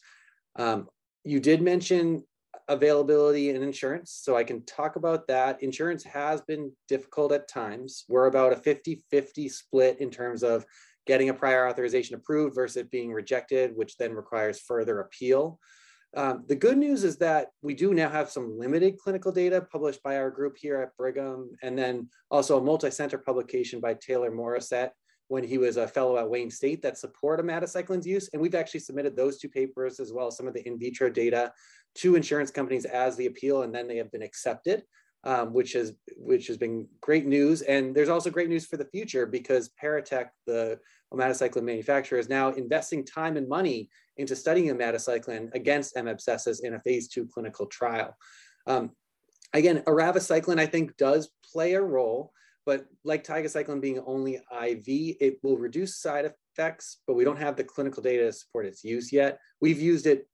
Um, 0.56 0.88
you 1.24 1.40
did 1.40 1.62
mention 1.62 2.24
availability 2.68 3.50
and 3.50 3.62
insurance. 3.62 4.18
So 4.22 4.36
I 4.36 4.44
can 4.44 4.64
talk 4.64 4.96
about 4.96 5.26
that. 5.28 5.62
Insurance 5.62 6.04
has 6.04 6.40
been 6.42 6.72
difficult 6.88 7.32
at 7.32 7.48
times. 7.48 8.04
We're 8.08 8.26
about 8.26 8.52
a 8.52 8.56
50 8.56 9.04
50 9.10 9.48
split 9.48 10.00
in 10.00 10.10
terms 10.10 10.42
of 10.42 10.64
getting 11.06 11.28
a 11.28 11.34
prior 11.34 11.68
authorization 11.68 12.14
approved 12.14 12.54
versus 12.54 12.78
it 12.78 12.90
being 12.90 13.12
rejected, 13.12 13.76
which 13.76 13.96
then 13.96 14.14
requires 14.14 14.60
further 14.60 15.00
appeal. 15.00 15.58
Um, 16.16 16.44
the 16.46 16.54
good 16.54 16.78
news 16.78 17.02
is 17.02 17.16
that 17.18 17.48
we 17.60 17.74
do 17.74 17.92
now 17.92 18.08
have 18.08 18.30
some 18.30 18.56
limited 18.58 18.98
clinical 18.98 19.32
data 19.32 19.66
published 19.72 20.02
by 20.02 20.16
our 20.16 20.30
group 20.30 20.56
here 20.56 20.80
at 20.80 20.96
Brigham, 20.96 21.50
and 21.62 21.76
then 21.76 22.08
also 22.30 22.58
a 22.58 22.64
multi-center 22.64 23.18
publication 23.18 23.80
by 23.80 23.94
Taylor 23.94 24.30
Morrisette 24.30 24.90
when 25.28 25.42
he 25.42 25.58
was 25.58 25.76
a 25.76 25.88
fellow 25.88 26.18
at 26.18 26.28
Wayne 26.28 26.50
State 26.50 26.82
that 26.82 26.98
support 26.98 27.40
omadacycline's 27.40 28.06
use. 28.06 28.28
And 28.32 28.40
we've 28.40 28.54
actually 28.54 28.80
submitted 28.80 29.16
those 29.16 29.38
two 29.38 29.48
papers 29.48 29.98
as 29.98 30.12
well 30.12 30.28
as 30.28 30.36
some 30.36 30.46
of 30.46 30.54
the 30.54 30.66
in 30.66 30.78
vitro 30.78 31.10
data 31.10 31.52
to 31.96 32.16
insurance 32.16 32.50
companies 32.50 32.84
as 32.84 33.16
the 33.16 33.26
appeal, 33.26 33.62
and 33.62 33.74
then 33.74 33.86
they 33.86 33.96
have 33.96 34.10
been 34.10 34.22
accepted, 34.22 34.82
um, 35.24 35.52
which 35.52 35.72
has 35.72 35.94
which 36.16 36.46
has 36.48 36.56
been 36.56 36.86
great 37.00 37.26
news. 37.26 37.62
And 37.62 37.94
there's 37.94 38.08
also 38.08 38.30
great 38.30 38.48
news 38.48 38.66
for 38.66 38.76
the 38.76 38.86
future 38.86 39.26
because 39.26 39.70
Paratek, 39.82 40.28
the 40.46 40.78
omadacycline 41.12 41.64
manufacturer, 41.64 42.18
is 42.18 42.28
now 42.28 42.50
investing 42.50 43.04
time 43.04 43.36
and 43.36 43.48
money 43.48 43.88
into 44.16 44.36
studying 44.36 44.74
omadacycline 44.74 45.52
against 45.54 45.96
M. 45.96 46.06
abscessus 46.06 46.62
in 46.62 46.74
a 46.74 46.80
phase 46.80 47.08
two 47.08 47.26
clinical 47.26 47.66
trial. 47.66 48.16
Um, 48.66 48.90
again, 49.52 49.82
eravacycline, 49.86 50.58
I 50.58 50.66
think, 50.66 50.96
does 50.96 51.30
play 51.52 51.74
a 51.74 51.82
role, 51.82 52.32
but 52.66 52.86
like 53.04 53.24
tigecycline 53.24 53.80
being 53.80 54.00
only 54.06 54.36
IV, 54.36 54.84
it 54.86 55.38
will 55.42 55.56
reduce 55.56 55.98
side 55.98 56.30
effects, 56.56 56.98
but 57.06 57.14
we 57.14 57.24
don't 57.24 57.38
have 57.38 57.56
the 57.56 57.64
clinical 57.64 58.02
data 58.02 58.24
to 58.24 58.32
support 58.32 58.66
its 58.66 58.84
use 58.84 59.12
yet. 59.12 59.38
We've 59.60 59.80
used 59.80 60.06
it 60.06 60.28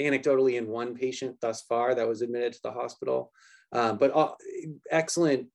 anecdotally 0.00 0.54
in 0.54 0.68
one 0.68 0.94
patient 0.94 1.36
thus 1.40 1.62
far 1.62 1.94
that 1.94 2.08
was 2.08 2.22
admitted 2.22 2.52
to 2.54 2.60
the 2.64 2.72
hospital. 2.72 3.30
Um, 3.72 3.98
but 3.98 4.14
uh, 4.14 4.32
excellent 4.90 5.48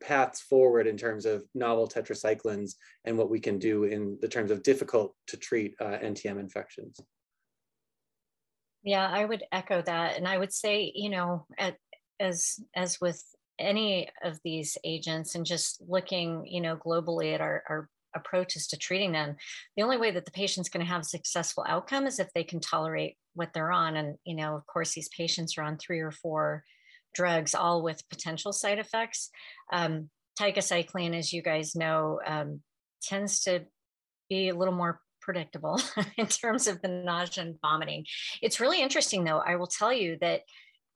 paths 0.00 0.40
forward 0.40 0.86
in 0.86 0.96
terms 0.96 1.26
of 1.26 1.44
novel 1.54 1.88
tetracyclines 1.88 2.72
and 3.04 3.16
what 3.16 3.30
we 3.30 3.40
can 3.40 3.58
do 3.58 3.84
in 3.84 4.18
the 4.20 4.28
terms 4.28 4.50
of 4.50 4.62
difficult 4.62 5.14
to 5.28 5.36
treat 5.36 5.74
uh, 5.80 5.98
NTM 5.98 6.38
infections. 6.38 7.00
Yeah, 8.82 9.08
I 9.08 9.24
would 9.24 9.42
echo 9.52 9.82
that, 9.82 10.16
and 10.16 10.26
I 10.26 10.38
would 10.38 10.52
say, 10.52 10.92
you 10.94 11.10
know, 11.10 11.46
at, 11.58 11.76
as 12.20 12.60
as 12.74 13.00
with 13.00 13.22
any 13.58 14.08
of 14.22 14.38
these 14.44 14.78
agents, 14.84 15.34
and 15.34 15.44
just 15.44 15.82
looking, 15.86 16.46
you 16.46 16.60
know, 16.60 16.76
globally 16.76 17.34
at 17.34 17.40
our, 17.40 17.64
our 17.68 17.88
approaches 18.14 18.66
to 18.66 18.76
treating 18.76 19.12
them 19.12 19.36
the 19.76 19.82
only 19.82 19.96
way 19.96 20.10
that 20.10 20.24
the 20.24 20.30
patient's 20.30 20.68
going 20.68 20.84
to 20.84 20.90
have 20.90 21.02
a 21.02 21.04
successful 21.04 21.64
outcome 21.68 22.06
is 22.06 22.18
if 22.18 22.32
they 22.34 22.44
can 22.44 22.60
tolerate 22.60 23.16
what 23.34 23.50
they're 23.52 23.72
on. 23.72 23.96
And 23.96 24.16
you 24.24 24.34
know 24.34 24.54
of 24.54 24.66
course 24.66 24.94
these 24.94 25.08
patients 25.08 25.56
are 25.56 25.62
on 25.62 25.78
three 25.78 26.00
or 26.00 26.10
four 26.10 26.64
drugs 27.14 27.54
all 27.54 27.82
with 27.82 28.08
potential 28.08 28.52
side 28.52 28.78
effects. 28.78 29.30
Um, 29.72 30.10
tigecycline 30.38 31.16
as 31.16 31.32
you 31.32 31.42
guys 31.42 31.74
know 31.74 32.20
um, 32.26 32.60
tends 33.02 33.40
to 33.42 33.64
be 34.28 34.48
a 34.48 34.54
little 34.54 34.74
more 34.74 35.00
predictable 35.20 35.80
in 36.16 36.26
terms 36.26 36.66
of 36.66 36.80
the 36.80 36.88
nausea 36.88 37.44
and 37.44 37.56
vomiting. 37.60 38.04
It's 38.40 38.60
really 38.60 38.80
interesting 38.80 39.24
though. 39.24 39.42
I 39.44 39.56
will 39.56 39.66
tell 39.66 39.92
you 39.92 40.16
that 40.20 40.42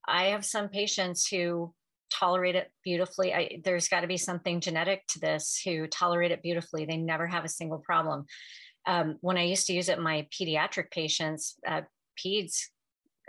i 0.06 0.24
have 0.24 0.44
some 0.44 0.68
patients 0.68 1.28
who 1.28 1.72
tolerate 2.12 2.54
it 2.54 2.70
beautifully. 2.84 3.32
I, 3.32 3.60
there's 3.64 3.88
got 3.88 4.00
to 4.00 4.06
be 4.06 4.16
something 4.16 4.60
genetic 4.60 5.06
to 5.08 5.20
this 5.20 5.60
who 5.64 5.86
tolerate 5.86 6.32
it 6.32 6.42
beautifully. 6.42 6.84
They 6.84 6.96
never 6.96 7.26
have 7.26 7.44
a 7.44 7.48
single 7.48 7.78
problem. 7.78 8.26
Um, 8.86 9.16
when 9.20 9.38
I 9.38 9.44
used 9.44 9.66
to 9.68 9.72
use 9.72 9.88
it 9.88 10.00
my 10.00 10.26
pediatric 10.32 10.90
patients, 10.90 11.56
uh, 11.66 11.82
peds 12.18 12.66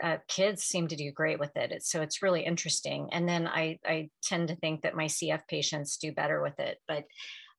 uh, 0.02 0.18
kids 0.28 0.64
seem 0.64 0.88
to 0.88 0.96
do 0.96 1.12
great 1.12 1.40
with 1.40 1.56
it. 1.56 1.72
It's, 1.72 1.90
so 1.90 2.02
it's 2.02 2.24
really 2.24 2.44
interesting. 2.44 3.10
And 3.12 3.30
then 3.30 3.48
I, 3.48 3.78
I 3.86 4.10
tend 4.24 4.48
to 4.48 4.56
think 4.56 4.82
that 4.82 4.96
my 4.96 5.06
CF 5.06 5.42
patients 5.48 5.98
do 5.98 6.12
better 6.12 6.42
with 6.42 6.60
it. 6.60 6.80
But 6.88 7.06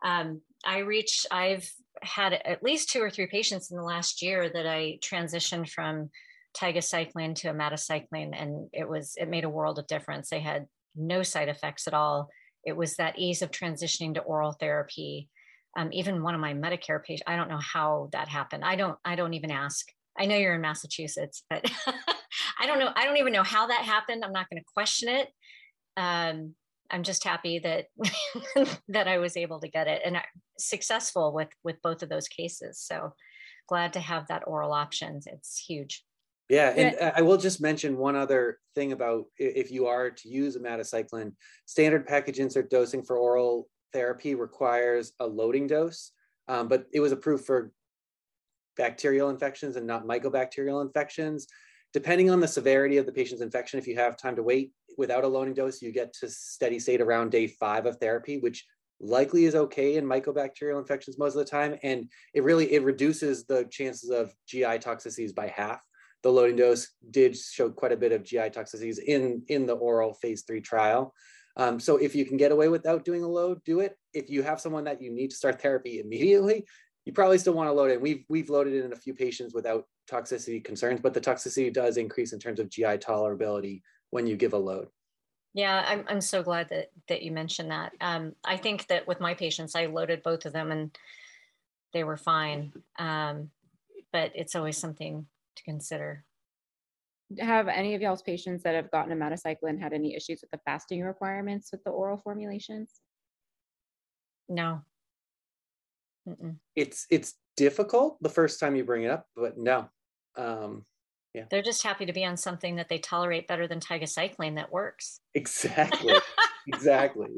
um, 0.04 0.40
I 0.66 0.78
reach, 0.78 1.26
I've 1.30 1.70
had 2.02 2.32
at 2.32 2.62
least 2.62 2.90
two 2.90 3.00
or 3.00 3.08
three 3.08 3.28
patients 3.28 3.70
in 3.70 3.76
the 3.76 3.84
last 3.84 4.20
year 4.20 4.50
that 4.50 4.66
I 4.66 4.98
transitioned 5.00 5.70
from 5.70 6.10
tigecycline 6.54 7.34
to 7.36 7.52
omadacycline, 7.52 8.30
and 8.32 8.68
it 8.72 8.88
was 8.88 9.14
it 9.16 9.28
made 9.28 9.44
a 9.44 9.50
world 9.50 9.78
of 9.78 9.86
difference. 9.86 10.30
They 10.30 10.40
had 10.40 10.66
no 10.96 11.22
side 11.22 11.48
effects 11.48 11.86
at 11.86 11.94
all. 11.94 12.28
It 12.64 12.76
was 12.76 12.96
that 12.96 13.18
ease 13.18 13.42
of 13.42 13.50
transitioning 13.50 14.14
to 14.14 14.20
oral 14.20 14.52
therapy. 14.52 15.28
Um, 15.76 15.90
even 15.92 16.22
one 16.22 16.34
of 16.34 16.40
my 16.40 16.54
Medicare 16.54 17.02
patients, 17.02 17.24
I 17.26 17.36
don't 17.36 17.48
know 17.48 17.60
how 17.60 18.08
that 18.12 18.28
happened. 18.28 18.64
I 18.64 18.76
don't, 18.76 18.96
I 19.04 19.16
don't 19.16 19.34
even 19.34 19.50
ask. 19.50 19.86
I 20.16 20.26
know 20.26 20.36
you're 20.36 20.54
in 20.54 20.60
Massachusetts, 20.60 21.42
but 21.50 21.68
I 22.60 22.66
don't 22.66 22.78
know. 22.78 22.90
I 22.94 23.04
don't 23.04 23.16
even 23.16 23.32
know 23.32 23.42
how 23.42 23.66
that 23.66 23.82
happened. 23.82 24.24
I'm 24.24 24.32
not 24.32 24.48
going 24.48 24.62
to 24.62 24.72
question 24.72 25.08
it. 25.08 25.28
Um, 25.96 26.54
I'm 26.90 27.02
just 27.02 27.24
happy 27.24 27.58
that 27.60 27.86
that 28.88 29.08
I 29.08 29.18
was 29.18 29.36
able 29.36 29.60
to 29.60 29.68
get 29.68 29.88
it 29.88 30.02
and 30.04 30.16
successful 30.58 31.32
with 31.32 31.48
with 31.64 31.82
both 31.82 32.02
of 32.02 32.08
those 32.08 32.28
cases. 32.28 32.80
So 32.80 33.14
glad 33.68 33.94
to 33.94 34.00
have 34.00 34.28
that 34.28 34.44
oral 34.46 34.72
options. 34.72 35.26
It's 35.26 35.58
huge. 35.58 36.04
Yeah, 36.48 36.68
and 36.76 37.12
I 37.16 37.22
will 37.22 37.38
just 37.38 37.62
mention 37.62 37.96
one 37.96 38.16
other 38.16 38.58
thing 38.74 38.92
about 38.92 39.24
if 39.38 39.70
you 39.70 39.86
are 39.86 40.10
to 40.10 40.28
use 40.28 40.56
omadacycline, 40.56 41.32
standard 41.64 42.06
package 42.06 42.38
insert 42.38 42.68
dosing 42.68 43.02
for 43.02 43.16
oral 43.16 43.68
therapy 43.94 44.34
requires 44.34 45.12
a 45.20 45.26
loading 45.26 45.66
dose, 45.66 46.12
um, 46.48 46.68
but 46.68 46.84
it 46.92 47.00
was 47.00 47.12
approved 47.12 47.46
for 47.46 47.72
bacterial 48.76 49.30
infections 49.30 49.76
and 49.76 49.86
not 49.86 50.04
mycobacterial 50.04 50.84
infections. 50.84 51.46
depending 51.94 52.28
on 52.28 52.40
the 52.40 52.48
severity 52.48 52.96
of 52.98 53.06
the 53.06 53.12
patient's 53.12 53.40
infection, 53.40 53.78
if 53.78 53.86
you 53.86 53.94
have 53.94 54.16
time 54.16 54.34
to 54.34 54.42
wait 54.42 54.72
without 54.98 55.22
a 55.22 55.28
loading 55.28 55.54
dose, 55.54 55.80
you 55.80 55.92
get 55.92 56.12
to 56.12 56.28
steady 56.28 56.78
state 56.80 57.00
around 57.00 57.30
day 57.30 57.46
five 57.46 57.86
of 57.86 57.96
therapy, 57.98 58.38
which 58.38 58.66
likely 59.00 59.44
is 59.44 59.54
okay 59.54 59.96
in 59.96 60.04
mycobacterial 60.04 60.80
infections 60.80 61.18
most 61.18 61.34
of 61.36 61.38
the 61.38 61.50
time. 61.50 61.76
And 61.84 62.10
it 62.34 62.42
really, 62.42 62.72
it 62.72 62.82
reduces 62.82 63.44
the 63.44 63.64
chances 63.70 64.10
of 64.10 64.34
GI 64.48 64.80
toxicities 64.80 65.32
by 65.32 65.46
half. 65.46 65.80
The 66.24 66.30
loading 66.30 66.56
dose 66.56 66.88
did 67.10 67.36
show 67.36 67.70
quite 67.70 67.92
a 67.92 67.96
bit 67.96 68.10
of 68.10 68.24
GI 68.24 68.50
toxicities 68.50 68.98
in, 68.98 69.42
in 69.48 69.66
the 69.66 69.74
oral 69.74 70.14
phase 70.14 70.42
three 70.42 70.62
trial. 70.62 71.14
Um, 71.56 71.78
so 71.78 71.98
if 71.98 72.14
you 72.14 72.24
can 72.24 72.38
get 72.38 72.50
away 72.50 72.68
without 72.68 73.04
doing 73.04 73.22
a 73.22 73.28
load, 73.28 73.62
do 73.64 73.80
it. 73.80 73.96
If 74.14 74.30
you 74.30 74.42
have 74.42 74.60
someone 74.60 74.84
that 74.84 75.02
you 75.02 75.12
need 75.12 75.30
to 75.30 75.36
start 75.36 75.60
therapy 75.60 76.00
immediately, 76.00 76.64
you 77.04 77.12
probably 77.12 77.36
still 77.38 77.52
want 77.52 77.68
to 77.68 77.72
load 77.72 77.90
it. 77.90 78.00
We've 78.00 78.24
we've 78.30 78.48
loaded 78.48 78.84
in 78.84 78.92
a 78.94 78.96
few 78.96 79.14
patients 79.14 79.54
without 79.54 79.84
toxicity 80.10 80.64
concerns, 80.64 81.00
but 81.00 81.14
the 81.14 81.20
toxicity 81.20 81.72
does 81.72 81.98
increase 81.98 82.32
in 82.32 82.38
terms 82.38 82.58
of 82.58 82.70
GI 82.70 82.98
tolerability 82.98 83.82
when 84.10 84.26
you 84.26 84.36
give 84.36 84.54
a 84.54 84.58
load. 84.58 84.88
Yeah, 85.52 85.84
I'm 85.86 86.04
I'm 86.08 86.20
so 86.22 86.42
glad 86.42 86.70
that 86.70 86.90
that 87.08 87.22
you 87.22 87.32
mentioned 87.32 87.70
that. 87.70 87.92
Um, 88.00 88.32
I 88.42 88.56
think 88.56 88.86
that 88.88 89.06
with 89.06 89.20
my 89.20 89.34
patients, 89.34 89.76
I 89.76 89.86
loaded 89.86 90.22
both 90.22 90.46
of 90.46 90.54
them 90.54 90.72
and 90.72 90.96
they 91.92 92.02
were 92.02 92.16
fine. 92.16 92.72
Um, 92.98 93.50
but 94.10 94.32
it's 94.34 94.56
always 94.56 94.78
something 94.78 95.26
to 95.56 95.62
consider 95.64 96.24
have 97.40 97.68
any 97.68 97.94
of 97.94 98.02
y'all's 98.02 98.22
patients 98.22 98.62
that 98.62 98.74
have 98.74 98.90
gotten 98.90 99.16
omadacycline 99.16 99.80
had 99.80 99.92
any 99.92 100.14
issues 100.14 100.40
with 100.40 100.50
the 100.50 100.60
fasting 100.64 101.02
requirements 101.02 101.70
with 101.72 101.82
the 101.84 101.90
oral 101.90 102.18
formulations? 102.18 102.90
No. 104.48 104.82
Mm-mm. 106.28 106.56
It's 106.76 107.06
it's 107.10 107.34
difficult 107.56 108.18
the 108.20 108.28
first 108.28 108.60
time 108.60 108.76
you 108.76 108.84
bring 108.84 109.04
it 109.04 109.10
up, 109.10 109.26
but 109.36 109.58
no. 109.58 109.88
Um, 110.36 110.84
yeah. 111.34 111.44
They're 111.50 111.62
just 111.62 111.82
happy 111.82 112.06
to 112.06 112.12
be 112.12 112.24
on 112.24 112.36
something 112.36 112.76
that 112.76 112.88
they 112.88 112.98
tolerate 112.98 113.48
better 113.48 113.66
than 113.66 113.80
tigecycline 113.80 114.54
that 114.54 114.72
works. 114.72 115.20
Exactly. 115.34 116.14
exactly. 116.68 117.28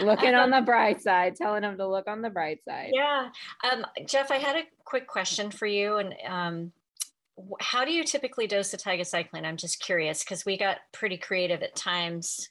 Looking 0.00 0.34
on 0.34 0.50
the 0.50 0.60
bright 0.60 1.00
side, 1.00 1.36
telling 1.36 1.62
them 1.62 1.78
to 1.78 1.88
look 1.88 2.08
on 2.08 2.20
the 2.20 2.30
bright 2.30 2.58
side. 2.68 2.90
Yeah. 2.92 3.30
Um, 3.70 3.86
Jeff, 4.06 4.30
I 4.30 4.36
had 4.36 4.56
a 4.56 4.64
quick 4.84 5.06
question 5.06 5.50
for 5.50 5.66
you. 5.66 5.96
And 5.96 6.14
um, 6.28 6.72
how 7.60 7.84
do 7.84 7.92
you 7.92 8.04
typically 8.04 8.46
dose 8.46 8.70
the 8.70 8.76
tigecycline? 8.76 9.44
I'm 9.44 9.56
just 9.56 9.80
curious 9.80 10.22
because 10.22 10.44
we 10.44 10.58
got 10.58 10.78
pretty 10.92 11.16
creative 11.16 11.62
at 11.62 11.74
times, 11.74 12.48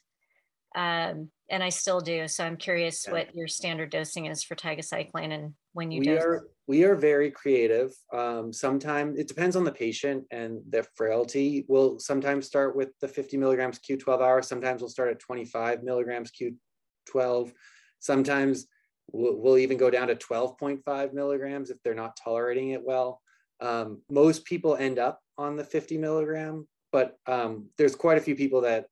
um, 0.74 1.30
and 1.50 1.62
I 1.62 1.68
still 1.68 2.00
do. 2.00 2.26
So 2.28 2.44
I'm 2.44 2.56
curious 2.56 3.04
yeah. 3.06 3.12
what 3.12 3.34
your 3.34 3.48
standard 3.48 3.90
dosing 3.90 4.26
is 4.26 4.42
for 4.42 4.56
tigecycline 4.56 5.32
and 5.32 5.54
when 5.72 5.90
you 5.90 6.00
we 6.00 6.06
dose. 6.06 6.22
Are, 6.22 6.48
we 6.66 6.84
are 6.84 6.94
very 6.94 7.30
creative. 7.30 7.92
Um, 8.12 8.52
sometimes 8.52 9.18
it 9.18 9.28
depends 9.28 9.56
on 9.56 9.64
the 9.64 9.72
patient 9.72 10.24
and 10.30 10.60
their 10.68 10.84
frailty. 10.94 11.64
We'll 11.68 11.98
sometimes 11.98 12.46
start 12.46 12.74
with 12.74 12.90
the 13.00 13.08
50 13.08 13.36
milligrams 13.36 13.78
Q12 13.78 14.20
hours. 14.20 14.48
Sometimes 14.48 14.82
we'll 14.82 14.90
start 14.90 15.10
at 15.10 15.20
25 15.20 15.84
milligrams 15.84 16.32
Q12. 16.32 17.52
Sometimes 18.00 18.66
we'll, 19.12 19.36
we'll 19.36 19.58
even 19.58 19.76
go 19.76 19.90
down 19.90 20.08
to 20.08 20.16
12.5 20.16 21.12
milligrams 21.12 21.70
if 21.70 21.78
they're 21.82 21.94
not 21.94 22.16
tolerating 22.22 22.70
it 22.70 22.84
well. 22.84 23.21
Um, 23.62 24.02
most 24.10 24.44
people 24.44 24.76
end 24.76 24.98
up 24.98 25.20
on 25.38 25.56
the 25.56 25.64
50 25.64 25.96
milligram, 25.96 26.66
but 26.90 27.16
um, 27.26 27.66
there's 27.78 27.94
quite 27.94 28.18
a 28.18 28.20
few 28.20 28.34
people 28.34 28.60
that 28.62 28.86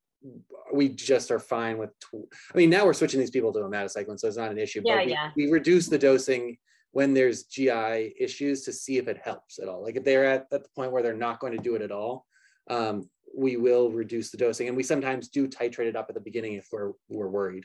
we 0.72 0.88
just 0.88 1.32
are 1.32 1.40
fine 1.40 1.76
with. 1.76 1.90
Tw- 1.98 2.32
I 2.54 2.56
mean, 2.56 2.70
now 2.70 2.86
we're 2.86 2.94
switching 2.94 3.18
these 3.18 3.30
people 3.30 3.52
to 3.52 3.58
omadacycline, 3.58 4.18
so 4.18 4.28
it's 4.28 4.36
not 4.36 4.52
an 4.52 4.58
issue. 4.58 4.80
Yeah, 4.84 4.98
but 4.98 5.06
we, 5.06 5.12
yeah. 5.12 5.30
we 5.36 5.50
reduce 5.50 5.88
the 5.88 5.98
dosing 5.98 6.56
when 6.92 7.14
there's 7.14 7.44
GI 7.44 8.14
issues 8.18 8.62
to 8.62 8.72
see 8.72 8.98
if 8.98 9.08
it 9.08 9.18
helps 9.22 9.58
at 9.58 9.68
all. 9.68 9.82
Like 9.82 9.96
if 9.96 10.04
they're 10.04 10.24
at, 10.24 10.46
at 10.52 10.62
the 10.62 10.68
point 10.76 10.92
where 10.92 11.02
they're 11.02 11.14
not 11.14 11.40
going 11.40 11.56
to 11.56 11.62
do 11.62 11.74
it 11.74 11.82
at 11.82 11.92
all, 11.92 12.26
um, 12.68 13.08
we 13.36 13.56
will 13.56 13.90
reduce 13.90 14.30
the 14.30 14.36
dosing, 14.36 14.68
and 14.68 14.76
we 14.76 14.84
sometimes 14.84 15.28
do 15.28 15.48
titrate 15.48 15.86
it 15.86 15.96
up 15.96 16.06
at 16.08 16.14
the 16.14 16.20
beginning 16.20 16.54
if 16.54 16.68
we're 16.70 16.92
we're 17.08 17.28
worried. 17.28 17.64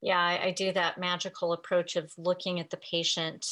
Yeah, 0.00 0.18
I, 0.18 0.46
I 0.46 0.50
do 0.52 0.72
that 0.72 0.98
magical 0.98 1.52
approach 1.52 1.96
of 1.96 2.10
looking 2.16 2.60
at 2.60 2.70
the 2.70 2.78
patient 2.78 3.46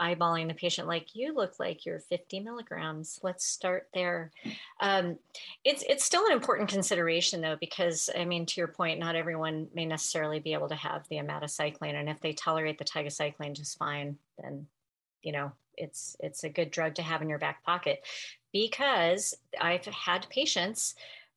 eyeballing 0.00 0.48
the 0.48 0.54
patient 0.54 0.88
like 0.88 1.14
you 1.14 1.34
look 1.34 1.58
like 1.58 1.84
you're 1.84 2.00
50 2.00 2.40
milligrams. 2.40 3.20
Let's 3.22 3.44
start 3.44 3.88
there. 3.92 4.32
Um, 4.80 5.18
it's 5.64 5.84
it's 5.88 6.04
still 6.04 6.26
an 6.26 6.32
important 6.32 6.68
consideration 6.68 7.40
though 7.40 7.56
because 7.60 8.08
i 8.16 8.24
mean 8.24 8.46
to 8.46 8.60
your 8.60 8.68
point 8.68 8.98
not 8.98 9.14
everyone 9.14 9.68
may 9.74 9.84
necessarily 9.84 10.40
be 10.40 10.52
able 10.52 10.68
to 10.68 10.74
have 10.74 11.06
the 11.08 11.16
omadacycline 11.16 11.94
and 11.94 12.08
if 12.08 12.20
they 12.20 12.32
tolerate 12.32 12.78
the 12.78 12.84
tigecycline 12.84 13.54
just 13.54 13.78
fine 13.78 14.16
then 14.38 14.66
you 15.22 15.32
know 15.32 15.52
it's 15.76 16.16
it's 16.20 16.44
a 16.44 16.48
good 16.48 16.70
drug 16.70 16.94
to 16.94 17.02
have 17.02 17.22
in 17.22 17.28
your 17.28 17.38
back 17.38 17.64
pocket. 17.64 18.06
Because 18.52 19.34
i've 19.60 19.84
had 19.86 20.28
patients 20.30 20.94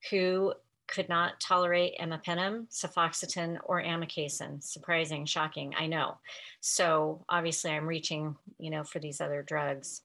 who 0.09 0.53
could 0.93 1.09
not 1.09 1.39
tolerate 1.39 1.97
imipenem, 1.99 2.67
cefoxitin, 2.69 3.57
or 3.65 3.81
amikacin. 3.81 4.63
Surprising, 4.63 5.25
shocking, 5.25 5.73
I 5.75 5.87
know. 5.87 6.19
So 6.61 7.25
obviously, 7.27 7.71
I'm 7.71 7.87
reaching, 7.87 8.35
you 8.59 8.69
know, 8.69 8.83
for 8.83 8.99
these 8.99 9.19
other 9.19 9.41
drugs. 9.41 10.01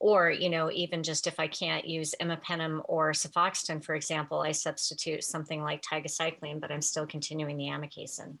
Or, 0.00 0.30
you 0.30 0.48
know, 0.48 0.70
even 0.72 1.02
just 1.02 1.26
if 1.26 1.38
I 1.38 1.46
can't 1.46 1.86
use 1.86 2.14
imipenem 2.20 2.80
or 2.86 3.12
cefoxitin, 3.12 3.84
for 3.84 3.94
example, 3.94 4.40
I 4.40 4.52
substitute 4.52 5.22
something 5.22 5.62
like 5.62 5.82
tigecycline, 5.82 6.60
but 6.60 6.72
I'm 6.72 6.82
still 6.82 7.06
continuing 7.06 7.58
the 7.58 7.66
amikacin. 7.66 8.38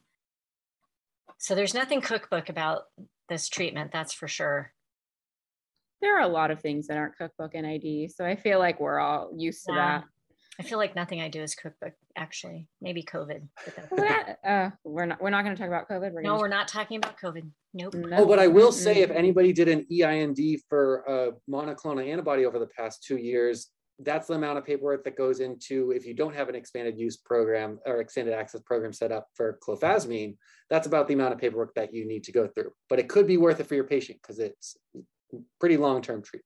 So 1.38 1.54
there's 1.54 1.74
nothing 1.74 2.00
cookbook 2.00 2.48
about 2.48 2.84
this 3.28 3.48
treatment, 3.48 3.92
that's 3.92 4.14
for 4.14 4.26
sure. 4.26 4.72
There 6.00 6.16
are 6.16 6.22
a 6.22 6.28
lot 6.28 6.50
of 6.50 6.60
things 6.60 6.86
that 6.86 6.96
aren't 6.96 7.16
cookbook 7.16 7.54
NID, 7.54 8.10
so 8.10 8.24
I 8.24 8.36
feel 8.36 8.58
like 8.58 8.80
we're 8.80 8.98
all 8.98 9.30
used 9.36 9.66
to 9.66 9.72
yeah. 9.72 9.98
that. 9.98 10.04
I 10.60 10.62
feel 10.62 10.78
like 10.78 10.94
nothing 10.94 11.20
I 11.20 11.28
do 11.28 11.42
is 11.42 11.54
cookbook. 11.54 11.94
Actually, 12.16 12.68
maybe 12.80 13.02
COVID. 13.02 13.48
But 13.90 14.38
uh, 14.46 14.70
we're 14.84 15.06
not. 15.06 15.20
We're 15.20 15.30
not 15.30 15.44
going 15.44 15.56
to 15.56 15.60
talk 15.60 15.68
about 15.68 15.88
COVID. 15.88 16.12
We're 16.12 16.22
no, 16.22 16.36
we're 16.36 16.48
not 16.48 16.68
talking 16.68 16.98
about 16.98 17.18
COVID. 17.18 17.50
Nope. 17.72 17.94
No. 17.94 18.18
Oh, 18.18 18.26
but 18.26 18.38
I 18.38 18.48
will 18.48 18.70
say, 18.72 19.00
if 19.00 19.10
anybody 19.10 19.52
did 19.52 19.68
an 19.68 19.86
EIND 19.90 20.60
for 20.68 21.04
a 21.08 21.50
monoclonal 21.50 22.06
antibody 22.06 22.44
over 22.44 22.58
the 22.58 22.66
past 22.66 23.02
two 23.02 23.16
years, 23.16 23.70
that's 23.98 24.28
the 24.28 24.34
amount 24.34 24.58
of 24.58 24.66
paperwork 24.66 25.04
that 25.04 25.16
goes 25.16 25.40
into 25.40 25.90
if 25.92 26.06
you 26.06 26.14
don't 26.14 26.34
have 26.34 26.48
an 26.50 26.54
expanded 26.54 26.98
use 26.98 27.16
program 27.16 27.78
or 27.86 28.00
extended 28.00 28.34
access 28.34 28.60
program 28.60 28.92
set 28.92 29.10
up 29.10 29.28
for 29.34 29.58
clofazimine. 29.66 30.36
That's 30.68 30.86
about 30.86 31.08
the 31.08 31.14
amount 31.14 31.32
of 31.32 31.38
paperwork 31.38 31.74
that 31.74 31.94
you 31.94 32.06
need 32.06 32.24
to 32.24 32.32
go 32.32 32.46
through. 32.46 32.72
But 32.90 32.98
it 32.98 33.08
could 33.08 33.26
be 33.26 33.38
worth 33.38 33.60
it 33.60 33.66
for 33.66 33.74
your 33.74 33.84
patient 33.84 34.18
because 34.20 34.38
it's 34.38 34.76
pretty 35.58 35.78
long 35.78 36.02
term 36.02 36.22
treatment. 36.22 36.44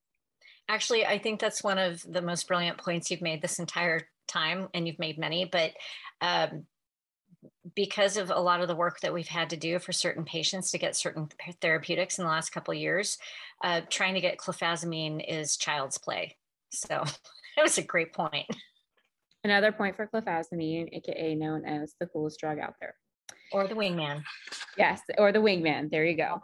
Actually, 0.68 1.06
I 1.06 1.18
think 1.18 1.40
that's 1.40 1.62
one 1.62 1.78
of 1.78 2.02
the 2.10 2.22
most 2.22 2.48
brilliant 2.48 2.78
points 2.78 3.10
you've 3.10 3.22
made 3.22 3.40
this 3.40 3.58
entire 3.58 4.08
time, 4.26 4.68
and 4.74 4.86
you've 4.86 4.98
made 4.98 5.18
many, 5.18 5.44
but 5.44 5.72
um, 6.20 6.66
because 7.74 8.16
of 8.16 8.30
a 8.30 8.40
lot 8.40 8.60
of 8.60 8.68
the 8.68 8.76
work 8.76 9.00
that 9.00 9.12
we've 9.12 9.28
had 9.28 9.50
to 9.50 9.56
do 9.56 9.78
for 9.78 9.92
certain 9.92 10.24
patients 10.24 10.70
to 10.70 10.78
get 10.78 10.96
certain 10.96 11.28
therapeutics 11.60 12.18
in 12.18 12.24
the 12.24 12.30
last 12.30 12.50
couple 12.50 12.72
of 12.72 12.78
years, 12.80 13.18
uh, 13.62 13.80
trying 13.88 14.14
to 14.14 14.20
get 14.20 14.38
clofazimine 14.38 15.24
is 15.26 15.56
child's 15.56 15.98
play. 15.98 16.36
So 16.70 16.88
that 17.56 17.62
was 17.62 17.78
a 17.78 17.82
great 17.82 18.12
point. 18.12 18.46
Another 19.44 19.72
point 19.72 19.96
for 19.96 20.06
clofazimine, 20.06 20.88
aka 20.92 21.34
known 21.34 21.64
as 21.64 21.94
the 22.00 22.06
coolest 22.06 22.40
drug 22.40 22.58
out 22.58 22.74
there. 22.80 22.94
Or 23.52 23.68
the 23.68 23.74
wingman. 23.74 24.22
Yes, 24.76 25.00
or 25.18 25.30
the 25.30 25.38
wingman. 25.38 25.90
There 25.90 26.04
you 26.04 26.16
go. 26.16 26.42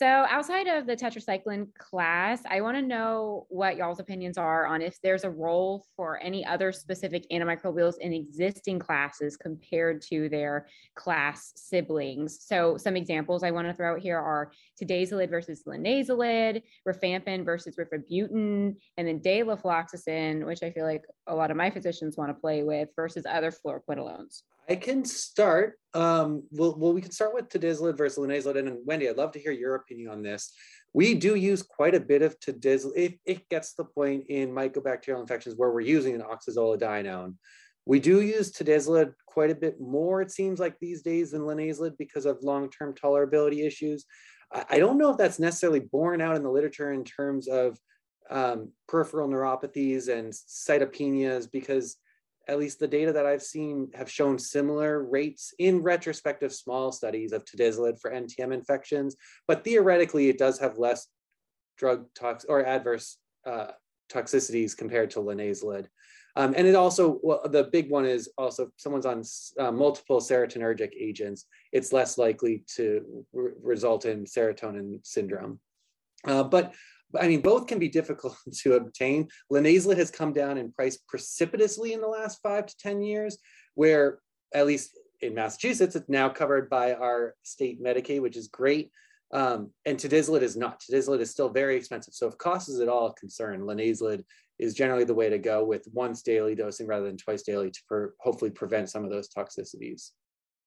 So, 0.00 0.06
outside 0.06 0.66
of 0.66 0.86
the 0.86 0.96
tetracycline 0.96 1.74
class, 1.74 2.40
I 2.48 2.62
want 2.62 2.78
to 2.78 2.82
know 2.82 3.44
what 3.50 3.76
y'all's 3.76 4.00
opinions 4.00 4.38
are 4.38 4.64
on 4.64 4.80
if 4.80 4.98
there's 5.02 5.24
a 5.24 5.30
role 5.30 5.84
for 5.94 6.18
any 6.22 6.42
other 6.42 6.72
specific 6.72 7.26
antimicrobials 7.30 7.98
in 7.98 8.14
existing 8.14 8.78
classes 8.78 9.36
compared 9.36 10.00
to 10.08 10.30
their 10.30 10.68
class 10.94 11.52
siblings. 11.54 12.38
So, 12.40 12.78
some 12.78 12.96
examples 12.96 13.42
I 13.42 13.50
want 13.50 13.68
to 13.68 13.74
throw 13.74 13.92
out 13.92 14.00
here 14.00 14.18
are 14.18 14.52
tedizolid 14.82 15.28
versus 15.28 15.64
linezolid, 15.68 16.62
rifampin 16.88 17.44
versus 17.44 17.76
rifabutin, 17.76 18.76
and 18.96 19.06
then 19.06 19.20
delafloxacin, 19.20 20.46
which 20.46 20.62
I 20.62 20.70
feel 20.70 20.86
like 20.86 21.04
a 21.26 21.34
lot 21.34 21.50
of 21.50 21.58
my 21.58 21.68
physicians 21.68 22.16
want 22.16 22.30
to 22.30 22.40
play 22.40 22.62
with, 22.62 22.88
versus 22.96 23.26
other 23.28 23.52
fluoroquinolones. 23.52 24.44
I 24.70 24.76
can 24.76 25.04
start. 25.04 25.74
Um, 25.94 26.44
well, 26.52 26.76
well, 26.78 26.92
we 26.92 27.02
can 27.02 27.10
start 27.10 27.34
with 27.34 27.48
tedizolid 27.48 27.98
versus 27.98 28.24
linezolid. 28.24 28.56
And 28.56 28.78
Wendy, 28.86 29.08
I'd 29.08 29.16
love 29.16 29.32
to 29.32 29.40
hear 29.40 29.50
your 29.50 29.74
opinion 29.74 30.08
on 30.08 30.22
this. 30.22 30.54
We 30.94 31.14
do 31.14 31.34
use 31.34 31.60
quite 31.60 31.96
a 31.96 32.00
bit 32.00 32.22
of 32.22 32.38
tedizolid 32.38 32.92
if 32.94 33.14
it 33.26 33.48
gets 33.48 33.74
to 33.74 33.82
the 33.82 33.88
point 33.88 34.26
in 34.28 34.50
mycobacterial 34.50 35.20
infections 35.20 35.56
where 35.56 35.72
we're 35.72 35.80
using 35.80 36.14
an 36.14 36.22
oxazolidinone. 36.22 37.34
We 37.84 37.98
do 37.98 38.20
use 38.20 38.52
tedizolid 38.52 39.14
quite 39.26 39.50
a 39.50 39.56
bit 39.56 39.80
more, 39.80 40.22
it 40.22 40.30
seems 40.30 40.60
like 40.60 40.78
these 40.78 41.02
days, 41.02 41.32
than 41.32 41.42
linezolid 41.42 41.96
because 41.98 42.24
of 42.24 42.42
long-term 42.42 42.94
tolerability 42.94 43.66
issues. 43.66 44.04
I 44.68 44.78
don't 44.78 44.98
know 44.98 45.10
if 45.10 45.16
that's 45.16 45.40
necessarily 45.40 45.80
borne 45.80 46.20
out 46.20 46.36
in 46.36 46.42
the 46.44 46.50
literature 46.50 46.92
in 46.92 47.02
terms 47.02 47.48
of 47.48 47.78
um, 48.30 48.70
peripheral 48.86 49.28
neuropathies 49.28 50.08
and 50.08 50.32
cytopenias 50.32 51.50
because 51.50 51.96
at 52.48 52.58
least 52.58 52.78
the 52.78 52.88
data 52.88 53.12
that 53.12 53.26
I've 53.26 53.42
seen 53.42 53.90
have 53.94 54.10
shown 54.10 54.38
similar 54.38 55.04
rates 55.04 55.54
in 55.58 55.82
retrospective 55.82 56.52
small 56.52 56.92
studies 56.92 57.32
of 57.32 57.44
tedizolid 57.44 58.00
for 58.00 58.10
NTM 58.10 58.52
infections, 58.52 59.16
but 59.46 59.64
theoretically 59.64 60.28
it 60.28 60.38
does 60.38 60.58
have 60.58 60.78
less 60.78 61.06
drug 61.78 62.06
tox 62.14 62.44
or 62.48 62.64
adverse 62.64 63.18
uh, 63.46 63.68
toxicities 64.10 64.76
compared 64.76 65.10
to 65.10 65.20
linezolid. 65.20 65.86
Um, 66.36 66.54
and 66.56 66.66
it 66.66 66.74
also, 66.74 67.18
well, 67.22 67.40
the 67.48 67.64
big 67.64 67.90
one 67.90 68.06
is 68.06 68.30
also 68.38 68.70
someone's 68.76 69.06
on 69.06 69.22
uh, 69.58 69.72
multiple 69.72 70.20
serotonergic 70.20 70.90
agents, 70.98 71.46
it's 71.72 71.92
less 71.92 72.18
likely 72.18 72.64
to 72.76 73.24
re 73.32 73.52
result 73.62 74.04
in 74.04 74.24
serotonin 74.24 75.04
syndrome. 75.04 75.58
Uh, 76.24 76.44
but 76.44 76.74
I 77.18 77.28
mean, 77.28 77.40
both 77.40 77.66
can 77.66 77.78
be 77.78 77.88
difficult 77.88 78.36
to 78.62 78.74
obtain. 78.74 79.28
Linezolid 79.52 79.96
has 79.96 80.10
come 80.10 80.32
down 80.32 80.58
in 80.58 80.72
price 80.72 80.98
precipitously 81.08 81.92
in 81.92 82.00
the 82.00 82.08
last 82.08 82.40
five 82.42 82.66
to 82.66 82.76
10 82.78 83.02
years, 83.02 83.38
where 83.74 84.18
at 84.54 84.66
least 84.66 84.98
in 85.20 85.34
Massachusetts, 85.34 85.96
it's 85.96 86.08
now 86.08 86.28
covered 86.28 86.70
by 86.70 86.94
our 86.94 87.34
state 87.42 87.82
Medicaid, 87.82 88.22
which 88.22 88.36
is 88.36 88.48
great. 88.48 88.90
Um, 89.32 89.70
and 89.84 89.96
tedizolid 89.98 90.42
is 90.42 90.56
not. 90.56 90.80
Tedizolid 90.80 91.20
is 91.20 91.30
still 91.30 91.50
very 91.50 91.76
expensive. 91.76 92.14
So 92.14 92.26
if 92.26 92.38
cost 92.38 92.68
is 92.68 92.80
at 92.80 92.88
all 92.88 93.08
a 93.08 93.14
concern, 93.14 93.60
linezolid 93.60 94.24
is 94.58 94.74
generally 94.74 95.04
the 95.04 95.14
way 95.14 95.30
to 95.30 95.38
go 95.38 95.64
with 95.64 95.86
once 95.92 96.22
daily 96.22 96.54
dosing 96.54 96.86
rather 96.86 97.06
than 97.06 97.16
twice 97.16 97.42
daily 97.42 97.70
to 97.70 97.80
per, 97.88 98.14
hopefully 98.18 98.50
prevent 98.50 98.90
some 98.90 99.04
of 99.04 99.10
those 99.10 99.28
toxicities. 99.28 100.10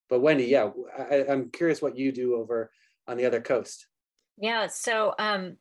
But 0.09 0.21
Wendy, 0.21 0.45
yeah, 0.45 0.69
I, 0.97 1.25
am 1.27 1.49
curious 1.51 1.81
what 1.81 1.97
you 1.97 2.11
do 2.11 2.35
over 2.35 2.71
on 3.07 3.17
the 3.17 3.25
other 3.25 3.41
coast. 3.41 3.87
Yeah, 4.37 4.67
so 4.67 5.13
um, 5.19 5.57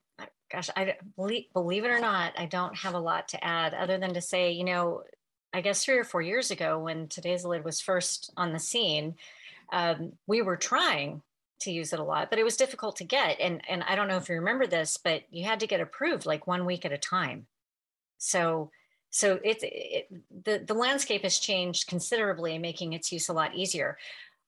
gosh, 0.52 0.68
I 0.76 0.96
believe, 1.16 1.46
believe 1.52 1.84
it 1.84 1.90
or 1.90 1.98
not, 1.98 2.34
I 2.36 2.46
don't 2.46 2.76
have 2.76 2.94
a 2.94 3.00
lot 3.00 3.28
to 3.28 3.42
add 3.44 3.72
other 3.74 3.98
than 3.98 4.14
to 4.14 4.20
say, 4.20 4.52
you 4.52 4.64
know, 4.64 5.02
I 5.52 5.60
guess 5.60 5.84
three 5.84 5.98
or 5.98 6.04
four 6.04 6.22
years 6.22 6.50
ago 6.50 6.78
when 6.78 7.08
tedizolid 7.08 7.64
was 7.64 7.80
first 7.80 8.32
on 8.36 8.52
the 8.52 8.58
scene, 8.58 9.16
um, 9.72 10.12
we 10.26 10.42
were 10.42 10.56
trying 10.56 11.22
to 11.60 11.72
use 11.72 11.92
it 11.92 12.00
a 12.00 12.04
lot, 12.04 12.30
but 12.30 12.38
it 12.38 12.44
was 12.44 12.56
difficult 12.56 12.96
to 12.96 13.04
get. 13.04 13.40
And 13.40 13.62
and 13.68 13.82
I 13.84 13.94
don't 13.94 14.08
know 14.08 14.16
if 14.16 14.28
you 14.28 14.34
remember 14.36 14.66
this, 14.66 14.96
but 14.96 15.22
you 15.30 15.44
had 15.44 15.60
to 15.60 15.66
get 15.66 15.80
approved 15.80 16.26
like 16.26 16.46
one 16.46 16.66
week 16.66 16.84
at 16.84 16.92
a 16.92 16.98
time. 16.98 17.46
So 18.18 18.70
so 19.10 19.38
it's 19.44 19.62
it, 19.62 20.08
the 20.44 20.58
the 20.66 20.74
landscape 20.74 21.22
has 21.22 21.38
changed 21.38 21.86
considerably, 21.86 22.58
making 22.58 22.92
its 22.92 23.12
use 23.12 23.28
a 23.28 23.32
lot 23.32 23.54
easier. 23.54 23.98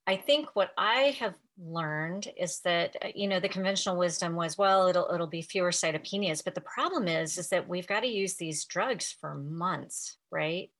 I 0.06 0.16
think 0.16 0.48
what 0.54 0.70
I 0.76 1.16
have 1.18 1.34
learned 1.58 2.28
is 2.36 2.60
that 2.60 2.96
uh, 3.02 3.08
you 3.14 3.28
know 3.28 3.38
the 3.38 3.48
conventional 3.48 3.96
wisdom 3.96 4.34
was 4.34 4.58
well 4.58 4.88
it'll 4.88 5.08
it'll 5.14 5.28
be 5.28 5.40
fewer 5.40 5.70
cytopenias 5.70 6.42
but 6.42 6.56
the 6.56 6.60
problem 6.60 7.06
is 7.06 7.38
is 7.38 7.48
that 7.48 7.68
we've 7.68 7.86
got 7.86 8.00
to 8.00 8.08
use 8.08 8.34
these 8.34 8.64
drugs 8.64 9.14
for 9.20 9.36
months 9.36 10.18
right 10.32 10.72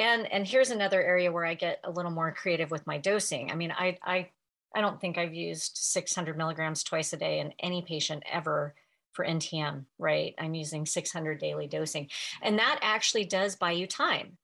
and 0.00 0.26
and 0.32 0.48
here's 0.48 0.70
another 0.70 1.00
area 1.00 1.30
where 1.30 1.44
i 1.44 1.54
get 1.54 1.78
a 1.84 1.90
little 1.92 2.10
more 2.10 2.32
creative 2.32 2.72
with 2.72 2.84
my 2.88 2.98
dosing 2.98 3.52
i 3.52 3.54
mean 3.54 3.70
i 3.70 3.96
i 4.02 4.28
I 4.74 4.80
don't 4.80 5.00
think 5.00 5.16
I've 5.16 5.34
used 5.34 5.76
600 5.76 6.36
milligrams 6.36 6.82
twice 6.82 7.12
a 7.12 7.16
day 7.16 7.38
in 7.38 7.52
any 7.60 7.82
patient 7.82 8.24
ever 8.30 8.74
for 9.12 9.24
NTM, 9.24 9.84
right? 9.98 10.34
I'm 10.38 10.54
using 10.54 10.84
600 10.84 11.38
daily 11.38 11.68
dosing. 11.68 12.10
And 12.42 12.58
that 12.58 12.80
actually 12.82 13.24
does 13.24 13.54
buy 13.54 13.70
you 13.70 13.86
time 13.86 14.36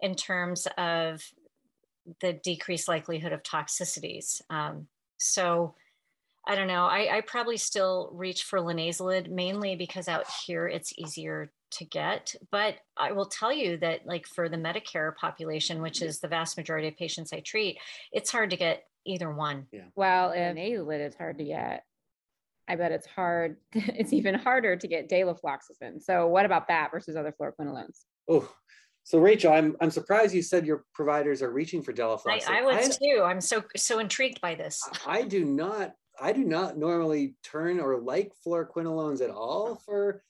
in 0.00 0.14
terms 0.14 0.68
of 0.76 1.22
the 2.20 2.32
decreased 2.32 2.88
likelihood 2.88 3.32
of 3.32 3.42
toxicities. 3.42 4.40
Um, 4.50 4.86
so 5.18 5.74
I 6.46 6.54
don't 6.54 6.68
know. 6.68 6.86
I, 6.86 7.18
I, 7.18 7.20
probably 7.20 7.58
still 7.58 8.10
reach 8.14 8.44
for 8.44 8.58
linezolid 8.60 9.30
mainly 9.30 9.76
because 9.76 10.08
out 10.08 10.24
here 10.46 10.66
it's 10.66 10.94
easier 10.96 11.52
to 11.72 11.84
get. 11.84 12.34
But 12.50 12.76
I 12.96 13.12
will 13.12 13.26
tell 13.26 13.52
you 13.52 13.76
that, 13.78 14.06
like 14.06 14.26
for 14.26 14.48
the 14.48 14.56
Medicare 14.56 15.14
population, 15.14 15.82
which 15.82 16.00
is 16.00 16.20
the 16.20 16.28
vast 16.28 16.56
majority 16.56 16.88
of 16.88 16.96
patients 16.96 17.32
I 17.32 17.40
treat, 17.40 17.78
it's 18.12 18.30
hard 18.30 18.50
to 18.50 18.56
get 18.56 18.84
either 19.04 19.30
one. 19.30 19.66
Yeah. 19.72 19.84
Well, 19.94 20.32
in 20.32 20.56
linezolid, 20.56 21.00
it's 21.00 21.16
hard 21.16 21.38
to 21.38 21.44
get. 21.44 21.84
I 22.66 22.76
bet 22.76 22.92
it's 22.92 23.06
hard. 23.06 23.56
it's 23.72 24.12
even 24.12 24.34
harder 24.34 24.76
to 24.76 24.88
get 24.88 25.10
delafloxacin. 25.10 26.02
So, 26.02 26.26
what 26.26 26.46
about 26.46 26.68
that 26.68 26.90
versus 26.90 27.16
other 27.16 27.34
fluoroquinolones? 27.38 28.04
Oh, 28.28 28.50
so 29.08 29.18
Rachel, 29.18 29.54
I'm 29.54 29.74
I'm 29.80 29.90
surprised 29.90 30.34
you 30.34 30.42
said 30.42 30.66
your 30.66 30.84
providers 30.92 31.40
are 31.40 31.50
reaching 31.50 31.82
for 31.82 31.94
delafloxacin. 31.94 32.50
I, 32.50 32.58
I 32.58 32.60
was 32.60 32.98
I, 33.00 33.06
too. 33.06 33.22
I'm 33.24 33.40
so 33.40 33.64
so 33.74 34.00
intrigued 34.00 34.38
by 34.42 34.54
this. 34.54 34.86
I 35.06 35.22
do 35.22 35.46
not. 35.46 35.94
I 36.20 36.32
do 36.32 36.44
not 36.44 36.76
normally 36.76 37.34
turn 37.42 37.80
or 37.80 37.98
like 37.98 38.32
fluoroquinolones 38.46 39.22
at 39.22 39.30
all 39.30 39.76
for 39.86 40.22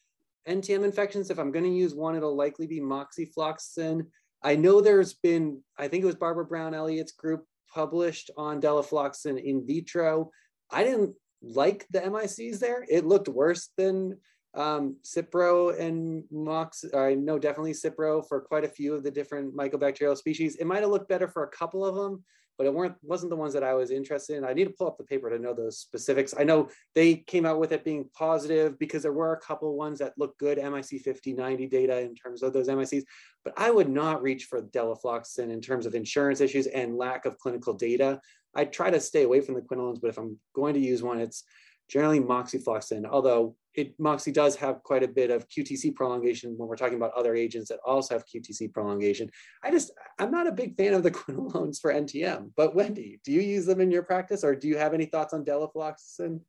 NTM 0.48 0.84
infections. 0.84 1.28
If 1.28 1.40
I'm 1.40 1.50
going 1.50 1.64
to 1.64 1.72
use 1.72 1.92
one, 1.92 2.14
it'll 2.14 2.36
likely 2.36 2.68
be 2.68 2.78
moxifloxacin. 2.78 4.06
I 4.44 4.54
know 4.54 4.80
there's 4.80 5.14
been, 5.14 5.60
I 5.76 5.88
think 5.88 6.04
it 6.04 6.06
was 6.06 6.14
Barbara 6.14 6.44
Brown 6.44 6.72
Elliott's 6.72 7.12
group 7.12 7.46
published 7.74 8.30
on 8.36 8.60
delafloxacin 8.60 9.42
in 9.42 9.66
vitro. 9.66 10.30
I 10.70 10.84
didn't 10.84 11.16
like 11.42 11.84
the 11.90 12.00
MICs 12.00 12.60
there. 12.60 12.84
It 12.88 13.06
looked 13.06 13.28
worse 13.28 13.70
than 13.76 14.18
um, 14.58 14.96
Cipro 15.04 15.78
and 15.78 16.24
Mox. 16.32 16.84
I 16.92 17.14
know 17.14 17.38
definitely 17.38 17.72
Cipro 17.72 18.26
for 18.26 18.40
quite 18.40 18.64
a 18.64 18.68
few 18.68 18.92
of 18.92 19.04
the 19.04 19.10
different 19.10 19.56
mycobacterial 19.56 20.16
species. 20.16 20.56
It 20.56 20.66
might 20.66 20.80
have 20.80 20.90
looked 20.90 21.08
better 21.08 21.28
for 21.28 21.44
a 21.44 21.48
couple 21.48 21.84
of 21.84 21.94
them, 21.94 22.24
but 22.58 22.66
it 22.66 22.74
weren't 22.74 22.96
wasn't 23.02 23.30
the 23.30 23.36
ones 23.36 23.54
that 23.54 23.62
I 23.62 23.74
was 23.74 23.92
interested 23.92 24.36
in. 24.36 24.44
I 24.44 24.52
need 24.52 24.64
to 24.64 24.74
pull 24.76 24.88
up 24.88 24.98
the 24.98 25.04
paper 25.04 25.30
to 25.30 25.38
know 25.38 25.54
those 25.54 25.78
specifics. 25.78 26.34
I 26.36 26.42
know 26.42 26.70
they 26.96 27.14
came 27.14 27.46
out 27.46 27.60
with 27.60 27.70
it 27.70 27.84
being 27.84 28.10
positive 28.18 28.76
because 28.80 29.02
there 29.02 29.12
were 29.12 29.32
a 29.32 29.40
couple 29.40 29.76
ones 29.76 30.00
that 30.00 30.18
looked 30.18 30.40
good, 30.40 30.58
MIC 30.58 31.02
50, 31.02 31.34
90 31.34 31.68
data 31.68 32.00
in 32.00 32.16
terms 32.16 32.42
of 32.42 32.52
those 32.52 32.66
MICs, 32.66 33.04
but 33.44 33.54
I 33.56 33.70
would 33.70 33.88
not 33.88 34.22
reach 34.22 34.46
for 34.46 34.60
delafloxacin 34.60 35.52
in 35.52 35.60
terms 35.60 35.86
of 35.86 35.94
insurance 35.94 36.40
issues 36.40 36.66
and 36.66 36.96
lack 36.96 37.26
of 37.26 37.38
clinical 37.38 37.74
data. 37.74 38.20
I 38.56 38.64
try 38.64 38.90
to 38.90 38.98
stay 38.98 39.22
away 39.22 39.40
from 39.40 39.54
the 39.54 39.62
quinolones, 39.62 40.00
but 40.00 40.08
if 40.08 40.18
I'm 40.18 40.36
going 40.52 40.74
to 40.74 40.80
use 40.80 41.00
one, 41.00 41.20
it's 41.20 41.44
generally 41.88 42.20
moxifloxacin, 42.20 43.04
although 43.10 43.56
it 43.74 43.94
Moxie 43.98 44.32
does 44.32 44.56
have 44.56 44.82
quite 44.82 45.02
a 45.04 45.08
bit 45.08 45.30
of 45.30 45.48
QTC 45.48 45.94
prolongation 45.94 46.54
when 46.56 46.68
we're 46.68 46.76
talking 46.76 46.96
about 46.96 47.12
other 47.14 47.34
agents 47.36 47.68
that 47.68 47.78
also 47.86 48.14
have 48.14 48.24
QTC 48.26 48.72
prolongation. 48.72 49.30
I 49.62 49.70
just, 49.70 49.92
I'm 50.18 50.32
not 50.32 50.48
a 50.48 50.52
big 50.52 50.76
fan 50.76 50.94
of 50.94 51.02
the 51.02 51.10
quinolones 51.12 51.78
for 51.78 51.92
NTM, 51.92 52.50
but 52.56 52.74
Wendy, 52.74 53.20
do 53.24 53.30
you 53.32 53.40
use 53.40 53.66
them 53.66 53.80
in 53.80 53.90
your 53.90 54.02
practice 54.02 54.42
or 54.42 54.56
do 54.56 54.66
you 54.66 54.76
have 54.76 54.94
any 54.94 55.06
thoughts 55.06 55.32
on 55.32 55.44
delafloxacin? 55.44 56.40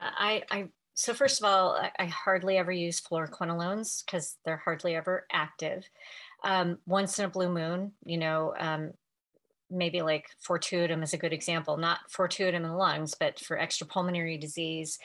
I, 0.00 0.42
I, 0.50 0.68
so 0.94 1.14
first 1.14 1.40
of 1.40 1.46
all, 1.46 1.72
I, 1.72 1.90
I 1.98 2.04
hardly 2.06 2.58
ever 2.58 2.72
use 2.72 3.00
fluoroquinolones 3.00 4.04
because 4.04 4.36
they're 4.44 4.62
hardly 4.62 4.94
ever 4.94 5.26
active. 5.32 5.88
Um, 6.44 6.78
once 6.86 7.18
in 7.18 7.24
a 7.24 7.30
blue 7.30 7.50
moon, 7.50 7.92
you 8.04 8.18
know, 8.18 8.54
um, 8.58 8.92
maybe 9.70 10.02
like 10.02 10.26
fortuitum 10.46 11.02
is 11.02 11.12
a 11.12 11.18
good 11.18 11.32
example, 11.32 11.76
not 11.76 12.00
fortuitum 12.10 12.54
in 12.54 12.62
the 12.62 12.72
lungs, 12.72 13.14
but 13.18 13.38
for 13.38 13.56
extrapulmonary 13.56 14.40
disease, 14.40 14.98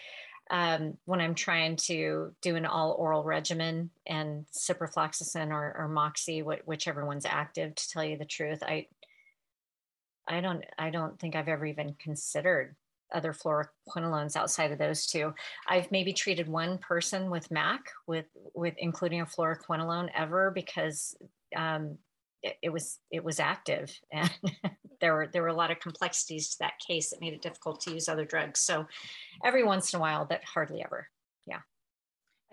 um, 0.51 0.97
when 1.05 1.21
I'm 1.21 1.35
trying 1.35 1.77
to 1.87 2.33
do 2.41 2.55
an 2.55 2.65
all 2.65 2.95
oral 2.99 3.23
regimen 3.23 3.89
and 4.05 4.45
ciprofloxacin 4.51 5.51
or, 5.51 5.75
or 5.77 5.87
Moxie, 5.87 6.41
whichever 6.41 7.05
one's 7.05 7.25
active, 7.25 7.75
to 7.75 7.89
tell 7.89 8.03
you 8.03 8.17
the 8.17 8.25
truth, 8.25 8.61
I, 8.61 8.87
I 10.27 10.41
don't, 10.41 10.63
I 10.77 10.89
don't 10.89 11.19
think 11.19 11.35
I've 11.35 11.47
ever 11.47 11.65
even 11.65 11.95
considered 11.99 12.75
other 13.13 13.33
fluoroquinolones 13.33 14.35
outside 14.35 14.71
of 14.71 14.79
those 14.79 15.05
two. 15.05 15.33
I've 15.67 15.91
maybe 15.91 16.13
treated 16.13 16.47
one 16.47 16.77
person 16.79 17.29
with 17.29 17.51
MAC 17.51 17.81
with, 18.07 18.25
with 18.53 18.73
including 18.77 19.21
a 19.21 19.25
fluoroquinolone 19.25 20.09
ever 20.15 20.51
because 20.51 21.15
um, 21.55 21.97
it, 22.43 22.57
it 22.61 22.69
was, 22.69 22.99
it 23.11 23.23
was 23.23 23.39
active 23.39 23.97
and 24.11 24.31
there 25.03 25.13
were 25.13 25.27
there 25.33 25.41
were 25.41 25.49
a 25.49 25.53
lot 25.53 25.69
of 25.69 25.81
complexities 25.81 26.49
to 26.49 26.57
that 26.61 26.79
case 26.79 27.09
that 27.09 27.19
made 27.19 27.33
it 27.33 27.41
difficult 27.41 27.81
to 27.81 27.93
use 27.93 28.07
other 28.07 28.23
drugs. 28.23 28.61
So 28.61 28.85
every 29.43 29.63
once 29.63 29.93
in 29.93 29.97
a 29.97 30.01
while, 30.01 30.25
but 30.25 30.41
hardly 30.45 30.81
ever. 30.81 31.09
Yeah. 31.45 31.59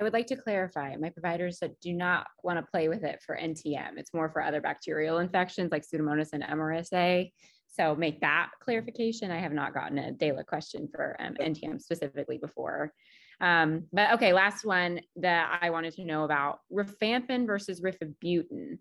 I 0.01 0.03
would 0.03 0.12
like 0.12 0.26
to 0.28 0.36
clarify 0.36 0.97
my 0.97 1.11
providers 1.11 1.61
that 1.61 1.80
do 1.80 1.93
not 1.93 2.26
want 2.43 2.59
to 2.59 2.68
play 2.68 2.88
with 2.88 3.05
it 3.05 3.22
for 3.24 3.36
NTM. 3.36 3.99
It's 3.99 4.12
more 4.12 4.30
for 4.30 4.43
other 4.43 4.61
bacterial 4.61 5.18
infections 5.18 5.70
like 5.70 5.84
Pseudomonas 5.86 6.30
and 6.32 6.43
MRSA. 6.43 7.30
So 7.68 7.95
make 7.95 8.20
that 8.20 8.51
clarification. 8.61 9.30
I 9.30 9.38
have 9.38 9.53
not 9.53 9.72
gotten 9.72 9.99
a 9.99 10.11
DALA 10.11 10.45
question 10.45 10.88
for 10.93 11.16
um, 11.20 11.34
NTM 11.34 11.80
specifically 11.80 12.38
before. 12.38 12.93
Um, 13.41 13.84
but 13.93 14.14
okay, 14.14 14.32
last 14.32 14.64
one 14.64 15.01
that 15.16 15.61
I 15.62 15.70
wanted 15.70 15.95
to 15.95 16.05
know 16.05 16.24
about 16.24 16.59
rifampin 16.72 17.47
versus 17.47 17.80
rifabutin. 17.80 18.78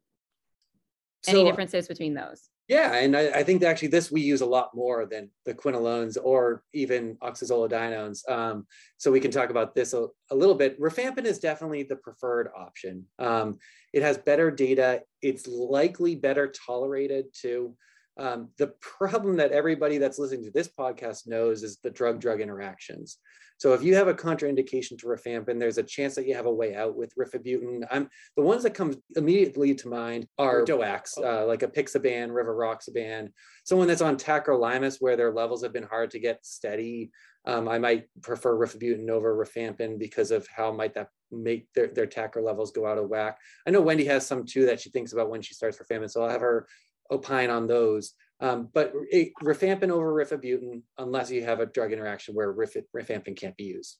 Any 1.27 1.39
so, 1.39 1.45
differences 1.45 1.87
between 1.87 2.13
those? 2.13 2.49
Yeah, 2.69 2.93
and 2.93 3.17
I, 3.17 3.29
I, 3.29 3.43
think 3.43 3.63
actually 3.63 3.87
this 3.87 4.11
we 4.11 4.21
use 4.21 4.41
a 4.41 4.45
lot 4.45 4.75
more 4.75 5.07
than 5.07 5.31
the 5.43 5.55
quinolones 5.55 6.17
or 6.17 6.63
even 6.71 7.15
oxazolidinones. 7.15 8.29
Um, 8.29 8.67
so 8.97 9.11
we 9.11 9.19
can 9.19 9.31
talk 9.31 9.49
about 9.49 9.73
this 9.73 9.93
a, 9.93 10.05
a, 10.29 10.35
little 10.35 10.53
bit. 10.53 10.79
Rifampin 10.79 11.25
is 11.25 11.39
definitely 11.39 11.81
the 11.81 11.95
preferred 11.95 12.49
option. 12.55 13.05
Um, 13.17 13.57
it 13.91 14.03
has 14.03 14.19
better 14.19 14.51
data. 14.51 15.01
It's 15.23 15.47
likely 15.47 16.15
better 16.15 16.53
tolerated 16.65 17.25
too. 17.33 17.75
Um, 18.19 18.49
the 18.57 18.73
problem 18.81 19.37
that 19.37 19.53
everybody 19.53 19.97
that's 19.97 20.19
listening 20.19 20.43
to 20.43 20.51
this 20.51 20.67
podcast 20.67 21.25
knows 21.25 21.63
is 21.63 21.77
the 21.77 21.89
drug 21.89 22.19
drug 22.19 22.41
interactions. 22.41 23.17
So 23.57 23.73
if 23.73 23.83
you 23.83 23.95
have 23.95 24.07
a 24.07 24.13
contraindication 24.13 24.97
to 24.99 25.07
rifampin, 25.07 25.59
there's 25.59 25.77
a 25.77 25.83
chance 25.83 26.15
that 26.15 26.25
you 26.25 26.35
have 26.35 26.45
a 26.45 26.53
way 26.53 26.75
out 26.75 26.95
with 26.95 27.13
rifabutin. 27.15 27.85
I'm 27.91 28.09
the 28.35 28.41
ones 28.41 28.63
that 28.63 28.73
come 28.73 28.95
immediately 29.15 29.73
to 29.75 29.89
mind 29.89 30.27
are 30.37 30.63
DOACs, 30.63 31.17
uh, 31.17 31.45
like 31.45 31.61
apixaban, 31.61 32.29
rivaroxaban, 32.29 33.31
someone 33.65 33.87
that's 33.87 34.01
on 34.01 34.17
tacrolimus 34.17 34.97
where 34.99 35.17
their 35.17 35.33
levels 35.33 35.63
have 35.63 35.73
been 35.73 35.83
hard 35.83 36.11
to 36.11 36.19
get 36.19 36.45
steady. 36.45 37.11
Um, 37.45 37.67
I 37.67 37.79
might 37.79 38.07
prefer 38.21 38.57
rifabutin 38.57 39.09
over 39.09 39.35
rifampin 39.35 39.97
because 39.97 40.31
of 40.31 40.47
how 40.47 40.71
might 40.71 40.93
that 40.93 41.09
make 41.31 41.67
their, 41.73 41.87
their 41.87 42.07
TACR 42.07 42.43
levels 42.43 42.71
go 42.71 42.85
out 42.85 42.97
of 42.97 43.09
whack. 43.09 43.37
I 43.67 43.71
know 43.71 43.81
Wendy 43.81 44.05
has 44.05 44.25
some 44.25 44.45
too 44.45 44.65
that 44.65 44.81
she 44.81 44.89
thinks 44.89 45.13
about 45.13 45.29
when 45.29 45.41
she 45.41 45.53
starts 45.53 45.77
rifampin, 45.77 46.09
so 46.09 46.23
I'll 46.23 46.29
have 46.29 46.41
her 46.41 46.67
opine 47.11 47.49
on 47.49 47.67
those. 47.67 48.13
Um, 48.41 48.69
but 48.73 48.93
it, 49.11 49.33
rifampin 49.43 49.89
over 49.89 50.13
rifabutin, 50.13 50.81
unless 50.97 51.29
you 51.29 51.43
have 51.43 51.59
a 51.59 51.65
drug 51.65 51.91
interaction 51.91 52.35
where 52.35 52.51
rif, 52.51 52.75
rifampin 52.95 53.35
can't 53.35 53.57
be 53.57 53.65
used. 53.65 53.97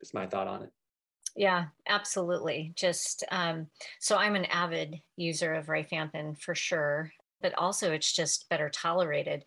Is 0.00 0.14
my 0.14 0.26
thought 0.26 0.48
on 0.48 0.62
it. 0.62 0.70
Yeah, 1.36 1.66
absolutely. 1.88 2.72
Just 2.74 3.24
um, 3.30 3.68
so 4.00 4.16
I'm 4.16 4.34
an 4.34 4.46
avid 4.46 5.00
user 5.16 5.54
of 5.54 5.66
rifampin 5.66 6.40
for 6.40 6.54
sure, 6.54 7.12
but 7.40 7.56
also 7.56 7.92
it's 7.92 8.12
just 8.12 8.48
better 8.48 8.68
tolerated. 8.68 9.44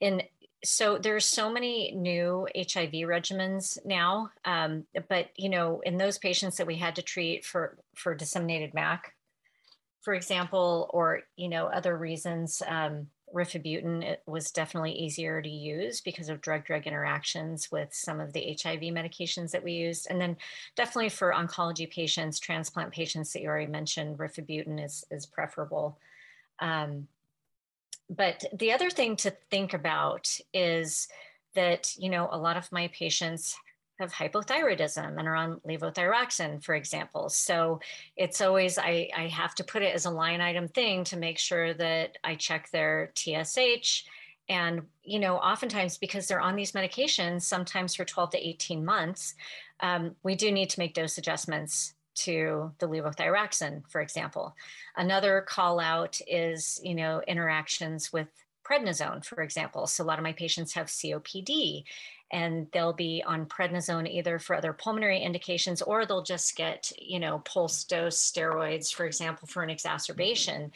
And 0.00 0.22
so 0.64 0.98
there's 0.98 1.24
so 1.24 1.50
many 1.50 1.92
new 1.92 2.46
HIV 2.54 2.92
regimens 2.92 3.78
now, 3.84 4.30
um, 4.44 4.84
but 5.08 5.28
you 5.36 5.48
know, 5.48 5.80
in 5.84 5.96
those 5.96 6.18
patients 6.18 6.56
that 6.56 6.66
we 6.66 6.76
had 6.76 6.96
to 6.96 7.02
treat 7.02 7.44
for 7.44 7.78
for 7.94 8.14
disseminated 8.14 8.74
MAC, 8.74 9.12
for 10.00 10.14
example, 10.14 10.90
or 10.92 11.22
you 11.36 11.48
know, 11.48 11.66
other 11.66 11.96
reasons. 11.96 12.62
Um, 12.66 13.08
rifabutin 13.34 14.16
was 14.26 14.50
definitely 14.50 14.92
easier 14.92 15.40
to 15.40 15.48
use 15.48 16.00
because 16.00 16.28
of 16.28 16.40
drug-drug 16.40 16.86
interactions 16.86 17.70
with 17.70 17.92
some 17.92 18.20
of 18.20 18.32
the 18.32 18.58
HIV 18.60 18.80
medications 18.80 19.50
that 19.52 19.62
we 19.62 19.72
used. 19.72 20.08
And 20.10 20.20
then 20.20 20.36
definitely 20.76 21.10
for 21.10 21.32
oncology 21.32 21.88
patients, 21.90 22.40
transplant 22.40 22.92
patients 22.92 23.32
that 23.32 23.42
you 23.42 23.48
already 23.48 23.70
mentioned, 23.70 24.18
rifabutin 24.18 24.84
is, 24.84 25.04
is 25.10 25.26
preferable. 25.26 25.98
Um, 26.58 27.06
but 28.08 28.44
the 28.52 28.72
other 28.72 28.90
thing 28.90 29.16
to 29.16 29.32
think 29.50 29.72
about 29.72 30.28
is 30.52 31.06
that, 31.54 31.94
you 31.96 32.10
know, 32.10 32.28
a 32.30 32.38
lot 32.38 32.56
of 32.56 32.70
my 32.72 32.88
patients 32.88 33.56
have 34.00 34.12
hypothyroidism 34.12 35.18
and 35.18 35.28
are 35.28 35.36
on 35.36 35.60
levothyroxine, 35.66 36.62
for 36.62 36.74
example. 36.74 37.28
So 37.28 37.80
it's 38.16 38.40
always, 38.40 38.78
I, 38.78 39.08
I 39.16 39.28
have 39.28 39.54
to 39.56 39.64
put 39.64 39.82
it 39.82 39.94
as 39.94 40.06
a 40.06 40.10
line 40.10 40.40
item 40.40 40.68
thing 40.68 41.04
to 41.04 41.16
make 41.16 41.38
sure 41.38 41.74
that 41.74 42.16
I 42.24 42.34
check 42.34 42.70
their 42.70 43.12
TSH. 43.14 44.04
And, 44.48 44.82
you 45.04 45.20
know, 45.20 45.36
oftentimes 45.36 45.98
because 45.98 46.26
they're 46.26 46.40
on 46.40 46.56
these 46.56 46.72
medications, 46.72 47.42
sometimes 47.42 47.94
for 47.94 48.04
12 48.04 48.30
to 48.30 48.48
18 48.48 48.84
months, 48.84 49.34
um, 49.80 50.16
we 50.22 50.34
do 50.34 50.50
need 50.50 50.70
to 50.70 50.80
make 50.80 50.94
dose 50.94 51.18
adjustments 51.18 51.94
to 52.16 52.72
the 52.78 52.88
levothyroxine, 52.88 53.82
for 53.88 54.00
example. 54.00 54.54
Another 54.96 55.42
call 55.46 55.78
out 55.78 56.20
is, 56.26 56.80
you 56.82 56.94
know, 56.94 57.22
interactions 57.26 58.12
with 58.12 58.28
prednisone, 58.70 59.24
for 59.24 59.42
example. 59.42 59.86
So 59.86 60.04
a 60.04 60.06
lot 60.06 60.18
of 60.18 60.22
my 60.22 60.32
patients 60.32 60.74
have 60.74 60.86
COPD 60.86 61.84
and 62.32 62.68
they'll 62.72 62.92
be 62.92 63.22
on 63.26 63.46
prednisone 63.46 64.08
either 64.08 64.38
for 64.38 64.54
other 64.54 64.72
pulmonary 64.72 65.20
indications 65.20 65.82
or 65.82 66.06
they'll 66.06 66.22
just 66.22 66.56
get 66.56 66.92
you 66.98 67.18
know 67.18 67.40
pulse 67.40 67.84
dose 67.84 68.18
steroids 68.18 68.92
for 68.92 69.04
example 69.04 69.48
for 69.48 69.62
an 69.62 69.70
exacerbation 69.70 70.70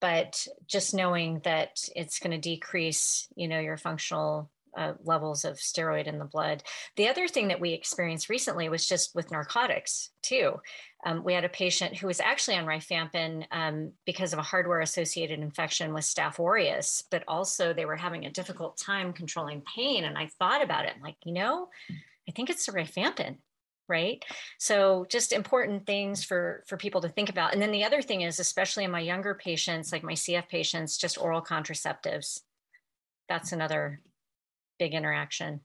but 0.00 0.46
just 0.66 0.94
knowing 0.94 1.40
that 1.44 1.88
it's 1.94 2.18
going 2.18 2.30
to 2.32 2.38
decrease 2.38 3.28
you 3.36 3.48
know 3.48 3.60
your 3.60 3.76
functional 3.76 4.50
uh, 4.78 4.94
levels 5.02 5.44
of 5.44 5.56
steroid 5.56 6.06
in 6.06 6.18
the 6.18 6.24
blood. 6.24 6.62
The 6.96 7.08
other 7.08 7.26
thing 7.26 7.48
that 7.48 7.60
we 7.60 7.72
experienced 7.72 8.28
recently 8.28 8.68
was 8.68 8.86
just 8.86 9.14
with 9.14 9.32
narcotics 9.32 10.10
too. 10.22 10.60
Um, 11.04 11.24
we 11.24 11.34
had 11.34 11.44
a 11.44 11.48
patient 11.48 11.96
who 11.96 12.06
was 12.06 12.20
actually 12.20 12.56
on 12.56 12.64
rifampin 12.64 13.44
um, 13.50 13.92
because 14.06 14.32
of 14.32 14.38
a 14.38 14.42
hardware 14.42 14.80
associated 14.80 15.40
infection 15.40 15.92
with 15.92 16.04
Staph 16.04 16.38
aureus, 16.38 17.02
but 17.10 17.24
also 17.26 17.72
they 17.72 17.84
were 17.84 17.96
having 17.96 18.24
a 18.24 18.30
difficult 18.30 18.78
time 18.78 19.12
controlling 19.12 19.62
pain. 19.62 20.04
And 20.04 20.16
I 20.16 20.30
thought 20.38 20.62
about 20.62 20.84
it, 20.84 20.94
like, 21.02 21.16
you 21.24 21.32
know, 21.32 21.68
I 22.28 22.32
think 22.32 22.48
it's 22.48 22.66
the 22.66 22.72
rifampin 22.72 23.38
right 23.88 24.22
so 24.58 25.06
just 25.08 25.32
important 25.32 25.86
things 25.86 26.22
for 26.22 26.62
for 26.66 26.76
people 26.76 27.00
to 27.00 27.08
think 27.08 27.30
about 27.30 27.54
and 27.54 27.62
then 27.62 27.72
the 27.72 27.84
other 27.84 28.02
thing 28.02 28.20
is 28.20 28.38
especially 28.38 28.84
in 28.84 28.90
my 28.90 29.00
younger 29.00 29.34
patients 29.34 29.92
like 29.92 30.02
my 30.02 30.12
cf 30.12 30.46
patients 30.46 30.98
just 30.98 31.16
oral 31.16 31.40
contraceptives 31.40 32.42
that's 33.30 33.52
another 33.52 34.02
big 34.78 34.94
interaction. 34.94 35.60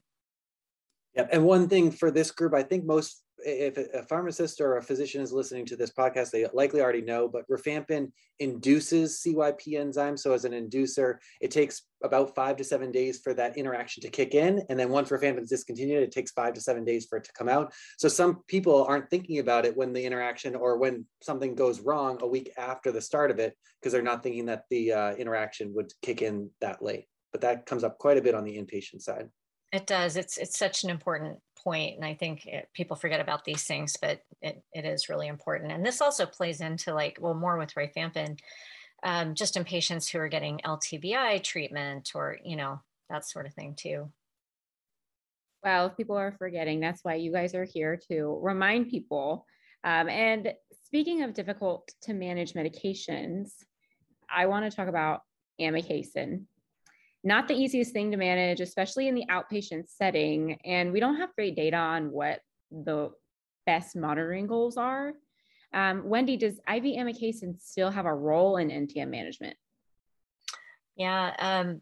Yeah, 1.14 1.26
and 1.30 1.44
one 1.44 1.68
thing 1.68 1.90
for 1.90 2.10
this 2.10 2.30
group, 2.30 2.54
I 2.54 2.62
think 2.62 2.84
most 2.84 3.24
if 3.38 3.76
a 3.76 4.02
pharmacist 4.04 4.60
or 4.60 4.76
a 4.76 4.82
physician 4.82 5.20
is 5.20 5.32
listening 5.32 5.66
to 5.66 5.76
this 5.76 5.90
podcast, 5.90 6.30
they 6.30 6.46
likely 6.52 6.80
already 6.80 7.02
know, 7.02 7.28
but 7.28 7.48
rifampin 7.48 8.10
induces 8.38 9.22
CYP 9.24 9.78
enzyme. 9.78 10.16
So 10.16 10.32
as 10.32 10.44
an 10.44 10.52
inducer, 10.52 11.16
it 11.40 11.50
takes 11.50 11.82
about 12.02 12.34
five 12.34 12.56
to 12.56 12.64
seven 12.64 12.90
days 12.90 13.20
for 13.20 13.34
that 13.34 13.56
interaction 13.56 14.02
to 14.02 14.08
kick 14.08 14.34
in. 14.34 14.62
And 14.68 14.78
then 14.78 14.88
once 14.88 15.10
rifampin 15.10 15.42
is 15.42 15.50
discontinued, 15.50 16.02
it 16.02 16.12
takes 16.12 16.32
five 16.32 16.54
to 16.54 16.60
seven 16.60 16.84
days 16.84 17.06
for 17.06 17.18
it 17.18 17.24
to 17.24 17.32
come 17.32 17.48
out. 17.48 17.72
So 17.98 18.08
some 18.08 18.42
people 18.48 18.84
aren't 18.84 19.10
thinking 19.10 19.38
about 19.38 19.66
it 19.66 19.76
when 19.76 19.92
the 19.92 20.04
interaction 20.04 20.54
or 20.54 20.78
when 20.78 21.06
something 21.22 21.54
goes 21.54 21.80
wrong 21.80 22.18
a 22.22 22.26
week 22.26 22.52
after 22.56 22.92
the 22.92 23.00
start 23.00 23.30
of 23.30 23.38
it, 23.38 23.56
because 23.80 23.92
they're 23.92 24.02
not 24.02 24.22
thinking 24.22 24.46
that 24.46 24.64
the 24.70 24.92
uh, 24.92 25.14
interaction 25.14 25.72
would 25.74 25.92
kick 26.02 26.22
in 26.22 26.50
that 26.60 26.82
late 26.82 27.06
but 27.34 27.40
that 27.40 27.66
comes 27.66 27.82
up 27.82 27.98
quite 27.98 28.16
a 28.16 28.22
bit 28.22 28.36
on 28.36 28.44
the 28.44 28.56
inpatient 28.56 29.02
side. 29.02 29.28
It 29.72 29.88
does. 29.88 30.16
It's 30.16 30.38
it's 30.38 30.56
such 30.56 30.84
an 30.84 30.90
important 30.90 31.40
point, 31.64 31.96
and 31.96 32.04
I 32.04 32.14
think 32.14 32.46
it, 32.46 32.68
people 32.74 32.94
forget 32.94 33.18
about 33.18 33.44
these 33.44 33.64
things, 33.64 33.96
but 34.00 34.20
it, 34.40 34.62
it 34.72 34.84
is 34.84 35.08
really 35.08 35.26
important. 35.26 35.72
And 35.72 35.84
this 35.84 36.00
also 36.00 36.26
plays 36.26 36.60
into 36.60 36.94
like 36.94 37.18
well 37.20 37.34
more 37.34 37.58
with 37.58 37.74
rifampin, 37.74 38.38
um, 39.02 39.34
just 39.34 39.56
in 39.56 39.64
patients 39.64 40.08
who 40.08 40.20
are 40.20 40.28
getting 40.28 40.60
LTBI 40.64 41.42
treatment 41.42 42.12
or 42.14 42.38
you 42.44 42.54
know 42.54 42.80
that 43.10 43.28
sort 43.28 43.46
of 43.46 43.54
thing 43.54 43.74
too. 43.76 44.12
Well, 45.64 45.86
if 45.86 45.96
people 45.96 46.16
are 46.16 46.36
forgetting, 46.38 46.78
that's 46.78 47.02
why 47.02 47.16
you 47.16 47.32
guys 47.32 47.52
are 47.56 47.64
here 47.64 47.98
to 48.08 48.38
remind 48.42 48.90
people. 48.90 49.44
Um, 49.82 50.08
and 50.08 50.52
speaking 50.84 51.24
of 51.24 51.34
difficult 51.34 51.90
to 52.02 52.14
manage 52.14 52.52
medications, 52.52 53.50
I 54.32 54.46
want 54.46 54.70
to 54.70 54.76
talk 54.76 54.86
about 54.86 55.22
amikacin 55.60 56.44
not 57.24 57.48
the 57.48 57.54
easiest 57.54 57.92
thing 57.92 58.10
to 58.10 58.16
manage, 58.16 58.60
especially 58.60 59.08
in 59.08 59.14
the 59.14 59.24
outpatient 59.30 59.88
setting. 59.88 60.58
And 60.64 60.92
we 60.92 61.00
don't 61.00 61.16
have 61.16 61.34
great 61.34 61.56
data 61.56 61.76
on 61.76 62.10
what 62.10 62.40
the 62.70 63.10
best 63.66 63.96
monitoring 63.96 64.46
goals 64.46 64.76
are. 64.76 65.14
Um, 65.72 66.08
Wendy, 66.08 66.36
does 66.36 66.54
IV 66.68 66.84
amikacin 66.84 67.60
still 67.60 67.90
have 67.90 68.06
a 68.06 68.14
role 68.14 68.58
in 68.58 68.68
NTM 68.68 69.08
management? 69.08 69.56
Yeah, 70.96 71.34
um, 71.38 71.80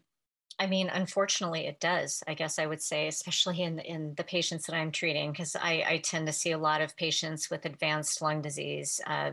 I 0.59 0.67
mean, 0.67 0.89
unfortunately, 0.89 1.65
it 1.65 1.79
does. 1.79 2.21
I 2.27 2.35
guess 2.35 2.59
I 2.59 2.65
would 2.65 2.81
say, 2.81 3.07
especially 3.07 3.61
in 3.61 3.79
in 3.79 4.13
the 4.15 4.23
patients 4.23 4.65
that 4.67 4.75
I'm 4.75 4.91
treating, 4.91 5.31
because 5.31 5.55
I, 5.55 5.83
I, 5.87 5.97
tend 5.97 6.27
to 6.27 6.33
see 6.33 6.51
a 6.51 6.57
lot 6.57 6.81
of 6.81 6.95
patients 6.95 7.49
with 7.49 7.65
advanced 7.65 8.21
lung 8.21 8.41
disease, 8.41 9.01
uh, 9.07 9.31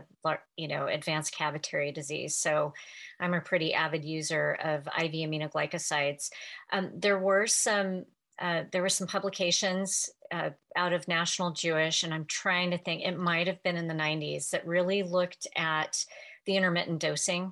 you 0.57 0.67
know, 0.67 0.87
advanced 0.87 1.35
cavitary 1.35 1.93
disease. 1.93 2.35
So, 2.35 2.73
I'm 3.19 3.35
a 3.35 3.41
pretty 3.41 3.73
avid 3.73 4.03
user 4.03 4.57
of 4.63 4.87
IV 4.87 5.11
aminoglycosides. 5.11 6.31
Um, 6.71 6.91
there 6.95 7.19
were 7.19 7.45
some 7.45 8.05
uh, 8.39 8.63
there 8.71 8.81
were 8.81 8.89
some 8.89 9.07
publications 9.07 10.09
uh, 10.31 10.49
out 10.75 10.93
of 10.93 11.07
National 11.07 11.51
Jewish, 11.51 12.03
and 12.03 12.13
I'm 12.13 12.25
trying 12.25 12.71
to 12.71 12.77
think. 12.77 13.03
It 13.03 13.17
might 13.17 13.47
have 13.47 13.61
been 13.61 13.77
in 13.77 13.87
the 13.87 13.93
90s 13.93 14.49
that 14.49 14.65
really 14.65 15.03
looked 15.03 15.45
at 15.55 16.03
the 16.45 16.57
intermittent 16.57 16.99
dosing 16.99 17.51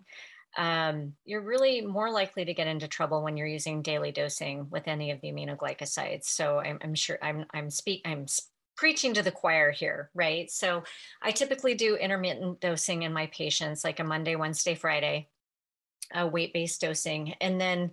um, 0.58 1.14
you're 1.26 1.42
really 1.42 1.82
more 1.82 2.12
likely 2.12 2.46
to 2.46 2.54
get 2.54 2.68
into 2.68 2.88
trouble 2.88 3.24
when 3.24 3.38
you're 3.38 3.48
using 3.48 3.82
daily 3.82 4.12
dosing 4.12 4.70
with 4.70 4.88
any 4.88 5.12
of 5.12 5.22
the 5.22 5.32
aminoglycosides. 5.32 6.26
So 6.26 6.60
I'm, 6.60 6.80
I'm 6.82 6.96
sure 6.96 7.18
I'm 7.22 7.46
I'm 7.54 7.70
speak 7.70 8.02
I'm 8.06 8.26
preaching 8.76 9.14
to 9.14 9.22
the 9.22 9.32
choir 9.32 9.72
here, 9.72 10.10
right? 10.14 10.50
So 10.50 10.84
I 11.22 11.32
typically 11.32 11.76
do 11.76 11.96
intermittent 11.96 12.62
dosing 12.62 13.04
in 13.04 13.14
my 13.14 13.28
patients, 13.28 13.84
like 13.84 14.00
a 14.00 14.06
Monday, 14.06 14.36
Wednesday, 14.36 14.74
Friday, 14.74 15.28
a 16.14 16.26
weight-based 16.26 16.80
dosing, 16.80 17.34
and 17.42 17.60
then 17.60 17.92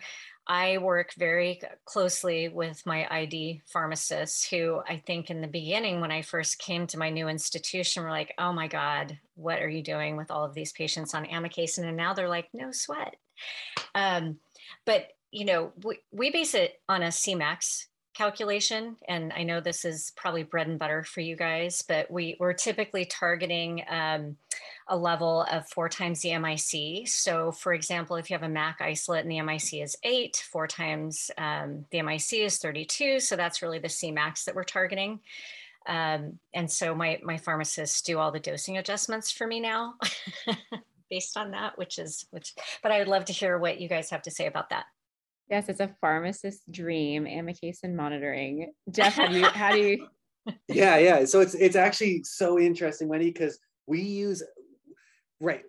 I 0.48 0.78
work 0.78 1.12
very 1.14 1.60
closely 1.84 2.48
with 2.48 2.84
my 2.86 3.06
ID 3.10 3.62
pharmacists 3.66 4.48
who 4.48 4.80
I 4.88 5.02
think 5.04 5.30
in 5.30 5.40
the 5.40 5.48
beginning, 5.48 6.00
when 6.00 6.12
I 6.12 6.22
first 6.22 6.58
came 6.58 6.86
to 6.88 6.98
my 6.98 7.10
new 7.10 7.28
institution, 7.28 8.04
were 8.04 8.10
like, 8.10 8.32
oh 8.38 8.52
my 8.52 8.68
God, 8.68 9.18
what 9.34 9.60
are 9.60 9.68
you 9.68 9.82
doing 9.82 10.16
with 10.16 10.30
all 10.30 10.44
of 10.44 10.54
these 10.54 10.72
patients 10.72 11.14
on 11.14 11.26
amikacin? 11.26 11.84
And 11.84 11.96
now 11.96 12.14
they're 12.14 12.28
like, 12.28 12.48
no 12.54 12.70
sweat. 12.70 13.16
Um, 13.94 14.38
but, 14.84 15.08
you 15.32 15.44
know, 15.44 15.72
we, 15.82 15.98
we 16.12 16.30
base 16.30 16.54
it 16.54 16.80
on 16.88 17.02
a 17.02 17.08
Cmax 17.08 17.86
calculation, 18.16 18.96
and 19.08 19.32
I 19.36 19.42
know 19.42 19.60
this 19.60 19.84
is 19.84 20.12
probably 20.16 20.42
bread 20.42 20.68
and 20.68 20.78
butter 20.78 21.04
for 21.04 21.20
you 21.20 21.36
guys, 21.36 21.82
but 21.86 22.10
we, 22.10 22.36
we're 22.40 22.54
typically 22.54 23.04
targeting 23.04 23.84
um, 23.90 24.36
a 24.88 24.96
level 24.96 25.46
of 25.50 25.68
four 25.68 25.88
times 25.88 26.20
the 26.20 26.36
MIC. 26.38 27.08
So, 27.08 27.52
for 27.52 27.74
example, 27.74 28.16
if 28.16 28.30
you 28.30 28.34
have 28.34 28.42
a 28.42 28.48
MAC 28.48 28.80
isolate 28.80 29.24
and 29.24 29.30
the 29.30 29.42
MIC 29.42 29.82
is 29.82 29.96
eight, 30.02 30.42
four 30.50 30.66
times 30.66 31.30
um, 31.36 31.84
the 31.90 32.00
MIC 32.00 32.32
is 32.34 32.58
32. 32.58 33.20
So, 33.20 33.36
that's 33.36 33.60
really 33.60 33.78
the 33.78 33.88
Cmax 33.88 34.44
that 34.44 34.54
we're 34.54 34.64
targeting. 34.64 35.20
Um, 35.86 36.38
and 36.54 36.70
so, 36.70 36.94
my, 36.94 37.20
my 37.22 37.36
pharmacists 37.36 38.00
do 38.00 38.18
all 38.18 38.32
the 38.32 38.40
dosing 38.40 38.78
adjustments 38.78 39.30
for 39.30 39.46
me 39.46 39.60
now 39.60 39.94
based 41.10 41.36
on 41.36 41.50
that, 41.50 41.76
which 41.76 41.98
is, 41.98 42.26
which, 42.30 42.54
but 42.82 42.92
I 42.92 42.98
would 42.98 43.08
love 43.08 43.26
to 43.26 43.32
hear 43.32 43.58
what 43.58 43.78
you 43.78 43.88
guys 43.88 44.08
have 44.10 44.22
to 44.22 44.30
say 44.30 44.46
about 44.46 44.70
that. 44.70 44.86
Yes, 45.48 45.68
it's 45.68 45.80
a 45.80 45.94
pharmacist 46.00 46.70
dream, 46.70 47.24
amikacin 47.24 47.94
monitoring. 47.94 48.72
Jeff, 48.90 49.14
how 49.14 49.28
do 49.28 49.38
you, 49.38 49.44
how 49.44 49.72
do 49.72 49.78
you? 49.78 50.06
yeah, 50.68 50.98
yeah. 50.98 51.24
So 51.24 51.40
it's 51.40 51.54
it's 51.54 51.76
actually 51.76 52.24
so 52.24 52.58
interesting, 52.58 53.08
Wendy, 53.08 53.30
because 53.30 53.58
we 53.86 54.00
use 54.00 54.42
right. 55.40 55.62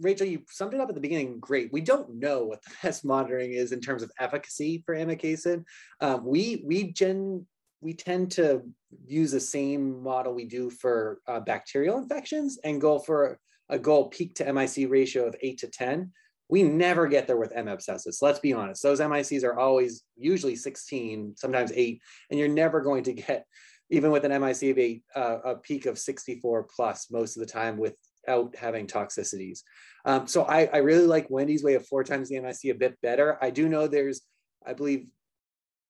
Rachel, 0.00 0.26
you 0.26 0.42
summed 0.50 0.74
it 0.74 0.80
up 0.80 0.88
at 0.88 0.94
the 0.94 1.00
beginning. 1.00 1.38
Great. 1.38 1.72
We 1.72 1.80
don't 1.80 2.14
know 2.16 2.44
what 2.44 2.62
the 2.64 2.72
best 2.82 3.04
monitoring 3.04 3.52
is 3.52 3.72
in 3.72 3.80
terms 3.80 4.02
of 4.02 4.10
efficacy 4.18 4.82
for 4.84 4.94
amikacin. 4.94 5.64
Um, 6.00 6.24
we 6.26 6.62
we 6.66 6.92
gen 6.92 7.46
we 7.80 7.94
tend 7.94 8.32
to 8.32 8.62
use 9.06 9.32
the 9.32 9.40
same 9.40 10.02
model 10.02 10.34
we 10.34 10.44
do 10.44 10.70
for 10.70 11.18
uh, 11.26 11.40
bacterial 11.40 11.98
infections 11.98 12.58
and 12.64 12.80
go 12.80 12.98
for 12.98 13.38
a 13.68 13.78
goal 13.78 14.08
peak 14.08 14.34
to 14.34 14.52
MIC 14.52 14.90
ratio 14.90 15.26
of 15.26 15.36
eight 15.42 15.58
to 15.58 15.68
ten 15.68 16.12
we 16.52 16.62
never 16.62 17.06
get 17.06 17.26
there 17.26 17.38
with 17.38 17.56
M. 17.56 17.64
abscessus. 17.64 18.20
Let's 18.20 18.38
be 18.38 18.52
honest. 18.52 18.82
Those 18.82 19.00
MICs 19.00 19.42
are 19.42 19.58
always 19.58 20.02
usually 20.18 20.54
16, 20.54 21.32
sometimes 21.34 21.72
eight, 21.74 22.02
and 22.28 22.38
you're 22.38 22.46
never 22.46 22.82
going 22.82 23.04
to 23.04 23.14
get, 23.14 23.46
even 23.88 24.10
with 24.10 24.26
an 24.26 24.38
MIC 24.38 24.70
of 24.70 24.78
eight, 24.78 25.02
uh, 25.16 25.38
a 25.46 25.56
peak 25.56 25.86
of 25.86 25.98
64 25.98 26.64
plus 26.64 27.10
most 27.10 27.38
of 27.38 27.40
the 27.40 27.50
time 27.50 27.78
without 27.78 28.54
having 28.54 28.86
toxicities. 28.86 29.60
Um, 30.04 30.26
so 30.26 30.42
I, 30.42 30.68
I 30.70 30.76
really 30.78 31.06
like 31.06 31.30
Wendy's 31.30 31.64
way 31.64 31.72
of 31.72 31.86
four 31.86 32.04
times 32.04 32.28
the 32.28 32.38
MIC 32.38 32.64
a 32.64 32.72
bit 32.72 33.00
better. 33.00 33.38
I 33.40 33.48
do 33.48 33.66
know 33.66 33.86
there's, 33.86 34.20
I 34.66 34.74
believe 34.74 35.06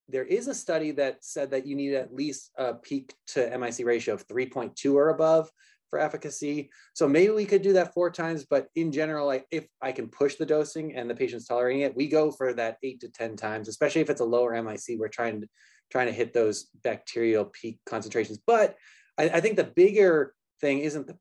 there 0.09 0.23
is 0.23 0.47
a 0.47 0.55
study 0.55 0.93
that 0.93 1.25
said 1.25 1.51
that 1.51 1.67
you 1.67 1.75
need 1.75 1.95
at 1.95 2.15
least 2.15 2.53
a 2.57 2.75
peak 2.75 3.13
to 3.29 3.59
MIC 3.59 3.85
ratio 3.85 4.15
of 4.15 4.29
3.2 4.29 4.95
or 4.95 5.09
above 5.09 5.51
for 5.93 5.99
efficacy. 5.99 6.71
So 6.95 7.07
maybe 7.07 7.33
we 7.33 7.45
could 7.45 7.61
do 7.61 7.75
that 7.75 7.93
four 7.93 8.11
times, 8.11 8.47
but 8.49 8.69
in 8.75 8.91
general, 8.93 9.27
like 9.27 9.47
if 9.51 9.67
I 9.83 9.93
can 9.93 10.09
push 10.09 10.37
the 10.37 10.47
dosing 10.47 10.97
and 10.97 11.09
the 11.09 11.15
patient's 11.15 11.47
tolerating 11.47 11.83
it, 11.83 11.95
we 11.95 12.09
go 12.09 12.31
for 12.31 12.55
that 12.55 12.79
eight 12.83 13.01
to 13.01 13.11
10 13.11 13.37
times, 13.37 13.69
especially 13.69 14.01
if 14.01 14.09
it's 14.09 14.23
a 14.23 14.25
lower 14.25 14.61
MIC, 14.63 14.99
we're 14.99 15.09
trying 15.09 15.43
to, 15.43 15.49
trying 15.91 16.07
to 16.07 16.13
hit 16.15 16.33
those 16.33 16.71
bacterial 16.83 17.45
peak 17.45 17.79
concentrations. 17.85 18.39
But 18.47 18.75
I, 19.19 19.25
I 19.25 19.41
think 19.41 19.57
the 19.57 19.65
bigger 19.65 20.33
thing 20.63 20.79
isn't 20.79 21.09
the, 21.09 21.19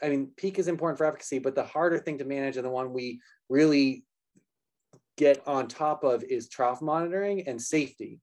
I 0.00 0.08
mean, 0.08 0.30
peak 0.36 0.60
is 0.60 0.68
important 0.68 0.98
for 0.98 1.06
efficacy, 1.06 1.40
but 1.40 1.56
the 1.56 1.64
harder 1.64 1.98
thing 1.98 2.18
to 2.18 2.24
manage 2.24 2.56
and 2.56 2.64
the 2.64 2.70
one 2.70 2.92
we 2.92 3.20
really 3.48 4.04
get 5.18 5.42
on 5.48 5.66
top 5.66 6.04
of 6.04 6.22
is 6.22 6.48
trough 6.48 6.80
monitoring 6.80 7.48
and 7.48 7.60
safety. 7.60 8.20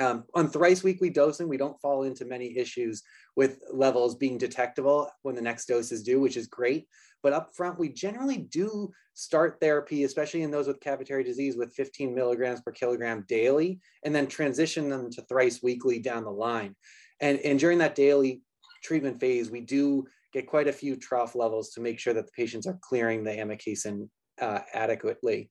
Um, 0.00 0.24
on 0.34 0.48
thrice 0.48 0.82
weekly 0.82 1.10
dosing, 1.10 1.48
we 1.48 1.56
don't 1.56 1.80
fall 1.80 2.02
into 2.02 2.24
many 2.24 2.56
issues 2.56 3.02
with 3.36 3.60
levels 3.72 4.16
being 4.16 4.38
detectable 4.38 5.08
when 5.22 5.36
the 5.36 5.42
next 5.42 5.66
dose 5.66 5.92
is 5.92 6.02
due, 6.02 6.20
which 6.20 6.36
is 6.36 6.48
great. 6.48 6.86
But 7.22 7.32
up 7.32 7.54
front, 7.54 7.78
we 7.78 7.88
generally 7.88 8.38
do 8.38 8.90
start 9.14 9.58
therapy, 9.60 10.04
especially 10.04 10.42
in 10.42 10.50
those 10.50 10.66
with 10.66 10.80
cavitary 10.80 11.24
disease, 11.24 11.56
with 11.56 11.72
15 11.74 12.14
milligrams 12.14 12.60
per 12.60 12.72
kilogram 12.72 13.24
daily, 13.28 13.80
and 14.04 14.14
then 14.14 14.26
transition 14.26 14.88
them 14.88 15.10
to 15.12 15.22
thrice 15.22 15.62
weekly 15.62 16.00
down 16.00 16.24
the 16.24 16.30
line. 16.30 16.74
And, 17.20 17.38
and 17.40 17.58
during 17.58 17.78
that 17.78 17.94
daily 17.94 18.42
treatment 18.82 19.20
phase, 19.20 19.50
we 19.50 19.60
do 19.60 20.06
get 20.32 20.48
quite 20.48 20.66
a 20.68 20.72
few 20.72 20.96
trough 20.96 21.36
levels 21.36 21.70
to 21.70 21.80
make 21.80 22.00
sure 22.00 22.12
that 22.12 22.26
the 22.26 22.32
patients 22.32 22.66
are 22.66 22.78
clearing 22.82 23.22
the 23.22 23.30
amikacin 23.30 24.08
uh, 24.40 24.58
adequately. 24.74 25.48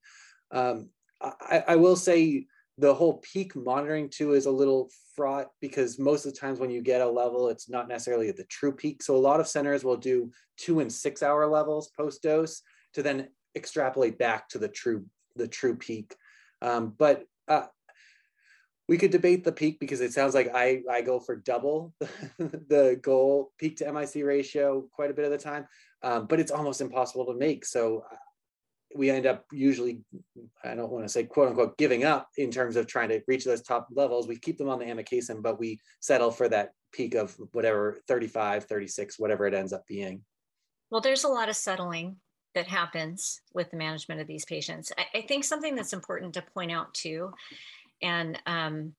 Um, 0.52 0.90
I, 1.20 1.64
I 1.68 1.76
will 1.76 1.96
say 1.96 2.46
the 2.78 2.92
whole 2.92 3.18
peak 3.18 3.54
monitoring 3.54 4.08
too 4.08 4.32
is 4.32 4.46
a 4.46 4.50
little 4.50 4.90
fraught 5.14 5.48
because 5.60 5.98
most 5.98 6.26
of 6.26 6.32
the 6.32 6.38
times 6.38 6.58
when 6.58 6.70
you 6.70 6.82
get 6.82 7.00
a 7.00 7.08
level, 7.08 7.48
it's 7.48 7.68
not 7.68 7.88
necessarily 7.88 8.28
at 8.28 8.36
the 8.36 8.44
true 8.44 8.72
peak. 8.72 9.02
So 9.02 9.14
a 9.14 9.18
lot 9.18 9.40
of 9.40 9.46
centers 9.46 9.84
will 9.84 9.96
do 9.96 10.30
two 10.56 10.80
and 10.80 10.92
six 10.92 11.22
hour 11.22 11.46
levels 11.46 11.90
post 11.96 12.22
dose 12.22 12.62
to 12.94 13.02
then 13.02 13.28
extrapolate 13.54 14.18
back 14.18 14.48
to 14.48 14.58
the 14.58 14.68
true 14.68 15.04
the 15.36 15.48
true 15.48 15.76
peak. 15.76 16.14
Um, 16.62 16.94
but 16.96 17.24
uh, 17.48 17.66
we 18.88 18.98
could 18.98 19.10
debate 19.10 19.44
the 19.44 19.52
peak 19.52 19.80
because 19.80 20.00
it 20.00 20.12
sounds 20.12 20.34
like 20.34 20.54
I, 20.54 20.82
I 20.90 21.00
go 21.00 21.18
for 21.18 21.36
double 21.36 21.94
the 22.38 22.98
goal 23.02 23.52
peak 23.58 23.78
to 23.78 23.90
MIC 23.90 24.24
ratio 24.24 24.84
quite 24.92 25.10
a 25.10 25.14
bit 25.14 25.24
of 25.24 25.30
the 25.30 25.38
time, 25.38 25.66
um, 26.02 26.26
but 26.26 26.38
it's 26.38 26.52
almost 26.52 26.80
impossible 26.80 27.26
to 27.26 27.34
make. 27.34 27.64
So 27.64 28.04
we 28.94 29.10
end 29.10 29.26
up 29.26 29.44
usually, 29.52 30.00
I 30.62 30.74
don't 30.74 30.90
want 30.90 31.04
to 31.04 31.08
say 31.08 31.24
quote 31.24 31.48
unquote 31.48 31.76
giving 31.76 32.04
up 32.04 32.28
in 32.36 32.50
terms 32.50 32.76
of 32.76 32.86
trying 32.86 33.08
to 33.08 33.20
reach 33.26 33.44
those 33.44 33.62
top 33.62 33.88
levels. 33.90 34.28
We 34.28 34.38
keep 34.38 34.56
them 34.56 34.68
on 34.68 34.78
the 34.78 34.86
amikacin, 34.86 35.42
but 35.42 35.58
we 35.58 35.80
settle 36.00 36.30
for 36.30 36.48
that 36.48 36.70
peak 36.92 37.14
of 37.14 37.36
whatever 37.52 37.98
35, 38.06 38.64
36, 38.64 39.18
whatever 39.18 39.46
it 39.46 39.54
ends 39.54 39.72
up 39.72 39.84
being. 39.86 40.22
Well, 40.90 41.00
there's 41.00 41.24
a 41.24 41.28
lot 41.28 41.48
of 41.48 41.56
settling 41.56 42.16
that 42.54 42.68
happens 42.68 43.40
with 43.52 43.70
the 43.70 43.76
management 43.76 44.20
of 44.20 44.28
these 44.28 44.44
patients. 44.44 44.92
I, 44.96 45.18
I 45.18 45.22
think 45.22 45.44
something 45.44 45.74
that's 45.74 45.92
important 45.92 46.34
to 46.34 46.42
point 46.54 46.70
out 46.70 46.94
too, 46.94 47.32
and 48.00 48.38
um, 48.46 48.94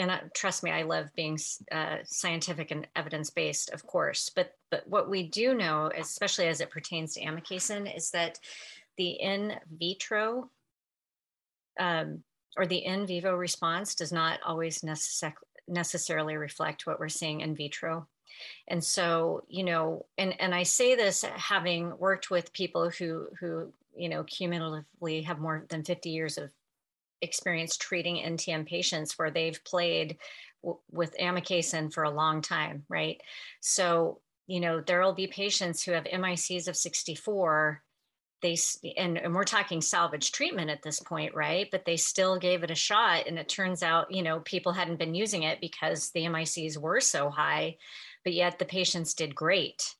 and 0.00 0.10
uh, 0.10 0.18
trust 0.34 0.62
me, 0.62 0.70
I 0.70 0.82
love 0.82 1.08
being 1.16 1.38
uh, 1.72 1.98
scientific 2.04 2.70
and 2.70 2.86
evidence 2.94 3.30
based, 3.30 3.70
of 3.70 3.84
course. 3.86 4.30
But 4.34 4.52
but 4.70 4.86
what 4.86 5.08
we 5.08 5.28
do 5.28 5.54
know, 5.54 5.90
especially 5.96 6.46
as 6.46 6.60
it 6.60 6.70
pertains 6.70 7.14
to 7.14 7.24
amikacin, 7.24 7.94
is 7.96 8.10
that 8.10 8.38
the 8.98 9.10
in 9.10 9.54
vitro 9.78 10.50
um, 11.80 12.22
or 12.56 12.66
the 12.66 12.84
in 12.84 13.06
vivo 13.06 13.34
response 13.34 13.94
does 13.94 14.12
not 14.12 14.40
always 14.44 14.80
necess- 14.80 15.32
necessarily 15.66 16.36
reflect 16.36 16.86
what 16.86 17.00
we're 17.00 17.08
seeing 17.08 17.40
in 17.40 17.54
vitro. 17.54 18.06
And 18.68 18.82
so, 18.82 19.44
you 19.48 19.64
know, 19.64 20.06
and, 20.18 20.34
and 20.40 20.54
I 20.54 20.64
say 20.64 20.94
this 20.94 21.22
having 21.22 21.96
worked 21.98 22.30
with 22.30 22.52
people 22.52 22.90
who, 22.90 23.28
who, 23.40 23.72
you 23.96 24.08
know, 24.08 24.24
cumulatively 24.24 25.22
have 25.22 25.38
more 25.38 25.64
than 25.68 25.84
50 25.84 26.10
years 26.10 26.38
of 26.38 26.50
experience 27.20 27.76
treating 27.76 28.16
NTM 28.16 28.66
patients 28.66 29.18
where 29.18 29.30
they've 29.30 29.62
played 29.64 30.18
w- 30.62 30.78
with 30.90 31.16
amikacin 31.20 31.92
for 31.92 32.04
a 32.04 32.10
long 32.10 32.42
time, 32.42 32.84
right? 32.88 33.20
So, 33.60 34.20
you 34.46 34.60
know, 34.60 34.80
there 34.80 35.00
will 35.00 35.14
be 35.14 35.26
patients 35.26 35.82
who 35.82 35.92
have 35.92 36.04
MICs 36.04 36.68
of 36.68 36.76
64 36.76 37.82
they 38.40 38.56
and, 38.96 39.18
and 39.18 39.34
we're 39.34 39.44
talking 39.44 39.80
salvage 39.80 40.32
treatment 40.32 40.70
at 40.70 40.82
this 40.82 41.00
point 41.00 41.34
right? 41.34 41.68
But 41.70 41.84
they 41.84 41.96
still 41.96 42.38
gave 42.38 42.62
it 42.62 42.70
a 42.70 42.76
shot 42.76 43.26
and 43.26 43.38
it 43.38 43.48
turns 43.48 43.82
out 43.82 44.12
you 44.12 44.22
know 44.22 44.40
people 44.40 44.72
hadn't 44.72 44.98
been 44.98 45.14
using 45.14 45.42
it 45.42 45.60
because 45.60 46.10
the 46.10 46.24
mics 46.24 46.78
were 46.78 47.00
so 47.00 47.30
high 47.30 47.76
but 48.24 48.32
yet 48.32 48.58
the 48.58 48.64
patients 48.64 49.14
did 49.14 49.34
great. 49.34 49.94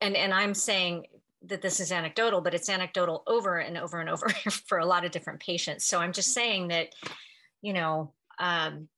And 0.00 0.16
and 0.16 0.32
i'm 0.32 0.54
saying 0.54 1.06
that 1.42 1.62
this 1.62 1.80
is 1.80 1.90
anecdotal 1.92 2.40
but 2.40 2.54
it's 2.54 2.68
anecdotal 2.68 3.22
over 3.26 3.58
and 3.58 3.78
over 3.78 3.98
and 4.00 4.10
over 4.10 4.28
for 4.66 4.78
a 4.78 4.86
lot 4.86 5.04
of 5.04 5.10
different 5.10 5.40
patients. 5.40 5.84
So 5.84 5.98
i'm 5.98 6.12
just 6.12 6.32
saying 6.32 6.68
that 6.68 6.88
you 7.62 7.72
know 7.72 8.12
um, 8.38 8.88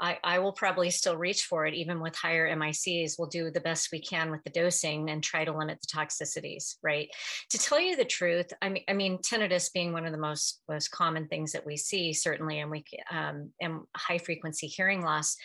I, 0.00 0.18
I 0.24 0.38
will 0.38 0.52
probably 0.52 0.90
still 0.90 1.16
reach 1.16 1.44
for 1.44 1.66
it 1.66 1.74
even 1.74 2.00
with 2.00 2.16
higher 2.16 2.54
MICs. 2.56 3.18
We'll 3.18 3.28
do 3.28 3.50
the 3.50 3.60
best 3.60 3.90
we 3.92 4.00
can 4.00 4.30
with 4.30 4.42
the 4.44 4.50
dosing 4.50 5.10
and 5.10 5.22
try 5.22 5.44
to 5.44 5.56
limit 5.56 5.78
the 5.80 5.86
toxicities, 5.86 6.76
right? 6.82 7.08
To 7.50 7.58
tell 7.58 7.80
you 7.80 7.96
the 7.96 8.04
truth, 8.04 8.52
I 8.62 8.68
mean, 8.68 8.84
I 8.88 8.94
mean, 8.94 9.18
tinnitus 9.18 9.72
being 9.72 9.92
one 9.92 10.06
of 10.06 10.12
the 10.12 10.18
most 10.18 10.62
most 10.68 10.90
common 10.90 11.28
things 11.28 11.52
that 11.52 11.66
we 11.66 11.76
see, 11.76 12.12
certainly, 12.12 12.60
and 12.60 12.70
we 12.70 12.84
um, 13.10 13.50
and 13.60 13.80
high 13.96 14.18
frequency 14.18 14.66
hearing 14.66 15.02
loss 15.02 15.36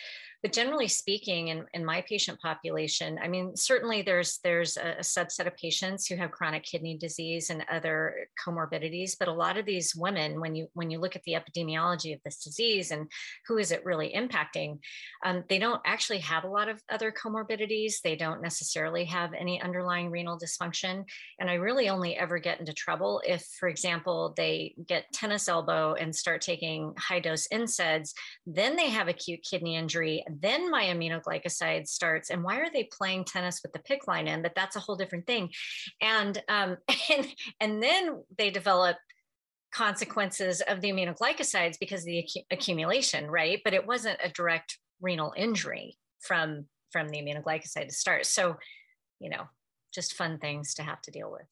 but 0.42 0.52
generally 0.52 0.88
speaking 0.88 1.48
in, 1.48 1.64
in 1.74 1.84
my 1.84 2.02
patient 2.02 2.40
population 2.40 3.18
i 3.22 3.28
mean 3.28 3.54
certainly 3.56 4.02
there's 4.02 4.38
there's 4.44 4.76
a, 4.76 4.96
a, 4.98 5.00
subset 5.00 5.46
of 5.46 5.56
patients 5.56 6.06
who 6.06 6.16
have 6.16 6.30
chronic 6.30 6.62
kidney 6.62 6.96
disease 6.96 7.50
and 7.50 7.64
other 7.70 8.28
comorbidities. 8.44 9.16
But 9.18 9.28
a 9.28 9.32
lot 9.32 9.56
of 9.56 9.66
these 9.66 9.94
women 9.94 10.40
when 10.40 10.54
you 10.54 10.68
when 10.74 10.90
you 10.90 10.98
look 10.98 11.16
at 11.16 11.22
the 11.24 11.34
epidemiology 11.34 12.14
of 12.14 12.20
this 12.24 12.42
disease 12.42 12.90
and 12.90 13.10
who 13.46 13.58
is 13.58 13.72
it 13.72 13.84
really 13.84 14.12
impacting 14.16 14.78
um, 15.24 15.44
they 15.48 15.58
don't 15.58 15.80
actually 15.84 16.18
have 16.20 16.44
a 16.44 16.48
lot 16.48 16.68
of 16.68 16.82
other 16.90 17.12
comorbidities. 17.12 18.00
They 18.02 18.16
don't 18.16 18.42
necessarily 18.42 19.04
have 19.06 19.32
any 19.34 19.60
underlying 19.60 20.10
renal 20.10 20.38
dysfunction. 20.38 21.04
And 21.38 21.50
i 21.50 21.54
really 21.54 21.88
only 21.88 22.16
ever 22.16 22.38
get 22.38 22.60
into 22.60 22.72
trouble 22.72 23.22
if 23.26 23.44
for 23.58 23.68
example 23.68 24.34
they 24.36 24.74
get 24.86 25.12
tennis 25.12 25.48
elbow 25.48 25.94
and 25.94 26.14
start 26.14 26.40
taking 26.40 26.94
high 26.98 27.20
dose 27.20 27.48
NSAIDs 27.48 28.12
then 28.46 28.76
they 28.76 28.88
have 28.88 29.08
acute 29.08 29.40
kidney 29.48 29.76
injury 29.76 30.24
then 30.40 30.70
my 30.70 30.84
aminoglycoside 30.84 31.88
starts. 31.88 32.30
And 32.30 32.42
why 32.42 32.58
are 32.58 32.70
they 32.70 32.84
playing 32.84 33.24
tennis 33.24 33.60
with 33.62 33.72
the 33.72 33.78
PICC 33.78 34.06
line 34.06 34.28
in? 34.28 34.42
But 34.42 34.54
that's 34.54 34.76
a 34.76 34.80
whole 34.80 34.96
different 34.96 35.26
thing. 35.26 35.50
And 36.00 36.42
um, 36.48 36.76
and 37.10 37.26
and 37.60 37.82
then 37.82 38.22
they 38.36 38.50
develop 38.50 38.96
consequences 39.72 40.62
of 40.62 40.80
the 40.80 40.90
aminoglycosides 40.90 41.78
because 41.78 42.00
of 42.00 42.06
the 42.06 42.20
acc- 42.20 42.46
accumulation, 42.50 43.30
right? 43.30 43.60
But 43.64 43.74
it 43.74 43.86
wasn't 43.86 44.18
a 44.22 44.30
direct 44.30 44.78
renal 45.00 45.32
injury 45.36 45.98
from 46.20 46.66
from 46.90 47.08
the 47.08 47.18
aminoglycoside 47.18 47.88
to 47.88 47.94
start. 47.94 48.26
So, 48.26 48.56
you 49.20 49.28
know, 49.30 49.44
just 49.92 50.14
fun 50.14 50.38
things 50.38 50.74
to 50.74 50.82
have 50.82 51.02
to 51.02 51.10
deal 51.10 51.30
with. 51.30 51.46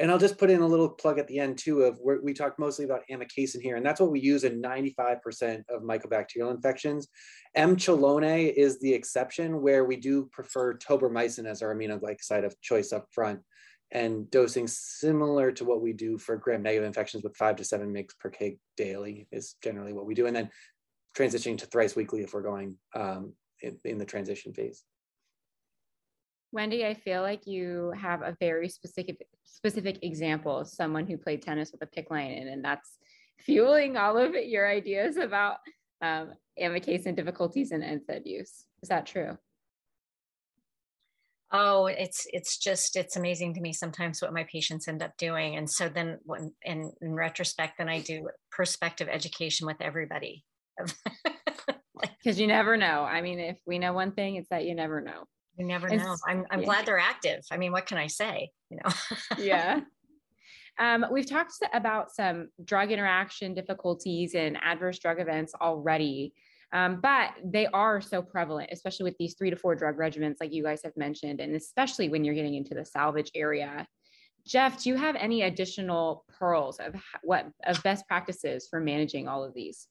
And 0.00 0.10
I'll 0.10 0.18
just 0.18 0.38
put 0.38 0.50
in 0.50 0.60
a 0.60 0.66
little 0.66 0.88
plug 0.88 1.18
at 1.18 1.28
the 1.28 1.38
end 1.38 1.56
too 1.56 1.82
of 1.82 1.98
where 1.98 2.20
we 2.20 2.34
talked 2.34 2.58
mostly 2.58 2.84
about 2.84 3.02
amikacin 3.10 3.60
here, 3.60 3.76
and 3.76 3.86
that's 3.86 4.00
what 4.00 4.10
we 4.10 4.20
use 4.20 4.42
in 4.42 4.60
95% 4.60 5.62
of 5.68 5.82
mycobacterial 5.82 6.52
infections. 6.52 7.08
M. 7.54 7.76
chelonae 7.76 8.52
is 8.52 8.80
the 8.80 8.92
exception 8.92 9.62
where 9.62 9.84
we 9.84 9.96
do 9.96 10.28
prefer 10.32 10.74
tobramycin 10.74 11.46
as 11.46 11.62
our 11.62 11.74
aminoglycoside 11.74 12.44
of 12.44 12.60
choice 12.60 12.92
up 12.92 13.06
front 13.12 13.40
and 13.92 14.28
dosing 14.30 14.66
similar 14.66 15.52
to 15.52 15.64
what 15.64 15.80
we 15.80 15.92
do 15.92 16.18
for 16.18 16.36
gram-negative 16.36 16.84
infections 16.84 17.22
with 17.22 17.36
five 17.36 17.54
to 17.56 17.64
seven 17.64 17.92
mg 17.94 18.08
per 18.18 18.30
kg 18.30 18.58
daily 18.76 19.28
is 19.30 19.54
generally 19.62 19.92
what 19.92 20.06
we 20.06 20.14
do. 20.14 20.26
And 20.26 20.34
then 20.34 20.50
transitioning 21.16 21.58
to 21.58 21.66
thrice 21.66 21.94
weekly 21.94 22.22
if 22.22 22.34
we're 22.34 22.42
going 22.42 22.76
um, 22.94 23.34
in, 23.62 23.78
in 23.84 23.98
the 23.98 24.04
transition 24.04 24.52
phase. 24.52 24.82
Wendy, 26.54 26.86
I 26.86 26.94
feel 26.94 27.20
like 27.20 27.48
you 27.48 27.92
have 28.00 28.22
a 28.22 28.36
very 28.38 28.68
specific 28.68 29.26
specific 29.42 29.98
example 30.04 30.56
of 30.56 30.68
someone 30.68 31.04
who 31.04 31.18
played 31.18 31.42
tennis 31.42 31.72
with 31.72 31.82
a 31.82 31.86
PICC 31.86 32.10
line, 32.10 32.30
in, 32.30 32.46
and 32.46 32.64
that's 32.64 32.96
fueling 33.40 33.96
all 33.96 34.16
of 34.16 34.34
your 34.34 34.70
ideas 34.70 35.16
about 35.16 35.56
um, 36.00 36.30
amikacin 36.62 37.16
difficulties 37.16 37.72
in 37.72 37.80
NSAID 37.80 38.22
use. 38.24 38.66
Is 38.84 38.88
that 38.88 39.04
true? 39.04 39.36
Oh, 41.50 41.86
it's 41.86 42.24
it's 42.32 42.56
just 42.56 42.94
it's 42.94 43.16
amazing 43.16 43.54
to 43.54 43.60
me 43.60 43.72
sometimes 43.72 44.22
what 44.22 44.32
my 44.32 44.44
patients 44.44 44.86
end 44.86 45.02
up 45.02 45.16
doing, 45.18 45.56
and 45.56 45.68
so 45.68 45.88
then 45.88 46.18
when 46.22 46.52
in, 46.62 46.92
in 47.00 47.14
retrospect, 47.14 47.78
then 47.78 47.88
I 47.88 47.98
do 47.98 48.28
perspective 48.52 49.08
education 49.10 49.66
with 49.66 49.80
everybody. 49.80 50.44
Because 52.22 52.40
you 52.40 52.46
never 52.46 52.76
know. 52.76 53.02
I 53.02 53.20
mean, 53.20 53.38
if 53.38 53.58
we 53.66 53.78
know 53.78 53.92
one 53.92 54.12
thing, 54.12 54.36
it's 54.36 54.48
that 54.48 54.64
you 54.64 54.74
never 54.74 55.00
know. 55.00 55.24
You 55.56 55.66
never 55.66 55.86
and, 55.86 56.02
know. 56.02 56.16
I'm, 56.26 56.44
I'm 56.50 56.60
yeah. 56.60 56.66
glad 56.66 56.86
they're 56.86 56.98
active. 56.98 57.44
I 57.50 57.56
mean, 57.56 57.72
what 57.72 57.86
can 57.86 57.98
I 57.98 58.06
say? 58.06 58.50
You 58.70 58.78
know? 58.78 58.92
yeah. 59.38 59.80
Um, 60.78 61.06
we've 61.12 61.28
talked 61.28 61.52
about 61.72 62.10
some 62.10 62.48
drug 62.64 62.90
interaction 62.90 63.54
difficulties 63.54 64.34
and 64.34 64.58
adverse 64.62 64.98
drug 64.98 65.20
events 65.20 65.54
already, 65.60 66.34
um, 66.72 67.00
but 67.00 67.30
they 67.44 67.66
are 67.68 68.00
so 68.00 68.20
prevalent, 68.20 68.70
especially 68.72 69.04
with 69.04 69.16
these 69.18 69.34
three 69.34 69.50
to 69.50 69.56
four 69.56 69.76
drug 69.76 69.96
regimens, 69.96 70.36
like 70.40 70.52
you 70.52 70.64
guys 70.64 70.80
have 70.82 70.96
mentioned, 70.96 71.40
and 71.40 71.54
especially 71.54 72.08
when 72.08 72.24
you're 72.24 72.34
getting 72.34 72.54
into 72.54 72.74
the 72.74 72.84
salvage 72.84 73.30
area. 73.36 73.86
Jeff, 74.44 74.82
do 74.82 74.90
you 74.90 74.96
have 74.96 75.14
any 75.16 75.42
additional 75.42 76.24
pearls 76.28 76.78
of 76.78 76.94
what 77.22 77.46
of 77.66 77.82
best 77.82 78.06
practices 78.08 78.66
for 78.68 78.80
managing 78.80 79.28
all 79.28 79.44
of 79.44 79.54
these? 79.54 79.86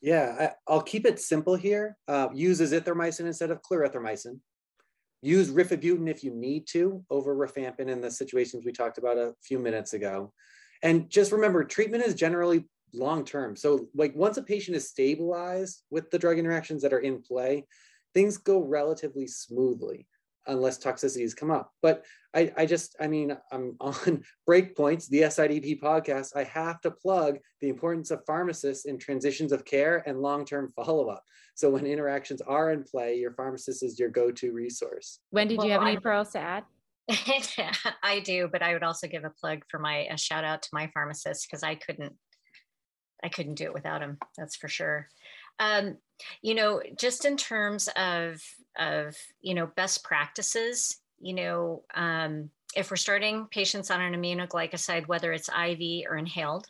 Yeah, 0.00 0.52
I, 0.68 0.72
will 0.72 0.82
keep 0.82 1.06
it 1.06 1.18
simple 1.18 1.56
here. 1.56 1.96
Uh, 2.06 2.28
use 2.34 2.60
azithromycin 2.60 3.26
instead 3.26 3.50
of 3.50 3.62
clarithromycin. 3.62 4.38
Use 5.22 5.50
rifabutin 5.50 6.08
if 6.08 6.22
you 6.22 6.32
need 6.34 6.66
to 6.68 7.04
over 7.10 7.34
rifampin 7.34 7.88
in 7.88 8.00
the 8.00 8.10
situations 8.10 8.64
we 8.64 8.72
talked 8.72 8.98
about 8.98 9.16
a 9.16 9.34
few 9.42 9.58
minutes 9.58 9.92
ago. 9.92 10.32
And 10.82 11.08
just 11.10 11.32
remember, 11.32 11.64
treatment 11.64 12.04
is 12.04 12.14
generally 12.14 12.68
long 12.92 13.24
term. 13.24 13.56
So, 13.56 13.88
like 13.94 14.14
once 14.14 14.36
a 14.36 14.42
patient 14.42 14.76
is 14.76 14.88
stabilized 14.88 15.82
with 15.90 16.10
the 16.10 16.18
drug 16.18 16.38
interactions 16.38 16.82
that 16.82 16.92
are 16.92 17.00
in 17.00 17.22
play, 17.22 17.66
things 18.14 18.36
go 18.36 18.60
relatively 18.60 19.26
smoothly 19.26 20.06
unless 20.46 20.78
toxicities 20.78 21.36
come 21.36 21.50
up. 21.50 21.72
But 21.82 22.04
I, 22.34 22.52
I 22.56 22.66
just, 22.66 22.96
I 23.00 23.08
mean, 23.08 23.36
I'm 23.50 23.76
on 23.80 24.22
Breakpoints, 24.48 25.08
the 25.08 25.22
SIDP 25.22 25.80
podcast. 25.80 26.36
I 26.36 26.44
have 26.44 26.80
to 26.82 26.90
plug 26.90 27.38
the 27.60 27.68
importance 27.68 28.10
of 28.10 28.24
pharmacists 28.26 28.84
in 28.84 28.98
transitions 28.98 29.52
of 29.52 29.64
care 29.64 30.02
and 30.06 30.20
long 30.20 30.44
term 30.44 30.72
follow 30.76 31.08
up. 31.08 31.22
So 31.54 31.70
when 31.70 31.86
interactions 31.86 32.42
are 32.42 32.72
in 32.72 32.84
play, 32.84 33.16
your 33.16 33.32
pharmacist 33.32 33.82
is 33.82 33.98
your 33.98 34.10
go 34.10 34.30
to 34.30 34.52
resource. 34.52 35.20
Wendy, 35.32 35.54
do 35.54 35.58
well, 35.58 35.66
you 35.66 35.72
have 35.72 35.82
any 35.82 35.96
I, 35.96 36.00
pearls 36.00 36.30
to 36.32 36.38
add? 36.38 36.64
I 38.02 38.20
do, 38.20 38.48
but 38.50 38.62
I 38.62 38.72
would 38.72 38.82
also 38.82 39.06
give 39.06 39.24
a 39.24 39.30
plug 39.30 39.62
for 39.70 39.78
my 39.78 40.06
a 40.10 40.18
shout 40.18 40.44
out 40.44 40.62
to 40.62 40.68
my 40.72 40.90
pharmacist 40.92 41.46
because 41.48 41.62
I 41.62 41.76
couldn't 41.76 42.14
I 43.24 43.28
couldn't 43.28 43.54
do 43.54 43.64
it 43.64 43.74
without 43.74 44.02
him. 44.02 44.18
That's 44.36 44.56
for 44.56 44.68
sure. 44.68 45.08
Um, 45.58 45.96
you 46.42 46.54
know, 46.54 46.82
just 46.98 47.24
in 47.24 47.36
terms 47.36 47.88
of 47.96 48.42
of 48.78 49.16
you 49.40 49.54
know 49.54 49.66
best 49.76 50.04
practices, 50.04 50.98
you 51.20 51.34
know, 51.34 51.82
um, 51.94 52.50
if 52.74 52.90
we're 52.90 52.96
starting 52.96 53.46
patients 53.50 53.90
on 53.90 54.00
an 54.00 54.14
aminoglycoside, 54.14 55.08
whether 55.08 55.32
it's 55.32 55.48
IV 55.48 56.06
or 56.08 56.16
inhaled, 56.16 56.66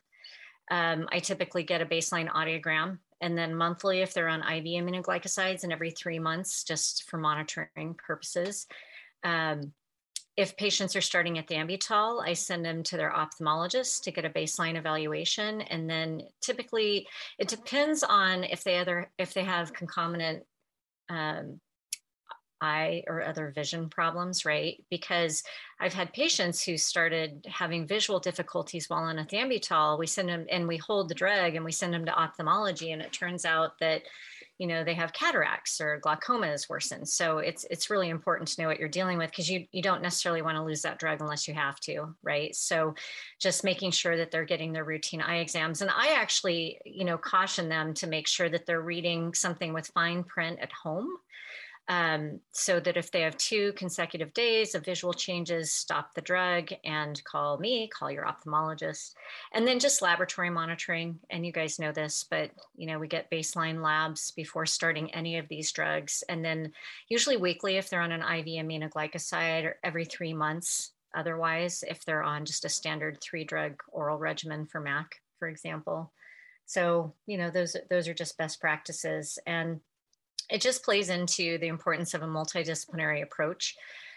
um, 0.70 1.08
I 1.10 1.18
typically 1.18 1.62
get 1.62 1.82
a 1.82 1.86
baseline 1.86 2.30
audiogram 2.30 2.98
and 3.20 3.36
then 3.36 3.54
monthly 3.54 4.00
if 4.02 4.12
they're 4.12 4.28
on 4.28 4.40
IV 4.40 4.64
aminoglycosides 4.64 5.64
and 5.64 5.72
every 5.72 5.90
three 5.90 6.18
months 6.18 6.64
just 6.64 7.08
for 7.08 7.18
monitoring 7.18 7.94
purposes. 7.94 8.66
Um, 9.24 9.72
if 10.36 10.56
patients 10.56 10.94
are 10.94 11.00
starting 11.00 11.38
at 11.38 11.48
ethambutol, 11.48 12.22
I 12.26 12.34
send 12.34 12.64
them 12.64 12.82
to 12.84 12.96
their 12.96 13.10
ophthalmologist 13.10 14.02
to 14.02 14.10
get 14.10 14.26
a 14.26 14.30
baseline 14.30 14.76
evaluation. 14.76 15.62
And 15.62 15.88
then 15.88 16.22
typically 16.42 17.06
it 17.38 17.48
depends 17.48 18.02
on 18.02 18.44
if 18.44 18.62
they 18.62 18.78
other 18.78 19.10
if 19.18 19.32
they 19.32 19.44
have 19.44 19.72
concomitant 19.72 20.42
um, 21.08 21.60
eye 22.60 23.02
or 23.06 23.22
other 23.22 23.52
vision 23.54 23.88
problems, 23.88 24.44
right? 24.44 24.82
Because 24.90 25.42
I've 25.80 25.94
had 25.94 26.12
patients 26.12 26.62
who 26.62 26.76
started 26.76 27.46
having 27.48 27.86
visual 27.86 28.18
difficulties 28.18 28.88
while 28.88 29.04
on 29.04 29.16
ethambutol. 29.16 29.98
We 29.98 30.06
send 30.06 30.28
them 30.28 30.46
and 30.50 30.66
we 30.66 30.78
hold 30.78 31.08
the 31.08 31.14
drug 31.14 31.54
and 31.54 31.64
we 31.64 31.72
send 31.72 31.92
them 31.92 32.06
to 32.06 32.18
ophthalmology, 32.18 32.92
and 32.92 33.02
it 33.02 33.12
turns 33.12 33.44
out 33.44 33.72
that 33.80 34.02
you 34.58 34.66
know 34.66 34.84
they 34.84 34.94
have 34.94 35.12
cataracts 35.12 35.80
or 35.80 35.98
glaucoma 35.98 36.48
is 36.48 36.68
worsened. 36.68 37.08
So 37.08 37.38
it's 37.38 37.64
it's 37.70 37.90
really 37.90 38.08
important 38.08 38.48
to 38.48 38.62
know 38.62 38.68
what 38.68 38.78
you're 38.78 38.88
dealing 38.88 39.18
with 39.18 39.30
because 39.30 39.50
you 39.50 39.66
you 39.72 39.82
don't 39.82 40.02
necessarily 40.02 40.42
want 40.42 40.56
to 40.56 40.64
lose 40.64 40.82
that 40.82 40.98
drug 40.98 41.20
unless 41.20 41.46
you 41.46 41.54
have 41.54 41.78
to 41.80 42.14
right? 42.22 42.54
So 42.54 42.94
just 43.40 43.64
making 43.64 43.90
sure 43.90 44.16
that 44.16 44.30
they're 44.30 44.44
getting 44.44 44.72
their 44.72 44.84
routine 44.84 45.20
eye 45.20 45.38
exams. 45.38 45.82
And 45.82 45.90
i 45.90 46.14
actually 46.14 46.78
you 46.84 47.04
know 47.04 47.18
caution 47.18 47.68
them 47.68 47.94
to 47.94 48.06
make 48.06 48.26
sure 48.26 48.48
that 48.48 48.66
they're 48.66 48.80
reading 48.80 49.34
something 49.34 49.72
with 49.72 49.86
fine 49.88 50.24
print 50.24 50.58
at 50.60 50.72
home 50.72 51.08
um, 51.88 52.40
so 52.50 52.80
that 52.80 52.96
if 52.96 53.12
they 53.12 53.20
have 53.20 53.36
two 53.36 53.72
consecutive 53.74 54.34
days 54.34 54.74
of 54.74 54.84
visual 54.84 55.14
changes, 55.14 55.72
stop 55.72 56.14
the 56.14 56.20
drug 56.20 56.70
and 56.84 57.22
call 57.24 57.58
me, 57.58 57.88
call 57.88 58.10
your 58.10 58.24
ophthalmologist. 58.24 59.14
And 59.52 59.66
then 59.66 59.78
just 59.78 60.02
laboratory 60.02 60.50
monitoring. 60.50 61.20
And 61.30 61.46
you 61.46 61.52
guys 61.52 61.78
know 61.78 61.92
this, 61.92 62.24
but 62.28 62.50
you 62.76 62.86
know, 62.86 62.98
we 62.98 63.06
get 63.06 63.30
baseline 63.30 63.82
labs 63.82 64.32
before 64.32 64.66
starting 64.66 65.14
any 65.14 65.38
of 65.38 65.46
these 65.48 65.70
drugs. 65.70 66.24
And 66.28 66.44
then 66.44 66.72
usually 67.08 67.36
weekly 67.36 67.76
if 67.76 67.88
they're 67.88 68.00
on 68.00 68.12
an 68.12 68.22
IV 68.22 68.46
aminoglycoside 68.46 69.64
or 69.64 69.78
every 69.84 70.04
three 70.04 70.34
months. 70.34 70.92
Otherwise, 71.14 71.84
if 71.88 72.04
they're 72.04 72.22
on 72.22 72.44
just 72.44 72.64
a 72.64 72.68
standard 72.68 73.18
three 73.22 73.44
drug 73.44 73.80
oral 73.88 74.18
regimen 74.18 74.66
for 74.66 74.80
MAC, 74.80 75.22
for 75.38 75.48
example. 75.48 76.12
So, 76.66 77.14
you 77.26 77.38
know, 77.38 77.48
those 77.48 77.76
those 77.88 78.08
are 78.08 78.14
just 78.14 78.36
best 78.36 78.60
practices. 78.60 79.38
And 79.46 79.80
it 80.50 80.60
just 80.60 80.84
plays 80.84 81.08
into 81.08 81.58
the 81.58 81.66
importance 81.68 82.14
of 82.14 82.22
a 82.22 82.26
multidisciplinary 82.26 83.22
approach. 83.22 83.74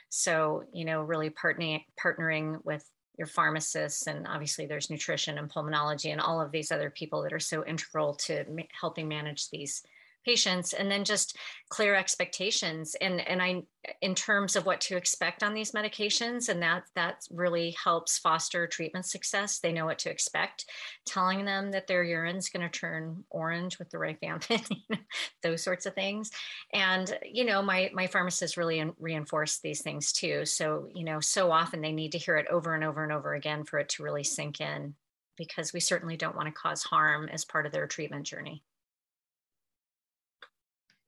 So, 0.10 0.64
you 0.74 0.86
know, 0.86 1.02
really 1.02 1.30
partnering 1.30 1.84
partnering 2.04 2.64
with 2.64 2.84
your 3.18 3.28
pharmacists 3.28 4.08
and 4.08 4.26
obviously 4.28 4.66
there's 4.66 4.90
nutrition 4.90 5.38
and 5.38 5.52
pulmonology 5.52 6.12
and 6.12 6.22
all 6.22 6.40
of 6.40 6.52
these 6.52 6.72
other 6.72 6.90
people 6.90 7.22
that 7.22 7.34
are 7.34 7.40
so 7.40 7.66
integral 7.66 8.16
to 8.16 8.46
helping 8.80 9.10
manage 9.10 9.50
these 9.50 9.84
patients 10.26 10.74
and 10.74 10.89
then 10.91 11.03
just 11.03 11.38
clear 11.70 11.95
expectations. 11.95 12.95
And 13.01 13.22
and 13.28 13.41
i 13.41 13.63
in 14.01 14.13
terms 14.13 14.55
of 14.55 14.65
what 14.65 14.82
to 14.82 14.97
expect 14.97 15.41
on 15.41 15.53
these 15.53 15.72
medications 15.72 16.49
and 16.49 16.61
that 16.61 16.84
that 16.95 17.26
really 17.32 17.76
helps 17.82 18.17
foster 18.17 18.67
treatment 18.67 19.05
success. 19.05 19.59
They 19.59 19.72
know 19.72 19.86
what 19.86 19.99
to 19.99 20.09
expect. 20.09 20.65
Telling 21.05 21.45
them 21.45 21.72
that 21.72 21.88
their 21.88 22.03
urine's 22.03 22.49
going 22.49 22.70
to 22.70 22.80
turn 22.80 23.24
orange 23.30 23.80
with 23.80 23.89
the 23.89 23.97
rifampin 23.97 24.65
those 25.43 25.63
sorts 25.63 25.86
of 25.86 25.95
things. 25.95 26.32
And 26.74 27.17
you 27.24 27.45
know 27.45 27.61
my 27.61 27.89
my 27.93 28.07
pharmacists 28.07 28.57
really 28.57 28.84
reinforce 28.99 29.59
these 29.59 29.82
things 29.82 30.11
too. 30.11 30.45
So 30.45 30.89
you 30.93 31.03
know 31.03 31.20
so 31.20 31.51
often 31.51 31.82
they 31.82 31.91
need 31.91 32.11
to 32.13 32.17
hear 32.17 32.38
it 32.38 32.47
over 32.47 32.76
and 32.76 32.84
over 32.84 33.03
and 33.03 33.13
over 33.13 33.34
again 33.34 33.63
for 33.63 33.80
it 33.80 33.89
to 33.89 34.03
really 34.03 34.24
sink 34.24 34.59
in 34.59 34.95
because 35.38 35.72
we 35.72 35.80
certainly 35.80 36.17
don't 36.17 36.36
want 36.36 36.47
to 36.47 36.53
cause 36.53 36.84
harm 36.84 37.30
as 37.32 37.45
part 37.45 37.65
of 37.65 37.72
their 37.72 37.88
treatment 37.88 38.26
journey 38.26 38.63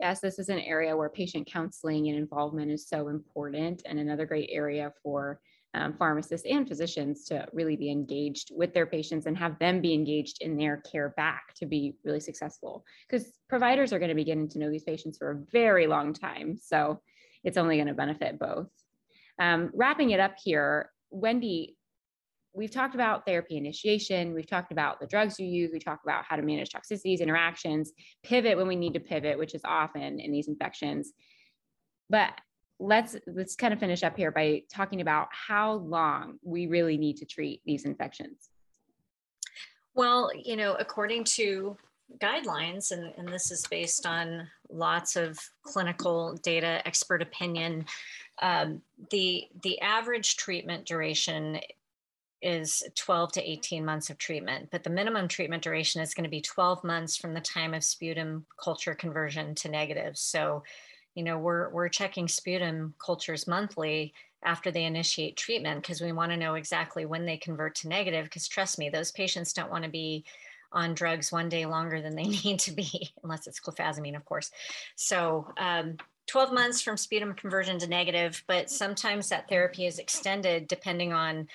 yes, 0.01 0.19
this 0.19 0.39
is 0.39 0.49
an 0.49 0.59
area 0.59 0.97
where 0.97 1.09
patient 1.09 1.47
counseling 1.47 2.09
and 2.09 2.17
involvement 2.17 2.71
is 2.71 2.89
so 2.89 3.07
important, 3.07 3.83
and 3.85 3.99
another 3.99 4.25
great 4.25 4.49
area 4.51 4.91
for 5.03 5.39
um, 5.73 5.93
pharmacists 5.93 6.45
and 6.49 6.67
physicians 6.67 7.23
to 7.25 7.47
really 7.53 7.77
be 7.77 7.89
engaged 7.89 8.51
with 8.53 8.73
their 8.73 8.85
patients 8.85 9.25
and 9.25 9.37
have 9.37 9.57
them 9.59 9.79
be 9.79 9.93
engaged 9.93 10.41
in 10.41 10.57
their 10.57 10.77
care 10.77 11.13
back 11.15 11.53
to 11.55 11.65
be 11.65 11.93
really 12.03 12.19
successful. 12.19 12.83
Because 13.07 13.31
providers 13.47 13.93
are 13.93 13.99
going 13.99 14.09
to 14.09 14.15
be 14.15 14.25
getting 14.25 14.49
to 14.49 14.59
know 14.59 14.71
these 14.71 14.83
patients 14.83 15.17
for 15.17 15.31
a 15.31 15.43
very 15.51 15.87
long 15.87 16.13
time. 16.13 16.57
So 16.61 16.99
it's 17.43 17.57
only 17.57 17.77
going 17.77 17.87
to 17.87 17.93
benefit 17.93 18.39
both. 18.39 18.67
Um, 19.39 19.69
wrapping 19.73 20.09
it 20.09 20.19
up 20.19 20.33
here, 20.43 20.91
Wendy, 21.09 21.77
we've 22.53 22.71
talked 22.71 22.95
about 22.95 23.25
therapy 23.25 23.57
initiation, 23.57 24.33
we've 24.33 24.47
talked 24.47 24.71
about 24.71 24.99
the 24.99 25.07
drugs 25.07 25.39
you 25.39 25.47
use, 25.47 25.71
we 25.71 25.79
talked 25.79 26.05
about 26.05 26.23
how 26.25 26.35
to 26.35 26.41
manage 26.41 26.69
toxicities, 26.69 27.19
interactions, 27.19 27.91
pivot 28.23 28.57
when 28.57 28.67
we 28.67 28.75
need 28.75 28.93
to 28.93 28.99
pivot, 28.99 29.37
which 29.37 29.55
is 29.55 29.61
often 29.63 30.19
in 30.19 30.31
these 30.31 30.47
infections. 30.47 31.13
But 32.09 32.33
let's 32.79 33.15
let's 33.27 33.55
kind 33.55 33.73
of 33.73 33.79
finish 33.79 34.03
up 34.03 34.17
here 34.17 34.31
by 34.31 34.63
talking 34.73 35.01
about 35.01 35.27
how 35.31 35.73
long 35.73 36.39
we 36.43 36.67
really 36.67 36.97
need 36.97 37.17
to 37.17 37.25
treat 37.25 37.61
these 37.65 37.85
infections. 37.85 38.49
Well, 39.93 40.31
you 40.35 40.55
know, 40.55 40.75
according 40.75 41.25
to 41.25 41.77
guidelines, 42.17 42.91
and, 42.91 43.13
and 43.17 43.27
this 43.27 43.51
is 43.51 43.65
based 43.67 44.05
on 44.05 44.47
lots 44.69 45.15
of 45.15 45.39
clinical 45.63 46.37
data, 46.43 46.81
expert 46.85 47.21
opinion, 47.21 47.85
um, 48.41 48.81
the 49.11 49.47
the 49.63 49.79
average 49.81 50.35
treatment 50.37 50.85
duration 50.85 51.59
is 52.41 52.83
12 52.95 53.33
to 53.33 53.49
18 53.51 53.85
months 53.85 54.09
of 54.09 54.17
treatment, 54.17 54.69
but 54.71 54.83
the 54.83 54.89
minimum 54.89 55.27
treatment 55.27 55.63
duration 55.63 56.01
is 56.01 56.13
going 56.13 56.23
to 56.23 56.29
be 56.29 56.41
12 56.41 56.83
months 56.83 57.15
from 57.15 57.33
the 57.33 57.41
time 57.41 57.73
of 57.73 57.83
sputum 57.83 58.45
culture 58.61 58.95
conversion 58.95 59.53
to 59.55 59.69
negative. 59.69 60.17
So, 60.17 60.63
you 61.15 61.23
know, 61.23 61.37
we're 61.37 61.69
we're 61.69 61.89
checking 61.89 62.27
sputum 62.27 62.93
cultures 63.03 63.47
monthly 63.47 64.13
after 64.43 64.71
they 64.71 64.85
initiate 64.85 65.37
treatment 65.37 65.81
because 65.81 66.01
we 66.01 66.11
want 66.11 66.31
to 66.31 66.37
know 66.37 66.55
exactly 66.55 67.05
when 67.05 67.25
they 67.25 67.37
convert 67.37 67.75
to 67.75 67.87
negative. 67.87 68.25
Because 68.25 68.47
trust 68.47 68.79
me, 68.79 68.89
those 68.89 69.11
patients 69.11 69.53
don't 69.53 69.71
want 69.71 69.83
to 69.83 69.89
be 69.89 70.25
on 70.71 70.93
drugs 70.93 71.31
one 71.31 71.49
day 71.49 71.65
longer 71.65 72.01
than 72.01 72.15
they 72.15 72.23
need 72.43 72.59
to 72.59 72.71
be, 72.71 73.09
unless 73.23 73.45
it's 73.45 73.59
clofazimine, 73.59 74.15
of 74.15 74.25
course. 74.25 74.51
So, 74.95 75.47
um, 75.57 75.97
12 76.27 76.53
months 76.53 76.81
from 76.81 76.95
sputum 76.95 77.33
conversion 77.33 77.77
to 77.79 77.87
negative, 77.87 78.41
but 78.47 78.69
sometimes 78.69 79.27
that 79.27 79.49
therapy 79.49 79.85
is 79.85 79.99
extended 79.99 80.67
depending 80.67 81.11
on 81.11 81.47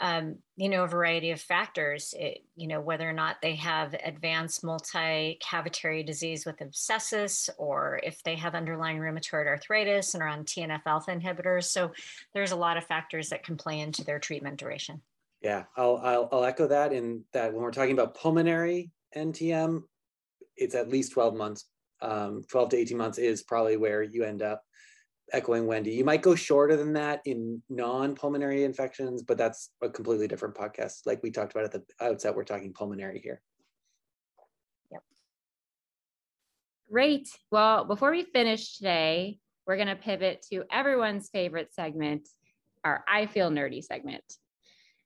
um, 0.00 0.36
you 0.56 0.70
know, 0.70 0.84
a 0.84 0.88
variety 0.88 1.30
of 1.30 1.40
factors, 1.40 2.14
it, 2.18 2.38
you 2.56 2.66
know, 2.66 2.80
whether 2.80 3.08
or 3.08 3.12
not 3.12 3.36
they 3.42 3.54
have 3.56 3.94
advanced 4.02 4.64
multi-cavitary 4.64 6.04
disease 6.04 6.46
with 6.46 6.56
abscessus, 6.58 7.50
or 7.58 8.00
if 8.02 8.22
they 8.22 8.34
have 8.36 8.54
underlying 8.54 8.98
rheumatoid 8.98 9.46
arthritis 9.46 10.14
and 10.14 10.22
are 10.22 10.28
on 10.28 10.44
TNF 10.44 10.80
alpha 10.86 11.10
inhibitors. 11.10 11.64
So 11.64 11.92
there's 12.32 12.52
a 12.52 12.56
lot 12.56 12.78
of 12.78 12.84
factors 12.84 13.28
that 13.28 13.44
can 13.44 13.58
play 13.58 13.80
into 13.80 14.02
their 14.02 14.18
treatment 14.18 14.58
duration. 14.58 15.02
Yeah, 15.42 15.64
I'll, 15.76 16.00
I'll, 16.02 16.28
I'll 16.32 16.44
echo 16.44 16.66
that 16.68 16.92
in 16.94 17.24
that 17.32 17.52
when 17.52 17.62
we're 17.62 17.70
talking 17.70 17.92
about 17.92 18.14
pulmonary 18.14 18.90
NTM, 19.14 19.82
it's 20.56 20.74
at 20.74 20.88
least 20.88 21.12
12 21.12 21.34
months. 21.34 21.66
Um, 22.02 22.42
12 22.48 22.70
to 22.70 22.76
18 22.78 22.96
months 22.96 23.18
is 23.18 23.42
probably 23.42 23.76
where 23.76 24.02
you 24.02 24.24
end 24.24 24.40
up 24.40 24.62
echoing 25.32 25.66
Wendy. 25.66 25.92
You 25.92 26.04
might 26.04 26.22
go 26.22 26.34
shorter 26.34 26.76
than 26.76 26.92
that 26.94 27.20
in 27.24 27.62
non-pulmonary 27.68 28.64
infections, 28.64 29.22
but 29.22 29.38
that's 29.38 29.70
a 29.82 29.88
completely 29.88 30.28
different 30.28 30.54
podcast. 30.54 31.06
Like 31.06 31.22
we 31.22 31.30
talked 31.30 31.52
about 31.52 31.64
at 31.64 31.72
the 31.72 31.82
outset, 32.00 32.34
we're 32.34 32.44
talking 32.44 32.72
pulmonary 32.72 33.20
here. 33.20 33.40
Yep. 34.92 35.02
Great. 36.90 37.28
Well, 37.50 37.84
before 37.84 38.10
we 38.10 38.24
finish 38.24 38.76
today, 38.76 39.38
we're 39.66 39.76
going 39.76 39.88
to 39.88 39.96
pivot 39.96 40.44
to 40.50 40.64
everyone's 40.70 41.28
favorite 41.30 41.72
segment, 41.72 42.28
our 42.84 43.04
I 43.06 43.26
Feel 43.26 43.50
Nerdy 43.50 43.84
segment. 43.84 44.24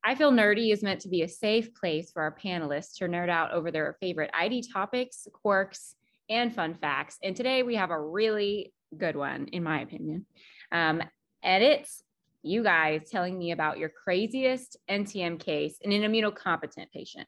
I 0.05 0.15
Feel 0.15 0.33
Nerdy 0.33 0.73
is 0.73 0.83
meant 0.83 1.01
to 1.01 1.09
be 1.09 1.23
a 1.23 1.29
safe 1.29 1.75
place 1.75 2.11
for 2.13 2.23
our 2.23 2.37
panelists 2.43 2.97
to 2.99 3.07
nerd 3.07 3.31
out 3.31 3.53
over 3.53 3.71
their 3.71 3.97
favorite 4.01 4.31
ID 4.35 4.69
topics, 4.73 5.27
quirks, 5.33 5.95
and 6.29 6.55
fun 6.55 6.75
facts. 6.75 7.19
And 7.23 7.37
today 7.37 7.63
we 7.63 7.75
have 7.77 7.91
a 7.91 8.01
really 8.01 8.73
good 8.99 9.17
one, 9.17 9.47
in 9.49 9.63
my 9.63 9.81
opinion. 9.81 10.27
Um, 10.73 11.03
and 11.43 11.63
it's 11.63 12.03
you 12.43 12.63
guys 12.63 13.09
telling 13.11 13.39
me 13.39 13.53
about 13.53 13.79
your 13.79 13.89
craziest 13.89 14.77
NTM 14.91 15.41
case 15.41 15.79
in 15.81 15.93
an 15.93 16.03
immunocompetent 16.03 16.91
patient. 16.93 17.27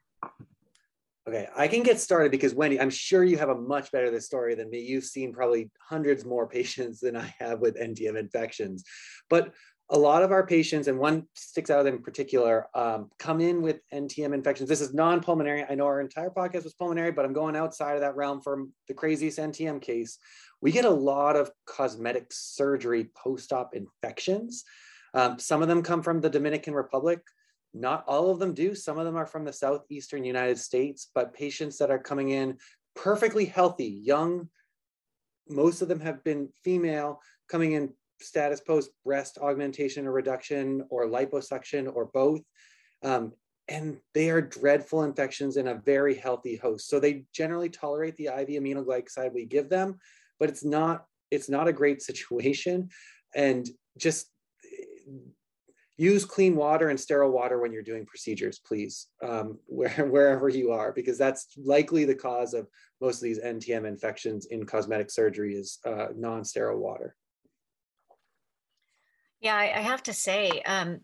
Okay, 1.28 1.48
I 1.56 1.66
can 1.66 1.82
get 1.82 1.98
started 1.98 2.30
because 2.30 2.54
Wendy, 2.54 2.80
I'm 2.80 2.90
sure 2.90 3.24
you 3.24 3.36
have 3.38 3.48
a 3.48 3.54
much 3.54 3.90
better 3.90 4.12
this 4.12 4.26
story 4.26 4.54
than 4.54 4.70
me. 4.70 4.80
You've 4.80 5.04
seen 5.04 5.32
probably 5.32 5.70
hundreds 5.80 6.24
more 6.24 6.46
patients 6.58 7.00
than 7.00 7.16
I 7.16 7.34
have 7.38 7.60
with 7.60 7.76
NTM 7.76 8.16
infections. 8.16 8.84
But 9.28 9.52
a 9.90 9.98
lot 9.98 10.22
of 10.22 10.32
our 10.32 10.44
patients, 10.44 10.88
and 10.88 10.98
one 10.98 11.24
sticks 11.34 11.70
out 11.70 11.86
in 11.86 12.02
particular, 12.02 12.66
um, 12.74 13.08
come 13.18 13.40
in 13.40 13.62
with 13.62 13.80
NTM 13.94 14.34
infections. 14.34 14.68
This 14.68 14.80
is 14.80 14.92
non-pulmonary. 14.92 15.64
I 15.68 15.76
know 15.76 15.86
our 15.86 16.00
entire 16.00 16.30
podcast 16.30 16.64
was 16.64 16.74
pulmonary, 16.74 17.12
but 17.12 17.24
I'm 17.24 17.32
going 17.32 17.54
outside 17.54 17.94
of 17.94 18.00
that 18.00 18.16
realm 18.16 18.40
for 18.42 18.64
the 18.88 18.94
craziest 18.94 19.38
NTM 19.38 19.80
case. 19.80 20.18
We 20.60 20.72
get 20.72 20.84
a 20.84 20.90
lot 20.90 21.36
of 21.36 21.50
cosmetic 21.66 22.26
surgery 22.30 23.10
post-op 23.16 23.74
infections. 23.74 24.64
Um, 25.14 25.38
some 25.38 25.62
of 25.62 25.68
them 25.68 25.82
come 25.82 26.02
from 26.02 26.20
the 26.20 26.30
Dominican 26.30 26.74
Republic. 26.74 27.20
Not 27.74 28.04
all 28.06 28.30
of 28.30 28.38
them 28.38 28.54
do. 28.54 28.74
Some 28.74 28.98
of 28.98 29.04
them 29.04 29.16
are 29.16 29.26
from 29.26 29.44
the 29.44 29.52
southeastern 29.52 30.24
United 30.24 30.58
States, 30.58 31.10
but 31.14 31.34
patients 31.34 31.78
that 31.78 31.90
are 31.90 31.98
coming 31.98 32.30
in 32.30 32.56
perfectly 32.94 33.44
healthy, 33.44 34.00
young, 34.02 34.48
most 35.48 35.82
of 35.82 35.88
them 35.88 36.00
have 36.00 36.24
been 36.24 36.48
female, 36.64 37.20
coming 37.48 37.72
in 37.72 37.92
status 38.20 38.60
post 38.60 38.90
breast 39.04 39.38
augmentation 39.40 40.06
or 40.06 40.12
reduction 40.12 40.84
or 40.90 41.06
liposuction 41.06 41.94
or 41.94 42.06
both. 42.06 42.40
Um, 43.02 43.32
and 43.68 43.98
they 44.14 44.30
are 44.30 44.40
dreadful 44.40 45.02
infections 45.02 45.56
in 45.56 45.68
a 45.68 45.74
very 45.74 46.14
healthy 46.14 46.56
host. 46.56 46.88
So 46.88 46.98
they 46.98 47.24
generally 47.32 47.68
tolerate 47.68 48.16
the 48.16 48.26
IV 48.26 48.48
aminoglycoside 48.48 49.32
we 49.32 49.44
give 49.44 49.68
them, 49.68 49.98
but 50.38 50.48
it's 50.48 50.64
not 50.64 51.06
it's 51.30 51.48
not 51.48 51.68
a 51.68 51.72
great 51.72 52.02
situation. 52.02 52.88
And 53.34 53.68
just 53.98 54.30
use 55.98 56.24
clean 56.24 56.54
water 56.54 56.90
and 56.90 57.00
sterile 57.00 57.30
water 57.30 57.58
when 57.58 57.72
you're 57.72 57.82
doing 57.82 58.04
procedures, 58.04 58.58
please, 58.58 59.08
um, 59.22 59.58
where, 59.66 60.06
wherever 60.06 60.48
you 60.48 60.72
are, 60.72 60.92
because 60.92 61.18
that's 61.18 61.48
likely 61.56 62.04
the 62.04 62.14
cause 62.14 62.54
of 62.54 62.68
most 63.00 63.16
of 63.16 63.22
these 63.22 63.40
NTM 63.40 63.86
infections 63.86 64.46
in 64.46 64.66
cosmetic 64.66 65.10
surgery 65.10 65.54
is 65.54 65.78
uh, 65.84 66.08
non-sterile 66.14 66.78
water. 66.78 67.16
Yeah, 69.40 69.56
I, 69.56 69.64
I 69.64 69.80
have 69.80 70.02
to 70.04 70.12
say, 70.12 70.62
um, 70.62 71.00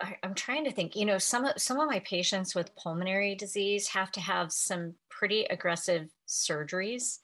I, 0.00 0.16
am 0.22 0.34
trying 0.34 0.64
to 0.64 0.72
think. 0.72 0.96
You 0.96 1.06
know, 1.06 1.18
some 1.18 1.44
of 1.44 1.54
some 1.58 1.78
of 1.78 1.88
my 1.88 2.00
patients 2.00 2.54
with 2.54 2.74
pulmonary 2.76 3.34
disease 3.34 3.88
have 3.88 4.10
to 4.12 4.20
have 4.20 4.52
some 4.52 4.94
pretty 5.10 5.44
aggressive 5.44 6.08
surgeries 6.28 7.18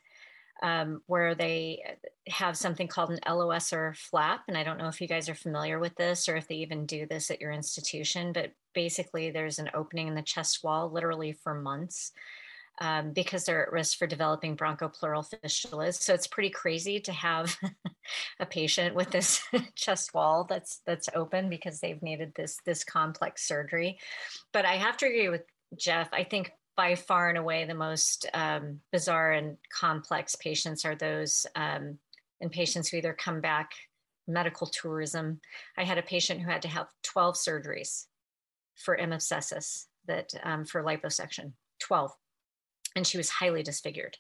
um, 0.62 1.02
where 1.06 1.34
they 1.34 1.82
have 2.28 2.56
something 2.56 2.88
called 2.88 3.10
an 3.10 3.20
Eloesser 3.26 3.96
flap. 3.96 4.44
And 4.48 4.56
I 4.56 4.64
don't 4.64 4.78
know 4.78 4.88
if 4.88 5.00
you 5.00 5.08
guys 5.08 5.28
are 5.28 5.34
familiar 5.34 5.78
with 5.78 5.94
this 5.96 6.28
or 6.28 6.36
if 6.36 6.48
they 6.48 6.56
even 6.56 6.86
do 6.86 7.06
this 7.06 7.30
at 7.30 7.40
your 7.40 7.52
institution, 7.52 8.32
but 8.32 8.52
basically 8.74 9.30
there's 9.30 9.58
an 9.58 9.70
opening 9.74 10.08
in 10.08 10.14
the 10.14 10.22
chest 10.22 10.64
wall 10.64 10.90
literally 10.90 11.32
for 11.32 11.54
months 11.54 12.12
um, 12.80 13.12
because 13.12 13.44
they're 13.44 13.66
at 13.66 13.72
risk 13.72 13.98
for 13.98 14.06
developing 14.06 14.56
bronchopleural 14.56 15.28
fistulas. 15.28 15.94
So 15.94 16.14
it's 16.14 16.26
pretty 16.26 16.50
crazy 16.50 17.00
to 17.00 17.12
have 17.12 17.56
a 18.40 18.46
patient 18.46 18.94
with 18.94 19.10
this 19.10 19.42
chest 19.74 20.14
wall 20.14 20.44
that's 20.44 20.82
that's 20.86 21.08
open 21.14 21.48
because 21.48 21.80
they've 21.80 22.02
needed 22.02 22.32
this 22.34 22.58
this 22.66 22.84
complex 22.84 23.46
surgery. 23.46 23.98
But 24.52 24.66
I 24.66 24.76
have 24.76 24.96
to 24.98 25.06
agree 25.06 25.28
with 25.28 25.42
Jeff. 25.76 26.08
I 26.12 26.24
think 26.24 26.52
by 26.76 26.94
far 26.94 27.28
and 27.28 27.38
away 27.38 27.64
the 27.64 27.74
most 27.74 28.26
um, 28.34 28.80
bizarre 28.92 29.32
and 29.32 29.56
complex 29.70 30.36
patients 30.36 30.84
are 30.84 30.94
those 30.94 31.46
um, 31.56 31.98
and 32.40 32.52
patients 32.52 32.88
who 32.88 32.98
either 32.98 33.14
come 33.14 33.40
back 33.40 33.70
medical 34.28 34.66
tourism. 34.66 35.40
I 35.78 35.84
had 35.84 35.98
a 35.98 36.02
patient 36.02 36.40
who 36.40 36.50
had 36.50 36.62
to 36.62 36.68
have 36.68 36.88
12 37.02 37.36
surgeries 37.36 38.06
for 38.74 38.96
M. 38.96 39.10
that 39.10 40.34
um, 40.42 40.64
for 40.64 40.82
liposuction, 40.82 41.52
12 41.80 42.12
and 42.94 43.06
she 43.06 43.18
was 43.18 43.28
highly 43.28 43.62
disfigured 43.62 44.16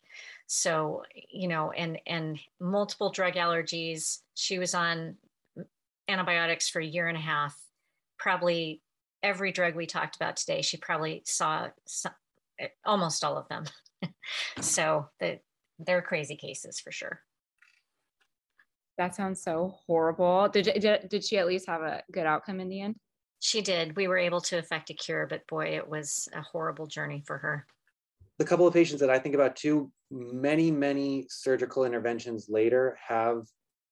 so 0.46 1.02
you 1.14 1.48
know 1.48 1.70
and 1.72 1.98
and 2.06 2.38
multiple 2.60 3.10
drug 3.10 3.34
allergies 3.34 4.20
she 4.34 4.58
was 4.58 4.74
on 4.74 5.16
antibiotics 6.08 6.68
for 6.68 6.80
a 6.80 6.86
year 6.86 7.08
and 7.08 7.16
a 7.16 7.20
half 7.20 7.58
probably 8.18 8.80
every 9.22 9.50
drug 9.50 9.74
we 9.74 9.86
talked 9.86 10.14
about 10.14 10.36
today 10.36 10.62
she 10.62 10.76
probably 10.76 11.22
saw 11.24 11.68
almost 12.84 13.24
all 13.24 13.36
of 13.36 13.48
them. 13.48 13.64
So 14.60 15.08
the, 15.20 15.38
they're 15.78 16.02
crazy 16.02 16.36
cases 16.36 16.80
for 16.80 16.90
sure. 16.90 17.20
That 18.98 19.14
sounds 19.14 19.42
so 19.42 19.76
horrible. 19.86 20.48
Did, 20.48 20.80
did, 20.80 21.08
did 21.08 21.24
she 21.24 21.38
at 21.38 21.46
least 21.46 21.68
have 21.68 21.82
a 21.82 22.02
good 22.10 22.26
outcome 22.26 22.60
in 22.60 22.68
the 22.68 22.80
end? 22.80 22.96
She 23.40 23.60
did. 23.60 23.96
We 23.96 24.08
were 24.08 24.18
able 24.18 24.40
to 24.42 24.58
effect 24.58 24.90
a 24.90 24.94
cure 24.94 25.26
but 25.26 25.46
boy 25.46 25.76
it 25.76 25.88
was 25.88 26.28
a 26.32 26.42
horrible 26.42 26.86
journey 26.86 27.22
for 27.26 27.38
her. 27.38 27.66
The 28.38 28.44
couple 28.44 28.66
of 28.66 28.74
patients 28.74 29.00
that 29.00 29.10
I 29.10 29.18
think 29.18 29.34
about 29.34 29.56
too, 29.56 29.90
many, 30.10 30.70
many 30.70 31.26
surgical 31.28 31.84
interventions 31.84 32.46
later 32.48 32.98
have 33.06 33.46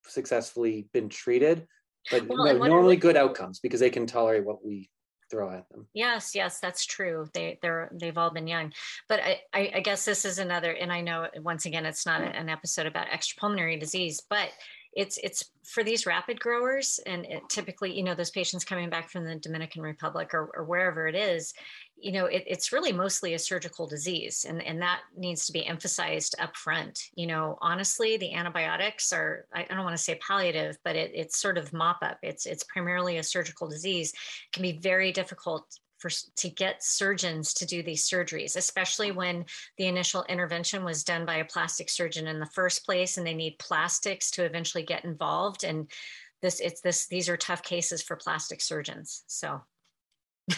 successfully 0.07 0.89
been 0.93 1.09
treated, 1.09 1.66
but 2.11 2.27
well, 2.28 2.45
no, 2.45 2.66
normally 2.66 2.97
good 2.97 3.16
outcomes 3.16 3.61
because 3.61 3.81
they 3.81 3.91
can 3.91 4.07
tolerate 4.07 4.45
what 4.45 4.65
we 4.65 4.91
throw 5.31 5.51
at 5.51 5.69
them. 5.71 5.87
Yes, 5.95 6.35
yes, 6.35 6.61
that's 6.61 6.85
true. 6.85 7.29
They 7.33 7.59
they're 7.63 7.91
they've 7.93 8.17
all 8.17 8.31
been 8.31 8.47
young, 8.47 8.73
but 9.09 9.21
I, 9.21 9.41
I, 9.53 9.73
I 9.77 9.81
guess 9.81 10.05
this 10.05 10.25
is 10.25 10.39
another. 10.39 10.73
And 10.73 10.93
I 10.93 11.01
know 11.01 11.29
once 11.41 11.67
again 11.67 11.87
it's 11.87 12.07
not 12.07 12.21
mm. 12.21 12.39
an 12.39 12.49
episode 12.49 12.87
about 12.87 13.09
extrapulmonary 13.09 13.79
disease, 13.79 14.23
but 14.29 14.49
it's 14.97 15.19
it's 15.23 15.51
for 15.65 15.83
these 15.83 16.07
rapid 16.07 16.39
growers 16.39 17.01
and 17.07 17.27
typically 17.49 17.97
you 17.97 18.03
know 18.03 18.15
those 18.15 18.31
patients 18.31 18.65
coming 18.65 18.91
back 18.91 19.11
from 19.11 19.25
the 19.25 19.37
dominican 19.37 19.83
republic 19.83 20.33
or, 20.35 20.51
or 20.55 20.65
wherever 20.65 21.07
it 21.07 21.15
is 21.15 21.53
you 21.97 22.12
know 22.12 22.27
it, 22.27 22.45
it's 22.47 22.73
really 22.73 22.93
mostly 22.93 23.35
a 23.35 23.39
surgical 23.39 23.87
disease 23.87 24.47
and, 24.49 24.62
and 24.62 24.81
that 24.81 25.01
needs 25.16 25.47
to 25.47 25.53
be 25.53 25.66
emphasized 25.66 26.35
up 26.39 26.57
front 26.57 27.11
you 27.15 27.27
know 27.27 27.59
honestly 27.61 28.16
the 28.16 28.35
antibiotics 28.35 29.12
are 29.12 29.47
i 29.53 29.65
don't 29.65 29.85
want 29.85 29.97
to 29.97 30.03
say 30.03 30.19
palliative 30.27 30.77
but 30.85 30.97
it, 30.97 31.11
it's 31.15 31.39
sort 31.39 31.59
of 31.59 31.73
mop 31.73 31.99
up 32.03 32.19
it's 32.23 32.47
it's 32.47 32.65
primarily 32.65 33.19
a 33.19 33.23
surgical 33.23 33.69
disease. 33.69 34.12
It 34.12 34.53
can 34.53 34.62
be 34.62 34.79
very 34.79 35.12
difficult 35.12 35.79
for 36.05 36.10
to 36.36 36.51
get 36.51 36.85
surgeons 36.85 37.55
to 37.55 37.64
do 37.64 37.82
these 37.82 38.06
surgeries, 38.06 38.56
especially 38.56 39.10
when 39.10 39.47
the 39.78 39.86
initial 39.86 40.24
intervention 40.28 40.85
was 40.85 41.02
done 41.02 41.24
by 41.24 41.36
a 41.36 41.44
plastic 41.47 41.89
surgeon 41.89 42.26
in 42.26 42.39
the 42.39 42.47
first 42.47 42.85
place, 42.85 43.16
and 43.16 43.26
they 43.26 43.32
need 43.32 43.59
plastics 43.59 44.31
to 44.32 44.44
eventually 44.44 44.85
get 44.85 45.05
involved. 45.05 45.64
And 45.64 45.90
this, 46.43 46.60
it's 46.60 46.82
this, 46.82 47.06
these 47.06 47.31
are 47.31 47.39
tough 47.39 47.62
cases 47.62 48.02
for 48.02 48.16
plastic 48.16 48.60
surgeons. 48.60 49.24
So. 49.26 49.62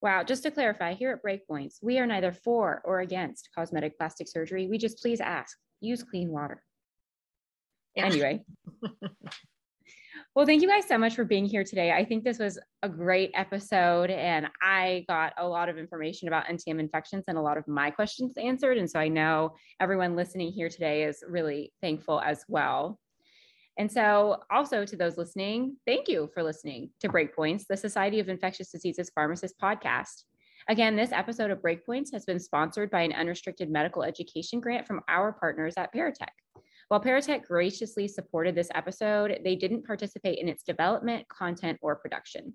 Wow, 0.00 0.22
just 0.22 0.44
to 0.44 0.52
clarify, 0.52 0.94
here 0.94 1.10
at 1.10 1.24
Breakpoints, 1.24 1.78
we 1.82 1.98
are 1.98 2.06
neither 2.06 2.30
for 2.30 2.80
or 2.84 3.00
against 3.00 3.48
cosmetic 3.52 3.98
plastic 3.98 4.28
surgery. 4.28 4.68
We 4.68 4.78
just 4.78 5.02
please 5.02 5.20
ask, 5.20 5.58
use 5.80 6.04
clean 6.04 6.30
water. 6.30 6.62
Yeah. 7.96 8.06
Anyway, 8.06 8.44
Well, 10.38 10.46
thank 10.46 10.62
you 10.62 10.68
guys 10.68 10.86
so 10.86 10.96
much 10.96 11.16
for 11.16 11.24
being 11.24 11.46
here 11.46 11.64
today. 11.64 11.90
I 11.90 12.04
think 12.04 12.22
this 12.22 12.38
was 12.38 12.60
a 12.84 12.88
great 12.88 13.32
episode, 13.34 14.08
and 14.08 14.46
I 14.62 15.04
got 15.08 15.32
a 15.36 15.44
lot 15.44 15.68
of 15.68 15.78
information 15.78 16.28
about 16.28 16.46
NTM 16.46 16.78
infections 16.78 17.24
and 17.26 17.36
a 17.36 17.40
lot 17.40 17.58
of 17.58 17.66
my 17.66 17.90
questions 17.90 18.34
answered. 18.36 18.78
And 18.78 18.88
so 18.88 19.00
I 19.00 19.08
know 19.08 19.56
everyone 19.80 20.14
listening 20.14 20.52
here 20.52 20.68
today 20.68 21.02
is 21.02 21.24
really 21.28 21.72
thankful 21.82 22.20
as 22.20 22.44
well. 22.46 23.00
And 23.78 23.90
so, 23.90 24.36
also 24.48 24.84
to 24.84 24.96
those 24.96 25.18
listening, 25.18 25.76
thank 25.88 26.06
you 26.06 26.30
for 26.32 26.44
listening 26.44 26.90
to 27.00 27.08
Breakpoints, 27.08 27.64
the 27.68 27.76
Society 27.76 28.20
of 28.20 28.28
Infectious 28.28 28.70
Diseases 28.70 29.10
Pharmacists 29.12 29.58
podcast. 29.60 30.22
Again, 30.68 30.94
this 30.94 31.10
episode 31.10 31.50
of 31.50 31.62
Breakpoints 31.62 32.12
has 32.12 32.24
been 32.24 32.38
sponsored 32.38 32.92
by 32.92 33.00
an 33.02 33.12
unrestricted 33.12 33.72
medical 33.72 34.04
education 34.04 34.60
grant 34.60 34.86
from 34.86 35.00
our 35.08 35.32
partners 35.32 35.74
at 35.76 35.92
Paratek. 35.92 36.28
While 36.88 37.02
Paratek 37.02 37.44
graciously 37.44 38.08
supported 38.08 38.54
this 38.54 38.70
episode, 38.74 39.40
they 39.44 39.56
didn't 39.56 39.86
participate 39.86 40.38
in 40.38 40.48
its 40.48 40.62
development, 40.62 41.28
content, 41.28 41.78
or 41.82 41.96
production. 41.96 42.54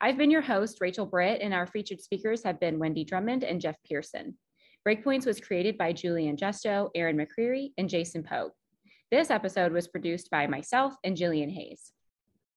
I've 0.00 0.16
been 0.16 0.30
your 0.30 0.40
host, 0.40 0.78
Rachel 0.80 1.04
Britt, 1.04 1.42
and 1.42 1.52
our 1.52 1.66
featured 1.66 2.00
speakers 2.00 2.42
have 2.44 2.58
been 2.60 2.78
Wendy 2.78 3.04
Drummond 3.04 3.44
and 3.44 3.60
Jeff 3.60 3.76
Pearson. 3.86 4.36
Breakpoints 4.86 5.26
was 5.26 5.38
created 5.38 5.76
by 5.76 5.92
Julie 5.92 6.28
Ann 6.28 6.38
Justo, 6.38 6.90
Erin 6.94 7.18
McCreary, 7.18 7.72
and 7.76 7.90
Jason 7.90 8.22
Pogue. 8.22 8.52
This 9.10 9.30
episode 9.30 9.72
was 9.72 9.86
produced 9.86 10.30
by 10.30 10.46
myself 10.46 10.94
and 11.04 11.16
Jillian 11.16 11.52
Hayes. 11.52 11.92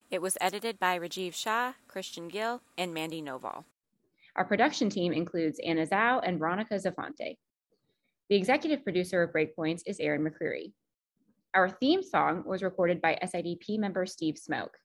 It 0.09 0.21
was 0.21 0.37
edited 0.39 0.79
by 0.79 0.97
Rajiv 0.97 1.33
Shah, 1.33 1.73
Christian 1.89 2.29
Gill, 2.29 2.61
and 2.77 2.93
Mandy 2.93 3.21
Noval. 3.21 3.65
Our 4.37 4.45
production 4.45 4.89
team 4.89 5.11
includes 5.11 5.59
Anna 5.65 5.85
Zhao 5.85 6.21
and 6.23 6.39
Veronica 6.39 6.75
Zafonte. 6.75 7.35
The 8.29 8.35
executive 8.35 8.83
producer 8.83 9.23
of 9.23 9.33
Breakpoints 9.33 9.81
is 9.85 9.99
Erin 9.99 10.23
McCreary. 10.23 10.71
Our 11.53 11.69
theme 11.69 12.01
song 12.01 12.43
was 12.45 12.63
recorded 12.63 13.01
by 13.01 13.19
SIDP 13.21 13.77
member 13.77 14.05
Steve 14.05 14.37
Smoke. 14.37 14.77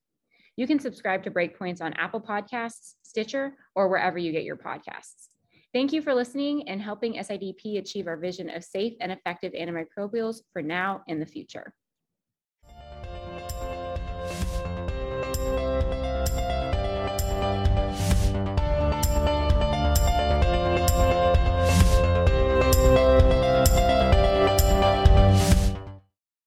You 0.56 0.66
can 0.66 0.80
subscribe 0.80 1.22
to 1.22 1.30
Breakpoints 1.30 1.80
on 1.80 1.92
Apple 1.92 2.20
Podcasts, 2.20 2.94
Stitcher, 3.04 3.52
or 3.76 3.88
wherever 3.88 4.18
you 4.18 4.32
get 4.32 4.42
your 4.42 4.56
podcasts. 4.56 5.28
Thank 5.72 5.92
you 5.92 6.02
for 6.02 6.12
listening 6.12 6.68
and 6.68 6.82
helping 6.82 7.14
SIDP 7.14 7.78
achieve 7.78 8.08
our 8.08 8.16
vision 8.16 8.50
of 8.50 8.64
safe 8.64 8.94
and 9.00 9.12
effective 9.12 9.52
antimicrobials 9.52 10.38
for 10.52 10.60
now 10.60 11.02
and 11.06 11.22
the 11.22 11.26
future. 11.26 11.72